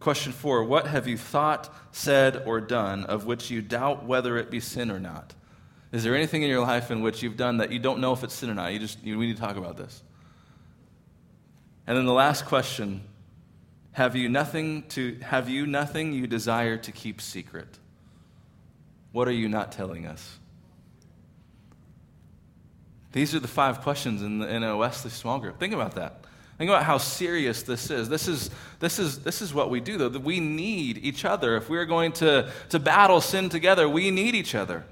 Question 0.00 0.32
four 0.32 0.64
What 0.64 0.86
have 0.86 1.06
you 1.06 1.16
thought, 1.16 1.72
said, 1.92 2.42
or 2.46 2.60
done 2.60 3.04
of 3.04 3.26
which 3.26 3.50
you 3.50 3.62
doubt 3.62 4.04
whether 4.04 4.36
it 4.38 4.50
be 4.50 4.60
sin 4.60 4.90
or 4.90 4.98
not? 4.98 5.34
Is 5.92 6.02
there 6.02 6.16
anything 6.16 6.42
in 6.42 6.48
your 6.48 6.62
life 6.62 6.90
in 6.90 7.02
which 7.02 7.22
you've 7.22 7.36
done 7.36 7.58
that 7.58 7.70
you 7.70 7.78
don't 7.78 8.00
know 8.00 8.12
if 8.12 8.24
it's 8.24 8.34
sin 8.34 8.48
or 8.48 8.54
not? 8.54 8.72
You 8.72 8.78
just, 8.78 9.04
you, 9.04 9.18
we 9.18 9.26
need 9.26 9.36
to 9.36 9.42
talk 9.42 9.56
about 9.56 9.76
this. 9.76 10.02
And 11.86 11.96
then 11.96 12.06
the 12.06 12.12
last 12.12 12.46
question 12.46 13.02
have 13.92 14.16
you 14.16 14.28
nothing 14.28 14.84
to 14.88 15.18
have 15.22 15.48
you 15.48 15.66
nothing 15.66 16.12
you 16.12 16.26
desire 16.26 16.76
to 16.78 16.92
keep 16.92 17.20
secret? 17.20 17.78
What 19.12 19.28
are 19.28 19.32
you 19.32 19.48
not 19.48 19.72
telling 19.72 20.06
us? 20.06 20.38
These 23.12 23.34
are 23.34 23.40
the 23.40 23.48
five 23.48 23.82
questions 23.82 24.22
in, 24.22 24.38
the, 24.38 24.48
in 24.48 24.62
a 24.62 24.74
Wesley 24.74 25.10
small 25.10 25.38
group. 25.38 25.60
Think 25.60 25.74
about 25.74 25.96
that. 25.96 26.24
Think 26.56 26.70
about 26.70 26.84
how 26.84 26.96
serious 26.96 27.62
this 27.62 27.90
is. 27.90 28.08
This 28.08 28.28
is, 28.28 28.50
this 28.78 28.98
is, 28.98 29.18
this 29.18 29.42
is 29.42 29.52
what 29.52 29.68
we 29.68 29.80
do, 29.80 29.98
though. 29.98 30.08
We 30.08 30.40
need 30.40 30.98
each 30.98 31.24
other. 31.24 31.56
If 31.56 31.68
we're 31.68 31.84
going 31.84 32.12
to, 32.12 32.50
to 32.70 32.78
battle 32.78 33.20
sin 33.20 33.48
together, 33.48 33.88
we 33.88 34.10
need 34.10 34.34
each 34.34 34.54
other. 34.54 34.84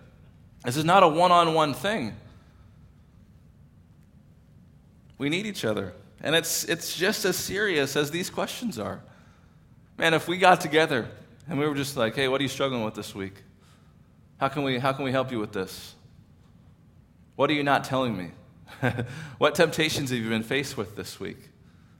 This 0.64 0.76
is 0.76 0.84
not 0.84 1.02
a 1.02 1.08
one 1.08 1.32
on 1.32 1.54
one 1.54 1.72
thing. 1.72 2.14
We 5.16 5.28
need 5.28 5.46
each 5.46 5.64
other. 5.64 5.92
And 6.22 6.34
it's, 6.34 6.64
it's 6.64 6.94
just 6.96 7.24
as 7.24 7.36
serious 7.36 7.96
as 7.96 8.10
these 8.10 8.30
questions 8.30 8.78
are. 8.78 9.02
Man, 9.96 10.14
if 10.14 10.28
we 10.28 10.38
got 10.38 10.60
together 10.60 11.08
and 11.48 11.58
we 11.58 11.66
were 11.66 11.74
just 11.74 11.96
like, 11.96 12.14
hey, 12.14 12.28
what 12.28 12.40
are 12.40 12.42
you 12.42 12.48
struggling 12.48 12.84
with 12.84 12.94
this 12.94 13.14
week? 13.14 13.34
How 14.38 14.48
can 14.48 14.62
we, 14.62 14.78
how 14.78 14.92
can 14.92 15.04
we 15.04 15.12
help 15.12 15.30
you 15.30 15.38
with 15.38 15.52
this? 15.52 15.94
What 17.36 17.50
are 17.50 17.54
you 17.54 17.62
not 17.62 17.84
telling 17.84 18.16
me? 18.16 18.30
what 19.38 19.54
temptations 19.54 20.10
have 20.10 20.18
you 20.18 20.28
been 20.28 20.42
faced 20.42 20.76
with 20.76 20.96
this 20.96 21.18
week? 21.20 21.38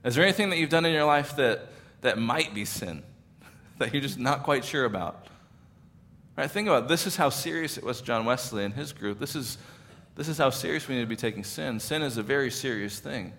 Is 0.03 0.15
there 0.15 0.23
anything 0.23 0.49
that 0.49 0.57
you've 0.57 0.69
done 0.69 0.85
in 0.85 0.93
your 0.93 1.05
life 1.05 1.35
that, 1.35 1.69
that 2.01 2.17
might 2.17 2.53
be 2.53 2.65
sin, 2.65 3.03
that 3.77 3.93
you're 3.93 4.01
just 4.01 4.19
not 4.19 4.43
quite 4.43 4.65
sure 4.65 4.85
about? 4.85 5.27
Right, 6.37 6.49
think 6.49 6.67
about 6.67 6.83
it. 6.83 6.87
this 6.87 7.05
is 7.05 7.15
how 7.15 7.29
serious 7.29 7.77
it 7.77 7.83
was 7.83 8.01
John 8.01 8.25
Wesley 8.25 8.63
and 8.63 8.73
his 8.73 8.93
group. 8.93 9.19
This 9.19 9.35
is, 9.35 9.57
this 10.15 10.27
is 10.27 10.37
how 10.37 10.49
serious 10.49 10.87
we 10.87 10.95
need 10.95 11.01
to 11.01 11.07
be 11.07 11.15
taking 11.15 11.43
sin. 11.43 11.79
Sin 11.79 12.01
is 12.01 12.17
a 12.17 12.23
very 12.23 12.49
serious 12.49 12.99
thing. 12.99 13.33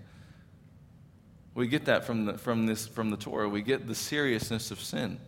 We 1.55 1.67
get 1.67 1.85
that 1.85 2.05
from 2.05 2.25
the, 2.25 2.39
from, 2.39 2.67
this, 2.67 2.87
from 2.87 3.11
the 3.11 3.17
Torah. 3.17 3.49
We 3.49 3.63
get 3.63 3.87
the 3.87 3.95
seriousness 3.95 4.71
of 4.71 4.81
sin. 4.81 5.19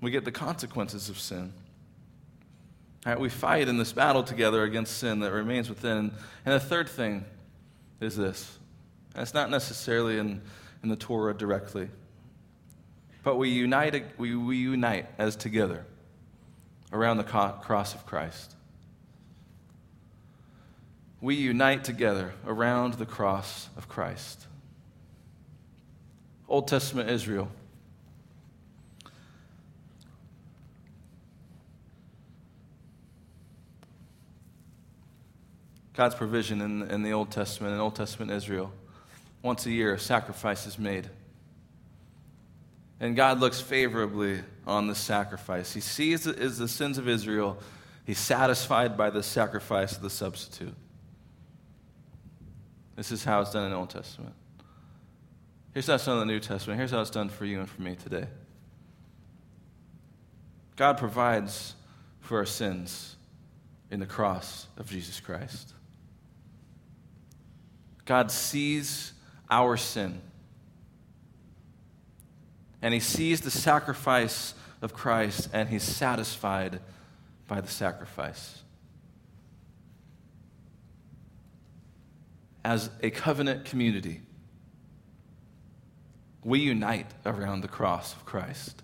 We 0.00 0.10
get 0.10 0.24
the 0.24 0.32
consequences 0.32 1.08
of 1.08 1.18
sin. 1.18 1.52
Right, 3.06 3.20
we 3.20 3.28
fight 3.28 3.68
in 3.68 3.76
this 3.76 3.92
battle 3.92 4.22
together 4.22 4.62
against 4.64 4.98
sin 4.98 5.20
that 5.20 5.32
remains 5.32 5.68
within. 5.68 6.12
And 6.44 6.54
the 6.54 6.60
third 6.60 6.88
thing 6.88 7.24
is 8.00 8.16
this. 8.16 8.58
And 9.14 9.22
it's 9.22 9.34
not 9.34 9.50
necessarily 9.50 10.18
in, 10.18 10.40
in 10.82 10.88
the 10.88 10.96
Torah 10.96 11.34
directly. 11.34 11.88
But 13.22 13.36
we 13.36 13.50
unite, 13.50 14.18
we, 14.18 14.34
we 14.34 14.56
unite 14.56 15.06
as 15.18 15.36
together 15.36 15.86
around 16.92 17.18
the 17.18 17.24
cross 17.24 17.94
of 17.94 18.04
Christ. 18.06 18.54
We 21.20 21.36
unite 21.36 21.84
together 21.84 22.34
around 22.46 22.94
the 22.94 23.06
cross 23.06 23.68
of 23.76 23.88
Christ. 23.88 24.46
Old 26.54 26.68
Testament 26.68 27.10
Israel. 27.10 27.48
God's 35.94 36.14
provision 36.14 36.60
in, 36.60 36.82
in 36.92 37.02
the 37.02 37.12
Old 37.12 37.32
Testament, 37.32 37.74
in 37.74 37.80
Old 37.80 37.96
Testament 37.96 38.30
Israel. 38.30 38.70
Once 39.42 39.66
a 39.66 39.72
year, 39.72 39.94
a 39.94 39.98
sacrifice 39.98 40.64
is 40.64 40.78
made. 40.78 41.10
And 43.00 43.16
God 43.16 43.40
looks 43.40 43.60
favorably 43.60 44.40
on 44.64 44.86
the 44.86 44.94
sacrifice. 44.94 45.72
He 45.72 45.80
sees 45.80 46.24
it 46.28 46.38
as 46.38 46.56
the 46.56 46.68
sins 46.68 46.98
of 46.98 47.08
Israel. 47.08 47.58
He's 48.06 48.20
satisfied 48.20 48.96
by 48.96 49.10
the 49.10 49.24
sacrifice 49.24 49.96
of 49.96 50.02
the 50.02 50.10
substitute. 50.10 50.76
This 52.94 53.10
is 53.10 53.24
how 53.24 53.40
it's 53.40 53.50
done 53.50 53.64
in 53.64 53.70
the 53.72 53.76
Old 53.76 53.90
Testament. 53.90 54.36
Here's 55.74 55.88
how 55.88 55.94
it's 55.94 56.06
done 56.06 56.20
in 56.20 56.28
the 56.28 56.32
New 56.32 56.38
Testament. 56.38 56.78
Here's 56.78 56.92
how 56.92 57.00
it's 57.00 57.10
done 57.10 57.28
for 57.28 57.44
you 57.44 57.58
and 57.58 57.68
for 57.68 57.82
me 57.82 57.96
today. 57.96 58.26
God 60.76 60.98
provides 60.98 61.74
for 62.20 62.38
our 62.38 62.46
sins 62.46 63.16
in 63.90 63.98
the 63.98 64.06
cross 64.06 64.68
of 64.76 64.88
Jesus 64.88 65.18
Christ. 65.18 65.74
God 68.04 68.30
sees 68.30 69.12
our 69.50 69.76
sin. 69.76 70.20
And 72.80 72.94
he 72.94 73.00
sees 73.00 73.40
the 73.40 73.50
sacrifice 73.50 74.54
of 74.80 74.94
Christ, 74.94 75.48
and 75.52 75.68
he's 75.68 75.82
satisfied 75.82 76.80
by 77.48 77.60
the 77.60 77.68
sacrifice. 77.68 78.62
As 82.64 82.90
a 83.02 83.10
covenant 83.10 83.64
community, 83.64 84.20
we 86.44 86.60
unite 86.60 87.10
around 87.24 87.62
the 87.62 87.68
cross 87.68 88.14
of 88.14 88.24
Christ. 88.24 88.82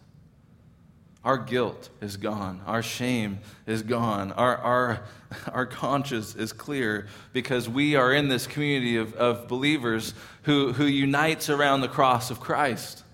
Our 1.23 1.37
guilt 1.37 1.91
is 2.01 2.17
gone. 2.17 2.63
Our 2.67 2.83
shame 2.83 3.41
is 3.67 3.83
gone. 3.83 4.33
Our, 4.33 4.57
our, 4.57 5.03
our 5.53 5.67
conscience 5.67 6.35
is 6.35 6.53
clear 6.53 7.09
because 7.33 7.69
we 7.69 7.95
are 7.95 8.13
in 8.13 8.29
this 8.29 8.47
community 8.47 8.97
of, 8.97 9.13
of 9.15 9.47
believers 9.47 10.15
who, 10.45 10.73
who 10.73 10.87
unites 10.87 11.51
around 11.51 11.83
the 11.83 11.89
cross 11.89 12.31
of 12.31 12.41
Christ. 12.41 13.05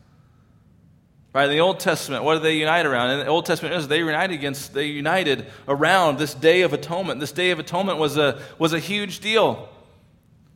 Right, 1.33 1.45
in 1.45 1.51
the 1.51 1.61
Old 1.61 1.81
Testament, 1.81 2.25
what 2.25 2.35
do 2.37 2.41
they 2.41 2.57
unite 2.57 2.87
around? 2.87 3.11
In 3.11 3.19
the 3.19 3.27
Old 3.27 3.45
Testament, 3.45 3.89
they 3.91 3.99
united 3.99 4.33
against, 4.33 4.73
they 4.73 4.87
united 4.87 5.47
around 5.69 6.19
this 6.19 6.33
day 6.33 6.63
of 6.63 6.73
atonement. 6.73 7.21
This 7.21 7.33
day 7.33 7.51
of 7.51 7.59
atonement 7.59 7.99
was 7.99 8.17
a, 8.17 8.41
was 8.59 8.73
a 8.73 8.79
huge 8.79 9.21
deal. 9.21 9.69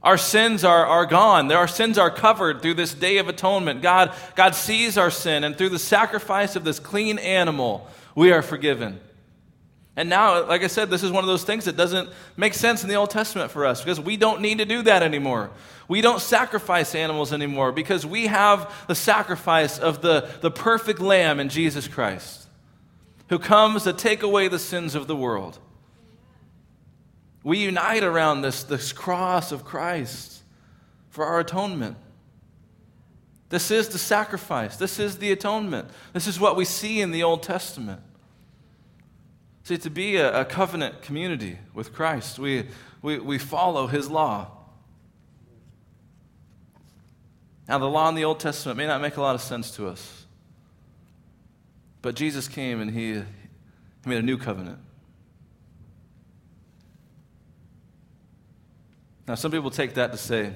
Our 0.03 0.17
sins 0.17 0.65
are, 0.65 0.87
are 0.87 1.05
gone. 1.05 1.53
Our 1.53 1.69
sins 1.69 1.99
are 1.99 2.11
covered 2.11 2.63
through 2.63 2.75
this 2.75 2.95
day 2.95 3.19
of 3.19 3.29
atonement. 3.29 3.83
God, 3.83 4.15
God 4.35 4.55
sees 4.55 4.97
our 4.97 5.11
sin, 5.11 5.45
and 5.45 5.57
through 5.57 5.69
the 5.69 5.79
sacrifice 5.79 6.57
of 6.57 6.65
this 6.65 6.79
clean 6.79 7.19
animal, 7.19 7.87
we 8.15 8.33
are 8.33 8.43
forgiven. 8.43 9.01
And 9.97 10.09
now, 10.09 10.47
like 10.47 10.63
I 10.63 10.69
said, 10.69 10.89
this 10.89 11.03
is 11.03 11.11
one 11.11 11.25
of 11.25 11.29
those 11.29 11.45
things 11.45 11.67
that 11.67 11.77
doesn't 11.77 12.09
make 12.37 12.55
sense 12.55 12.83
in 12.83 12.89
the 12.89 12.95
Old 12.95 13.11
Testament 13.11 13.51
for 13.51 13.67
us 13.67 13.83
because 13.83 14.01
we 14.01 14.17
don't 14.17 14.41
need 14.41 14.59
to 14.59 14.65
do 14.65 14.83
that 14.83 15.03
anymore. 15.03 15.51
We 15.89 16.01
don't 16.01 16.21
sacrifice 16.21 16.95
animals 16.95 17.33
anymore 17.33 17.73
because 17.73 18.07
we 18.07 18.29
have 18.29 18.73
the 18.87 18.95
sacrifice 18.95 19.79
of 19.79 20.01
the, 20.01 20.31
the 20.41 20.51
perfect 20.51 21.01
Lamb 21.01 21.41
in 21.41 21.49
Jesus 21.49 21.89
Christ 21.89 22.47
who 23.29 23.39
comes 23.39 23.85
to 23.85 23.93
take 23.93 24.23
away 24.23 24.49
the 24.49 24.59
sins 24.59 24.95
of 24.95 25.07
the 25.07 25.17
world. 25.17 25.59
We 27.43 27.59
unite 27.59 28.03
around 28.03 28.43
this, 28.43 28.63
this 28.65 28.93
cross 28.93 29.53
of 29.53 29.65
Christ 29.65 30.43
for 31.09 31.25
our 31.25 31.41
atonement. 31.41 31.97
This 33.49 33.71
is 33.71 33.89
the 33.89 33.99
sacrifice. 33.99 34.77
This 34.77 34.99
is 34.99 35.19
the 35.19 35.33
atonement. 35.33 35.89
This 36.13 36.27
is 36.27 36.39
what 36.39 36.57
we 36.57 36.65
see 36.65 37.01
in 37.01 37.11
the 37.11 37.23
Old 37.23 37.43
Testament. 37.43 38.01
See, 39.65 39.79
to 39.79 39.91
be 39.91 40.17
a, 40.17 40.43
a 40.43 40.45
covenant 40.45 41.03
community 41.03 41.59
with 41.75 41.93
Christ, 41.93 42.39
we, 42.39 42.67
we, 43.03 43.19
we 43.19 43.39
follow 43.39 43.87
his 43.87 44.09
law. 44.09 44.51
Now, 47.69 47.79
the 47.79 47.87
law 47.87 48.09
in 48.09 48.15
the 48.15 48.25
Old 48.25 48.41
Testament 48.41 48.77
may 48.77 48.87
not 48.87 49.01
make 49.01 49.17
a 49.17 49.21
lot 49.21 49.35
of 49.35 49.41
sense 49.41 49.71
to 49.77 49.87
us, 49.87 50.27
but 52.03 52.17
Jesus 52.17 52.49
came 52.49 52.81
and 52.81 52.91
he, 52.91 53.15
he 53.15 53.23
made 54.07 54.19
a 54.19 54.23
new 54.23 54.39
covenant. 54.39 54.79
Now, 59.31 59.37
some 59.37 59.53
people 59.53 59.71
take 59.71 59.95
that 59.95 60.11
to 60.11 60.19
say 60.19 60.53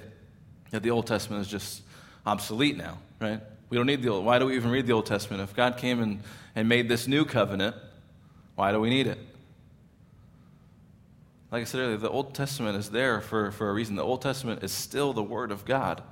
that 0.72 0.82
the 0.82 0.90
Old 0.90 1.06
Testament 1.06 1.42
is 1.42 1.46
just 1.46 1.82
obsolete 2.26 2.76
now, 2.76 2.98
right? 3.20 3.40
We 3.68 3.76
don't 3.76 3.86
need 3.86 4.02
the 4.02 4.08
Old. 4.08 4.24
Why 4.24 4.40
do 4.40 4.46
we 4.46 4.56
even 4.56 4.72
read 4.72 4.88
the 4.88 4.92
Old 4.94 5.06
Testament? 5.06 5.40
If 5.44 5.54
God 5.54 5.76
came 5.76 6.02
and, 6.02 6.20
and 6.56 6.68
made 6.68 6.88
this 6.88 7.06
new 7.06 7.24
covenant, 7.24 7.76
why 8.56 8.72
do 8.72 8.80
we 8.80 8.90
need 8.90 9.06
it? 9.06 9.18
Like 11.52 11.60
I 11.60 11.64
said 11.66 11.82
earlier, 11.82 11.98
the 11.98 12.10
Old 12.10 12.34
Testament 12.34 12.76
is 12.76 12.90
there 12.90 13.20
for, 13.20 13.52
for 13.52 13.70
a 13.70 13.72
reason. 13.72 13.94
The 13.94 14.02
Old 14.02 14.22
Testament 14.22 14.64
is 14.64 14.72
still 14.72 15.12
the 15.12 15.22
Word 15.22 15.52
of 15.52 15.64
God. 15.64 16.02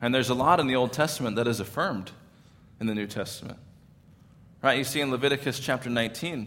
And 0.00 0.14
there's 0.14 0.30
a 0.30 0.34
lot 0.34 0.60
in 0.60 0.68
the 0.68 0.76
Old 0.76 0.92
Testament 0.92 1.34
that 1.34 1.48
is 1.48 1.58
affirmed 1.58 2.12
in 2.78 2.86
the 2.86 2.94
New 2.94 3.08
Testament. 3.08 3.58
Right? 4.62 4.78
You 4.78 4.84
see 4.84 5.00
in 5.00 5.10
Leviticus 5.10 5.58
chapter 5.58 5.90
19, 5.90 6.46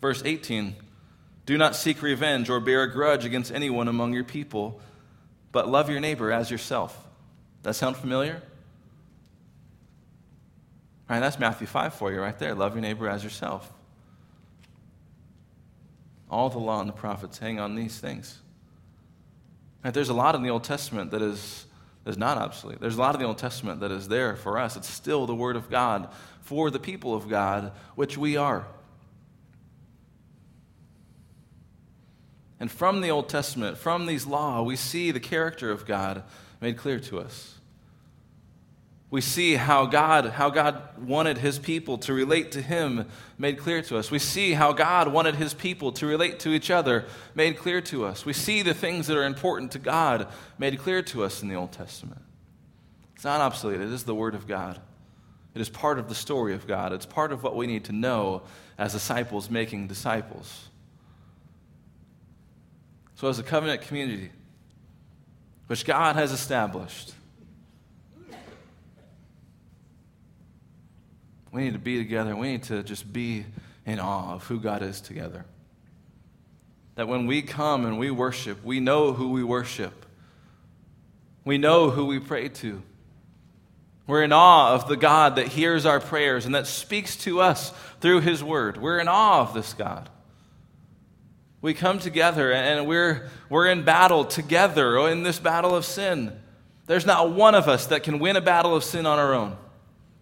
Verse 0.00 0.22
18 0.24 0.76
Do 1.46 1.58
not 1.58 1.76
seek 1.76 2.02
revenge 2.02 2.50
or 2.50 2.60
bear 2.60 2.82
a 2.82 2.92
grudge 2.92 3.24
against 3.24 3.52
anyone 3.52 3.88
among 3.88 4.12
your 4.12 4.24
people, 4.24 4.80
but 5.52 5.68
love 5.68 5.90
your 5.90 6.00
neighbor 6.00 6.32
as 6.32 6.50
yourself. 6.50 7.06
That 7.62 7.74
sound 7.74 7.96
familiar? 7.96 8.42
All 11.08 11.16
right, 11.16 11.20
that's 11.20 11.38
Matthew 11.38 11.66
5 11.66 11.94
for 11.94 12.12
you 12.12 12.20
right 12.20 12.38
there. 12.38 12.54
Love 12.54 12.74
your 12.74 12.82
neighbor 12.82 13.08
as 13.08 13.24
yourself. 13.24 13.70
All 16.30 16.48
the 16.48 16.58
law 16.58 16.80
and 16.80 16.88
the 16.88 16.94
prophets 16.94 17.38
hang 17.38 17.58
on 17.58 17.74
these 17.74 17.98
things. 17.98 18.38
Right, 19.84 19.92
there's 19.92 20.08
a 20.08 20.14
lot 20.14 20.36
in 20.36 20.42
the 20.42 20.50
Old 20.50 20.62
Testament 20.62 21.10
that 21.10 21.20
is, 21.20 21.66
is 22.06 22.16
not 22.16 22.38
obsolete. 22.38 22.80
There's 22.80 22.94
a 22.94 23.00
lot 23.00 23.16
of 23.16 23.20
the 23.20 23.26
Old 23.26 23.38
Testament 23.38 23.80
that 23.80 23.90
is 23.90 24.06
there 24.06 24.36
for 24.36 24.56
us. 24.56 24.76
It's 24.76 24.88
still 24.88 25.26
the 25.26 25.34
Word 25.34 25.56
of 25.56 25.68
God 25.68 26.08
for 26.42 26.70
the 26.70 26.78
people 26.78 27.14
of 27.14 27.28
God, 27.28 27.72
which 27.96 28.16
we 28.16 28.36
are. 28.36 28.66
And 32.60 32.70
from 32.70 33.00
the 33.00 33.10
Old 33.10 33.28
Testament, 33.28 33.78
from 33.78 34.06
these 34.06 34.26
law, 34.26 34.62
we 34.62 34.76
see 34.76 35.10
the 35.10 35.20
character 35.20 35.70
of 35.70 35.86
God 35.86 36.22
made 36.60 36.76
clear 36.76 37.00
to 37.00 37.18
us. 37.18 37.54
We 39.10 39.20
see 39.20 39.56
how 39.56 39.86
God, 39.86 40.26
how 40.26 40.50
God 40.50 40.82
wanted 41.04 41.38
his 41.38 41.58
people 41.58 41.98
to 41.98 42.12
relate 42.12 42.52
to 42.52 42.62
him 42.62 43.06
made 43.38 43.58
clear 43.58 43.82
to 43.82 43.96
us. 43.96 44.10
We 44.10 44.20
see 44.20 44.52
how 44.52 44.72
God 44.72 45.08
wanted 45.08 45.34
his 45.34 45.52
people 45.52 45.90
to 45.92 46.06
relate 46.06 46.38
to 46.40 46.50
each 46.50 46.70
other 46.70 47.06
made 47.34 47.56
clear 47.56 47.80
to 47.80 48.04
us. 48.04 48.24
We 48.24 48.34
see 48.34 48.62
the 48.62 48.74
things 48.74 49.08
that 49.08 49.16
are 49.16 49.24
important 49.24 49.72
to 49.72 49.80
God 49.80 50.28
made 50.58 50.78
clear 50.78 51.02
to 51.02 51.24
us 51.24 51.42
in 51.42 51.48
the 51.48 51.56
Old 51.56 51.72
Testament. 51.72 52.22
It's 53.16 53.24
not 53.24 53.40
obsolete, 53.40 53.80
it 53.80 53.88
is 53.88 54.04
the 54.04 54.14
Word 54.14 54.36
of 54.36 54.46
God. 54.46 54.80
It 55.54 55.60
is 55.60 55.68
part 55.68 55.98
of 55.98 56.08
the 56.08 56.14
story 56.14 56.54
of 56.54 56.68
God. 56.68 56.92
It's 56.92 57.06
part 57.06 57.32
of 57.32 57.42
what 57.42 57.56
we 57.56 57.66
need 57.66 57.86
to 57.86 57.92
know 57.92 58.42
as 58.78 58.92
disciples 58.92 59.50
making 59.50 59.88
disciples. 59.88 60.69
So, 63.20 63.28
as 63.28 63.38
a 63.38 63.42
covenant 63.42 63.82
community, 63.82 64.30
which 65.66 65.84
God 65.84 66.16
has 66.16 66.32
established, 66.32 67.12
we 71.52 71.64
need 71.64 71.74
to 71.74 71.78
be 71.78 71.98
together. 71.98 72.34
We 72.34 72.52
need 72.52 72.62
to 72.62 72.82
just 72.82 73.12
be 73.12 73.44
in 73.84 74.00
awe 74.00 74.32
of 74.36 74.44
who 74.44 74.58
God 74.58 74.80
is 74.80 75.02
together. 75.02 75.44
That 76.94 77.08
when 77.08 77.26
we 77.26 77.42
come 77.42 77.84
and 77.84 77.98
we 77.98 78.10
worship, 78.10 78.64
we 78.64 78.80
know 78.80 79.12
who 79.12 79.32
we 79.32 79.44
worship, 79.44 80.06
we 81.44 81.58
know 81.58 81.90
who 81.90 82.06
we 82.06 82.20
pray 82.20 82.48
to. 82.48 82.82
We're 84.06 84.22
in 84.22 84.32
awe 84.32 84.72
of 84.72 84.88
the 84.88 84.96
God 84.96 85.36
that 85.36 85.48
hears 85.48 85.84
our 85.84 86.00
prayers 86.00 86.46
and 86.46 86.54
that 86.54 86.66
speaks 86.66 87.16
to 87.16 87.42
us 87.42 87.70
through 88.00 88.22
His 88.22 88.42
Word. 88.42 88.78
We're 88.78 88.98
in 88.98 89.08
awe 89.08 89.42
of 89.42 89.52
this 89.52 89.74
God. 89.74 90.08
We 91.62 91.74
come 91.74 91.98
together 91.98 92.52
and 92.52 92.86
we're, 92.86 93.28
we're 93.48 93.66
in 93.66 93.84
battle 93.84 94.24
together 94.24 94.98
in 95.08 95.22
this 95.22 95.38
battle 95.38 95.74
of 95.74 95.84
sin. 95.84 96.38
There's 96.86 97.06
not 97.06 97.32
one 97.32 97.54
of 97.54 97.68
us 97.68 97.86
that 97.86 98.02
can 98.02 98.18
win 98.18 98.36
a 98.36 98.40
battle 98.40 98.74
of 98.74 98.82
sin 98.82 99.06
on 99.06 99.18
our 99.18 99.34
own. 99.34 99.56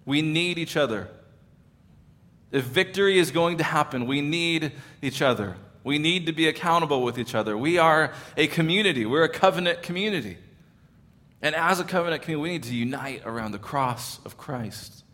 We 0.05 0.21
need 0.21 0.59
each 0.59 0.77
other. 0.77 1.09
If 2.51 2.65
victory 2.65 3.19
is 3.19 3.31
going 3.31 3.59
to 3.59 3.65
happen, 3.65 4.07
we 4.07 4.21
need 4.21 4.73
each 5.01 5.23
other. 5.23 5.57
We 5.85 5.99
need 5.99 6.27
to 6.27 6.33
be 6.33 6.49
accountable 6.49 7.03
with 7.03 7.19
each 7.19 7.35
other. 7.35 7.57
We 7.57 7.79
are 7.79 8.13
a 8.37 8.47
community, 8.47 9.07
we're 9.07 9.25
a 9.25 9.29
covenant 9.29 9.83
community. 9.83 10.39
And 11.41 11.55
as 11.55 11.79
a 11.79 11.85
covenant 11.85 12.23
community, 12.23 12.43
we 12.43 12.51
need 12.51 12.63
to 12.65 12.75
unite 12.75 13.23
around 13.25 13.53
the 13.53 13.59
cross 13.59 14.19
of 14.25 14.37
Christ. 14.37 15.05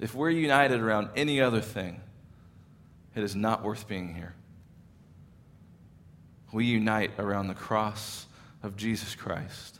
If 0.00 0.14
we're 0.14 0.30
united 0.30 0.80
around 0.80 1.10
any 1.14 1.40
other 1.40 1.60
thing, 1.60 2.00
it 3.14 3.22
is 3.22 3.36
not 3.36 3.62
worth 3.62 3.86
being 3.86 4.14
here. 4.14 4.34
We 6.52 6.64
unite 6.64 7.12
around 7.18 7.48
the 7.48 7.54
cross 7.54 8.26
of 8.62 8.76
Jesus 8.76 9.14
Christ 9.14 9.78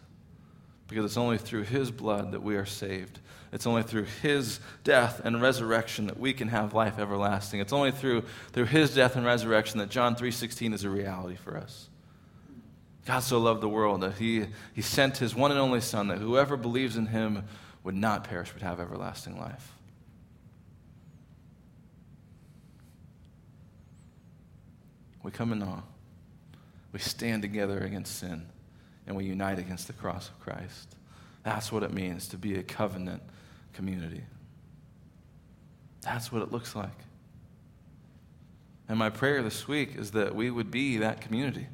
because 0.88 1.04
it's 1.04 1.16
only 1.16 1.38
through 1.38 1.62
his 1.62 1.90
blood 1.90 2.32
that 2.32 2.42
we 2.42 2.56
are 2.56 2.66
saved. 2.66 3.18
It's 3.52 3.66
only 3.66 3.82
through 3.82 4.06
his 4.22 4.60
death 4.84 5.20
and 5.24 5.40
resurrection 5.40 6.06
that 6.06 6.20
we 6.20 6.32
can 6.32 6.48
have 6.48 6.74
life 6.74 6.98
everlasting. 6.98 7.60
It's 7.60 7.72
only 7.72 7.90
through, 7.90 8.24
through 8.52 8.66
his 8.66 8.94
death 8.94 9.16
and 9.16 9.24
resurrection 9.24 9.78
that 9.78 9.88
John 9.88 10.14
3:16 10.14 10.74
is 10.74 10.84
a 10.84 10.90
reality 10.90 11.36
for 11.36 11.56
us. 11.56 11.88
God 13.06 13.20
so 13.20 13.38
loved 13.38 13.60
the 13.60 13.68
world 13.68 14.02
that 14.02 14.18
he, 14.18 14.46
he 14.74 14.82
sent 14.82 15.16
his 15.16 15.34
one 15.34 15.50
and 15.50 15.58
only 15.58 15.80
son 15.80 16.08
that 16.08 16.18
whoever 16.18 16.56
believes 16.56 16.96
in 16.96 17.06
him 17.06 17.44
would 17.82 17.94
not 17.94 18.24
perish 18.24 18.50
but 18.52 18.62
have 18.62 18.78
everlasting 18.78 19.38
life. 19.38 19.79
We 25.22 25.30
come 25.30 25.52
in 25.52 25.62
awe. 25.62 25.82
We 26.92 26.98
stand 26.98 27.42
together 27.42 27.78
against 27.78 28.18
sin 28.18 28.46
and 29.06 29.16
we 29.16 29.24
unite 29.24 29.58
against 29.58 29.86
the 29.86 29.92
cross 29.92 30.28
of 30.28 30.38
Christ. 30.40 30.96
That's 31.42 31.72
what 31.72 31.82
it 31.82 31.92
means 31.92 32.28
to 32.28 32.36
be 32.36 32.56
a 32.58 32.62
covenant 32.62 33.22
community. 33.72 34.22
That's 36.02 36.32
what 36.32 36.42
it 36.42 36.52
looks 36.52 36.74
like. 36.74 36.90
And 38.88 38.98
my 38.98 39.10
prayer 39.10 39.42
this 39.42 39.68
week 39.68 39.96
is 39.96 40.12
that 40.12 40.34
we 40.34 40.50
would 40.50 40.70
be 40.70 40.98
that 40.98 41.20
community. 41.20 41.68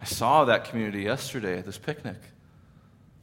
I 0.00 0.04
saw 0.04 0.44
that 0.44 0.64
community 0.64 1.02
yesterday 1.02 1.58
at 1.58 1.66
this 1.66 1.78
picnic. 1.78 2.18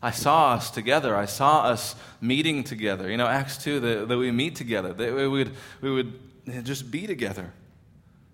I 0.02 0.12
saw 0.12 0.54
us 0.54 0.70
together. 0.70 1.16
I 1.16 1.26
saw 1.26 1.64
us 1.64 1.96
meeting 2.20 2.64
together. 2.64 3.10
You 3.10 3.18
know, 3.18 3.28
Acts 3.28 3.58
2, 3.64 3.80
that, 3.80 4.08
that 4.10 4.18
we 4.18 4.32
meet 4.32 4.56
together, 4.56 4.94
that 4.94 5.16
we 5.16 5.28
would, 5.28 5.52
we 5.82 5.92
would 5.92 6.20
just 6.64 6.92
be 6.92 7.08
together. 7.08 7.52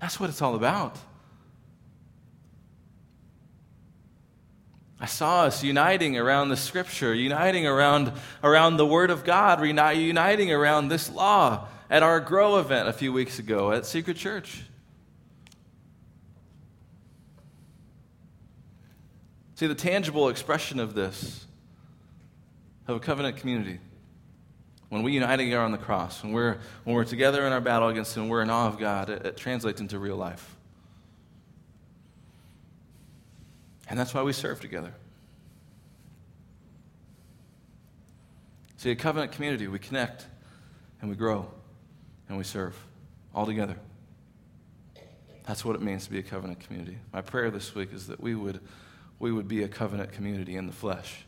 That's 0.01 0.19
what 0.19 0.29
it's 0.31 0.41
all 0.41 0.55
about. 0.55 0.97
I 4.99 5.05
saw 5.05 5.43
us 5.43 5.63
uniting 5.63 6.17
around 6.17 6.49
the 6.49 6.57
scripture, 6.57 7.13
uniting 7.13 7.65
around, 7.65 8.11
around 8.43 8.77
the 8.77 8.85
word 8.85 9.11
of 9.11 9.23
God, 9.23 9.63
uniting 9.63 10.51
around 10.51 10.89
this 10.89 11.09
law 11.09 11.67
at 11.89 12.03
our 12.03 12.19
Grow 12.19 12.57
event 12.57 12.87
a 12.87 12.93
few 12.93 13.13
weeks 13.13 13.39
ago 13.39 13.71
at 13.71 13.85
Secret 13.85 14.17
Church. 14.17 14.63
See, 19.55 19.67
the 19.67 19.75
tangible 19.75 20.29
expression 20.29 20.79
of 20.79 20.95
this, 20.95 21.45
of 22.87 22.95
a 22.95 22.99
covenant 22.99 23.37
community, 23.37 23.79
when 24.91 25.03
we 25.03 25.13
unite 25.13 25.37
together 25.37 25.63
on 25.63 25.71
the 25.71 25.77
cross, 25.77 26.21
when 26.21 26.33
we're, 26.33 26.57
when 26.83 26.97
we're 26.97 27.05
together 27.05 27.47
in 27.47 27.53
our 27.53 27.61
battle 27.61 27.87
against 27.87 28.15
Him, 28.17 28.27
we're 28.27 28.41
in 28.41 28.49
awe 28.49 28.67
of 28.67 28.77
God, 28.77 29.09
it, 29.09 29.25
it 29.25 29.37
translates 29.37 29.79
into 29.79 29.97
real 29.97 30.17
life. 30.17 30.57
And 33.87 33.97
that's 33.97 34.13
why 34.13 34.21
we 34.21 34.33
serve 34.33 34.59
together. 34.59 34.93
See, 38.75 38.91
a 38.91 38.95
covenant 38.95 39.31
community, 39.31 39.69
we 39.69 39.79
connect 39.79 40.25
and 40.99 41.09
we 41.09 41.15
grow 41.15 41.49
and 42.27 42.37
we 42.37 42.43
serve 42.43 42.75
all 43.33 43.45
together. 43.45 43.77
That's 45.47 45.63
what 45.63 45.77
it 45.77 45.81
means 45.81 46.03
to 46.03 46.11
be 46.11 46.19
a 46.19 46.23
covenant 46.23 46.59
community. 46.59 46.97
My 47.13 47.21
prayer 47.21 47.49
this 47.49 47.73
week 47.73 47.93
is 47.93 48.07
that 48.07 48.19
we 48.19 48.35
would, 48.35 48.59
we 49.19 49.31
would 49.31 49.47
be 49.47 49.63
a 49.63 49.69
covenant 49.69 50.11
community 50.11 50.57
in 50.57 50.67
the 50.67 50.73
flesh. 50.73 51.23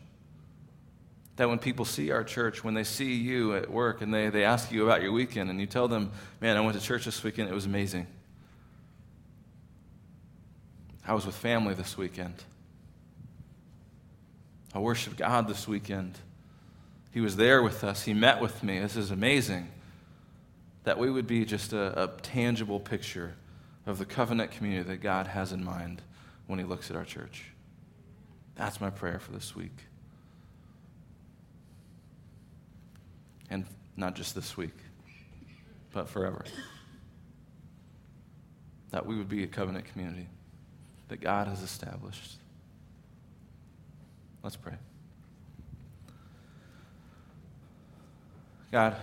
That 1.37 1.49
when 1.49 1.57
people 1.57 1.85
see 1.85 2.11
our 2.11 2.23
church, 2.23 2.63
when 2.63 2.75
they 2.75 2.83
see 2.83 3.15
you 3.15 3.55
at 3.55 3.69
work 3.69 4.01
and 4.01 4.13
they, 4.13 4.29
they 4.29 4.43
ask 4.43 4.71
you 4.71 4.83
about 4.83 5.01
your 5.01 5.11
weekend 5.11 5.49
and 5.49 5.59
you 5.59 5.65
tell 5.65 5.87
them, 5.87 6.11
man, 6.39 6.57
I 6.57 6.61
went 6.61 6.77
to 6.77 6.83
church 6.83 7.05
this 7.05 7.23
weekend, 7.23 7.49
it 7.49 7.53
was 7.53 7.65
amazing. 7.65 8.05
I 11.05 11.13
was 11.13 11.25
with 11.25 11.35
family 11.35 11.73
this 11.73 11.97
weekend. 11.97 12.35
I 14.73 14.79
worshiped 14.79 15.17
God 15.17 15.47
this 15.47 15.67
weekend. 15.67 16.17
He 17.11 17.21
was 17.21 17.35
there 17.35 17.61
with 17.61 17.83
us, 17.83 18.03
He 18.03 18.13
met 18.13 18.41
with 18.41 18.63
me. 18.63 18.79
This 18.79 18.95
is 18.95 19.11
amazing. 19.11 19.69
That 20.83 20.97
we 20.97 21.09
would 21.09 21.27
be 21.27 21.45
just 21.45 21.73
a, 21.73 22.03
a 22.03 22.07
tangible 22.21 22.79
picture 22.79 23.35
of 23.85 23.97
the 23.97 24.05
covenant 24.05 24.51
community 24.51 24.87
that 24.89 24.97
God 24.97 25.27
has 25.27 25.51
in 25.51 25.63
mind 25.63 26.01
when 26.47 26.59
He 26.59 26.65
looks 26.65 26.89
at 26.89 26.95
our 26.95 27.05
church. 27.05 27.45
That's 28.55 28.79
my 28.79 28.89
prayer 28.89 29.19
for 29.19 29.31
this 29.31 29.55
week. 29.55 29.75
And 33.53 33.67
not 33.95 34.15
just 34.15 34.33
this 34.33 34.57
week, 34.57 34.73
but 35.91 36.09
forever. 36.09 36.43
That 38.89 39.05
we 39.05 39.15
would 39.15 39.29
be 39.29 39.43
a 39.43 39.47
covenant 39.47 39.85
community 39.85 40.27
that 41.09 41.21
God 41.21 41.47
has 41.47 41.61
established. 41.61 42.37
Let's 44.41 44.55
pray. 44.55 44.73
God, 48.71 48.95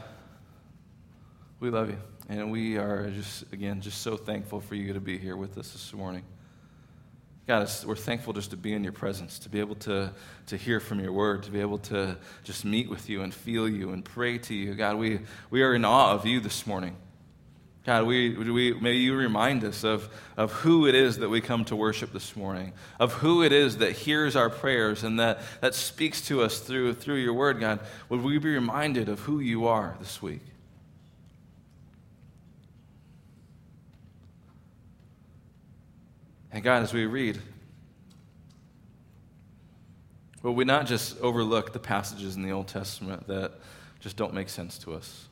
we 1.61 1.71
love 1.71 1.89
you. 1.89 1.99
And 2.29 2.51
we 2.51 2.77
are 2.77 3.09
just, 3.11 3.45
again, 3.53 3.81
just 3.81 4.03
so 4.03 4.17
thankful 4.17 4.61
for 4.61 4.75
you 4.75 4.93
to 4.93 5.01
be 5.01 5.17
here 5.17 5.37
with 5.37 5.59
us 5.59 5.71
this 5.71 5.95
morning. 5.95 6.25
God, 7.51 7.69
we're 7.85 7.97
thankful 7.97 8.33
just 8.33 8.51
to 8.51 8.57
be 8.57 8.73
in 8.75 8.85
your 8.85 8.93
presence, 8.93 9.41
to 9.41 9.49
be 9.49 9.59
able 9.59 9.75
to, 9.75 10.13
to 10.47 10.57
hear 10.57 10.79
from 10.79 11.01
your 11.01 11.11
word, 11.11 11.43
to 11.43 11.51
be 11.51 11.61
able 11.61 11.79
to 11.79 12.17
just 12.45 12.65
meet 12.65 12.89
with 12.89 13.11
you 13.11 13.23
and 13.23 13.35
feel 13.35 13.69
you 13.69 13.91
and 13.91 14.05
pray 14.05 14.39
to 14.39 14.55
you. 14.55 14.73
God, 14.75 14.99
we, 14.99 15.19
we 15.51 15.65
are 15.65 15.75
in 15.75 15.85
awe 15.85 16.13
of 16.13 16.25
you 16.25 16.39
this 16.39 16.65
morning. 16.65 16.95
God, 17.85 18.07
we, 18.07 18.37
we, 18.37 18.75
may 18.75 18.93
you 18.93 19.17
remind 19.17 19.65
us 19.65 19.83
of, 19.83 20.09
of 20.37 20.53
who 20.53 20.87
it 20.87 20.95
is 20.95 21.17
that 21.17 21.29
we 21.29 21.41
come 21.41 21.65
to 21.65 21.75
worship 21.75 22.13
this 22.13 22.37
morning, 22.37 22.73
of 23.01 23.15
who 23.15 23.43
it 23.43 23.51
is 23.51 23.79
that 23.79 23.97
hears 23.97 24.37
our 24.37 24.49
prayers 24.49 25.03
and 25.03 25.19
that, 25.19 25.41
that 25.61 25.75
speaks 25.75 26.21
to 26.29 26.43
us 26.43 26.61
through, 26.61 26.95
through 26.95 27.17
your 27.17 27.35
word, 27.35 27.59
God. 27.59 27.81
Would 28.11 28.23
we 28.23 28.39
be 28.39 28.55
reminded 28.55 29.09
of 29.09 29.19
who 29.19 29.41
you 29.41 29.67
are 29.67 29.97
this 29.99 30.23
week? 30.23 30.43
And 36.53 36.63
God, 36.63 36.83
as 36.83 36.93
we 36.93 37.07
read, 37.07 37.41
will 40.43 40.55
we 40.55 40.65
not 40.65 40.87
just 40.87 41.21
overlook 41.21 41.73
the 41.73 41.79
passages 41.79 42.37
in 42.37 42.43
the 42.43 42.51
Old 42.51 42.69
Testament 42.69 43.27
that 43.29 43.53
just 44.01 44.17
don't 44.17 44.35
make 44.35 44.49
sense 44.49 44.79
to 44.79 44.95
us? 44.95 45.29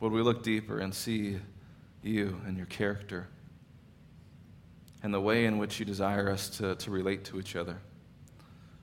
Would 0.00 0.12
we 0.12 0.22
look 0.22 0.42
deeper 0.42 0.78
and 0.78 0.94
see 0.94 1.38
you 2.02 2.40
and 2.46 2.56
your 2.56 2.66
character? 2.66 3.28
and 5.02 5.14
the 5.14 5.20
way 5.20 5.44
in 5.44 5.58
which 5.58 5.78
you 5.78 5.84
desire 5.84 6.30
us 6.30 6.48
to, 6.48 6.74
to 6.76 6.90
relate 6.90 7.24
to 7.24 7.38
each 7.38 7.56
other, 7.56 7.78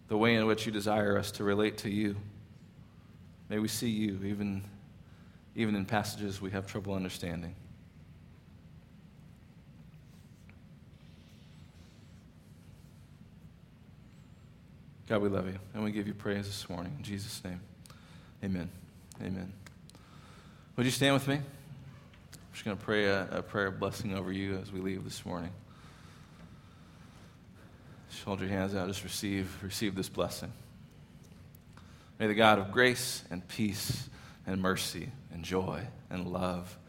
the 0.07 0.17
way 0.17 0.35
in 0.35 0.45
which 0.45 0.65
you 0.65 0.71
desire 0.71 1.17
us 1.17 1.31
to 1.31 1.43
relate 1.43 1.77
to 1.79 1.89
you. 1.89 2.15
May 3.49 3.59
we 3.59 3.67
see 3.67 3.89
you 3.89 4.19
even, 4.23 4.63
even 5.55 5.75
in 5.75 5.85
passages 5.85 6.41
we 6.41 6.51
have 6.51 6.67
trouble 6.67 6.93
understanding. 6.93 7.55
God, 15.07 15.21
we 15.21 15.29
love 15.29 15.45
you, 15.45 15.59
and 15.75 15.83
we 15.83 15.91
give 15.91 16.07
you 16.07 16.15
praise 16.15 16.47
this 16.47 16.67
morning. 16.67 16.95
In 16.97 17.03
Jesus' 17.03 17.43
name, 17.43 17.61
amen. 18.43 18.69
Amen. 19.21 19.53
Would 20.75 20.87
you 20.87 20.91
stand 20.91 21.13
with 21.13 21.27
me? 21.27 21.35
I'm 21.35 21.43
just 22.53 22.65
going 22.65 22.75
to 22.75 22.83
pray 22.83 23.05
a, 23.05 23.27
a 23.29 23.41
prayer 23.43 23.67
of 23.67 23.79
blessing 23.79 24.17
over 24.17 24.31
you 24.31 24.57
as 24.57 24.71
we 24.71 24.79
leave 24.79 25.03
this 25.03 25.23
morning. 25.23 25.51
Just 28.09 28.23
hold 28.23 28.39
your 28.39 28.49
hands 28.49 28.73
out. 28.73 28.87
Just 28.87 29.03
receive, 29.03 29.55
receive 29.61 29.93
this 29.93 30.09
blessing. 30.09 30.51
May 32.17 32.25
the 32.25 32.33
God 32.33 32.57
of 32.57 32.71
grace 32.71 33.23
and 33.29 33.47
peace 33.47 34.09
and 34.47 34.59
mercy 34.59 35.11
and 35.31 35.43
joy 35.43 35.81
and 36.09 36.33
love, 36.33 36.79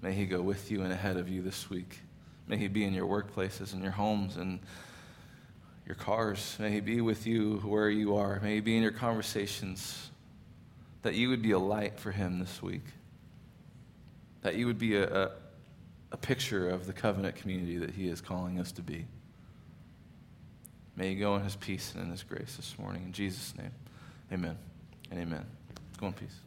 may 0.00 0.14
he 0.14 0.24
go 0.24 0.40
with 0.40 0.70
you 0.70 0.82
and 0.82 0.94
ahead 0.94 1.18
of 1.18 1.28
you 1.28 1.42
this 1.42 1.68
week. 1.68 1.98
May 2.46 2.56
he 2.56 2.68
be 2.68 2.84
in 2.84 2.94
your 2.94 3.06
workplaces 3.06 3.74
and 3.74 3.82
your 3.82 3.92
homes 3.92 4.38
and 4.38 4.60
your 5.90 5.96
cars. 5.96 6.56
May 6.60 6.70
He 6.70 6.78
be 6.80 7.00
with 7.00 7.26
you 7.26 7.56
where 7.64 7.90
you 7.90 8.14
are. 8.14 8.38
May 8.44 8.54
He 8.54 8.60
be 8.60 8.76
in 8.76 8.82
your 8.82 8.92
conversations. 8.92 10.08
That 11.02 11.16
you 11.16 11.30
would 11.30 11.42
be 11.42 11.50
a 11.50 11.58
light 11.58 11.98
for 11.98 12.12
Him 12.12 12.38
this 12.38 12.62
week. 12.62 12.84
That 14.42 14.54
you 14.54 14.66
would 14.66 14.78
be 14.78 14.94
a, 14.94 15.24
a, 15.24 15.30
a 16.12 16.16
picture 16.16 16.70
of 16.70 16.86
the 16.86 16.92
covenant 16.92 17.34
community 17.34 17.76
that 17.78 17.90
He 17.90 18.06
is 18.06 18.20
calling 18.20 18.60
us 18.60 18.70
to 18.72 18.82
be. 18.82 19.04
May 20.94 21.10
you 21.10 21.18
go 21.18 21.34
in 21.34 21.42
His 21.42 21.56
peace 21.56 21.92
and 21.92 22.04
in 22.04 22.10
His 22.12 22.22
grace 22.22 22.54
this 22.54 22.78
morning. 22.78 23.02
In 23.06 23.12
Jesus' 23.12 23.52
name, 23.58 23.72
amen 24.32 24.56
and 25.10 25.18
amen. 25.18 25.44
Go 25.98 26.06
in 26.06 26.12
peace. 26.12 26.38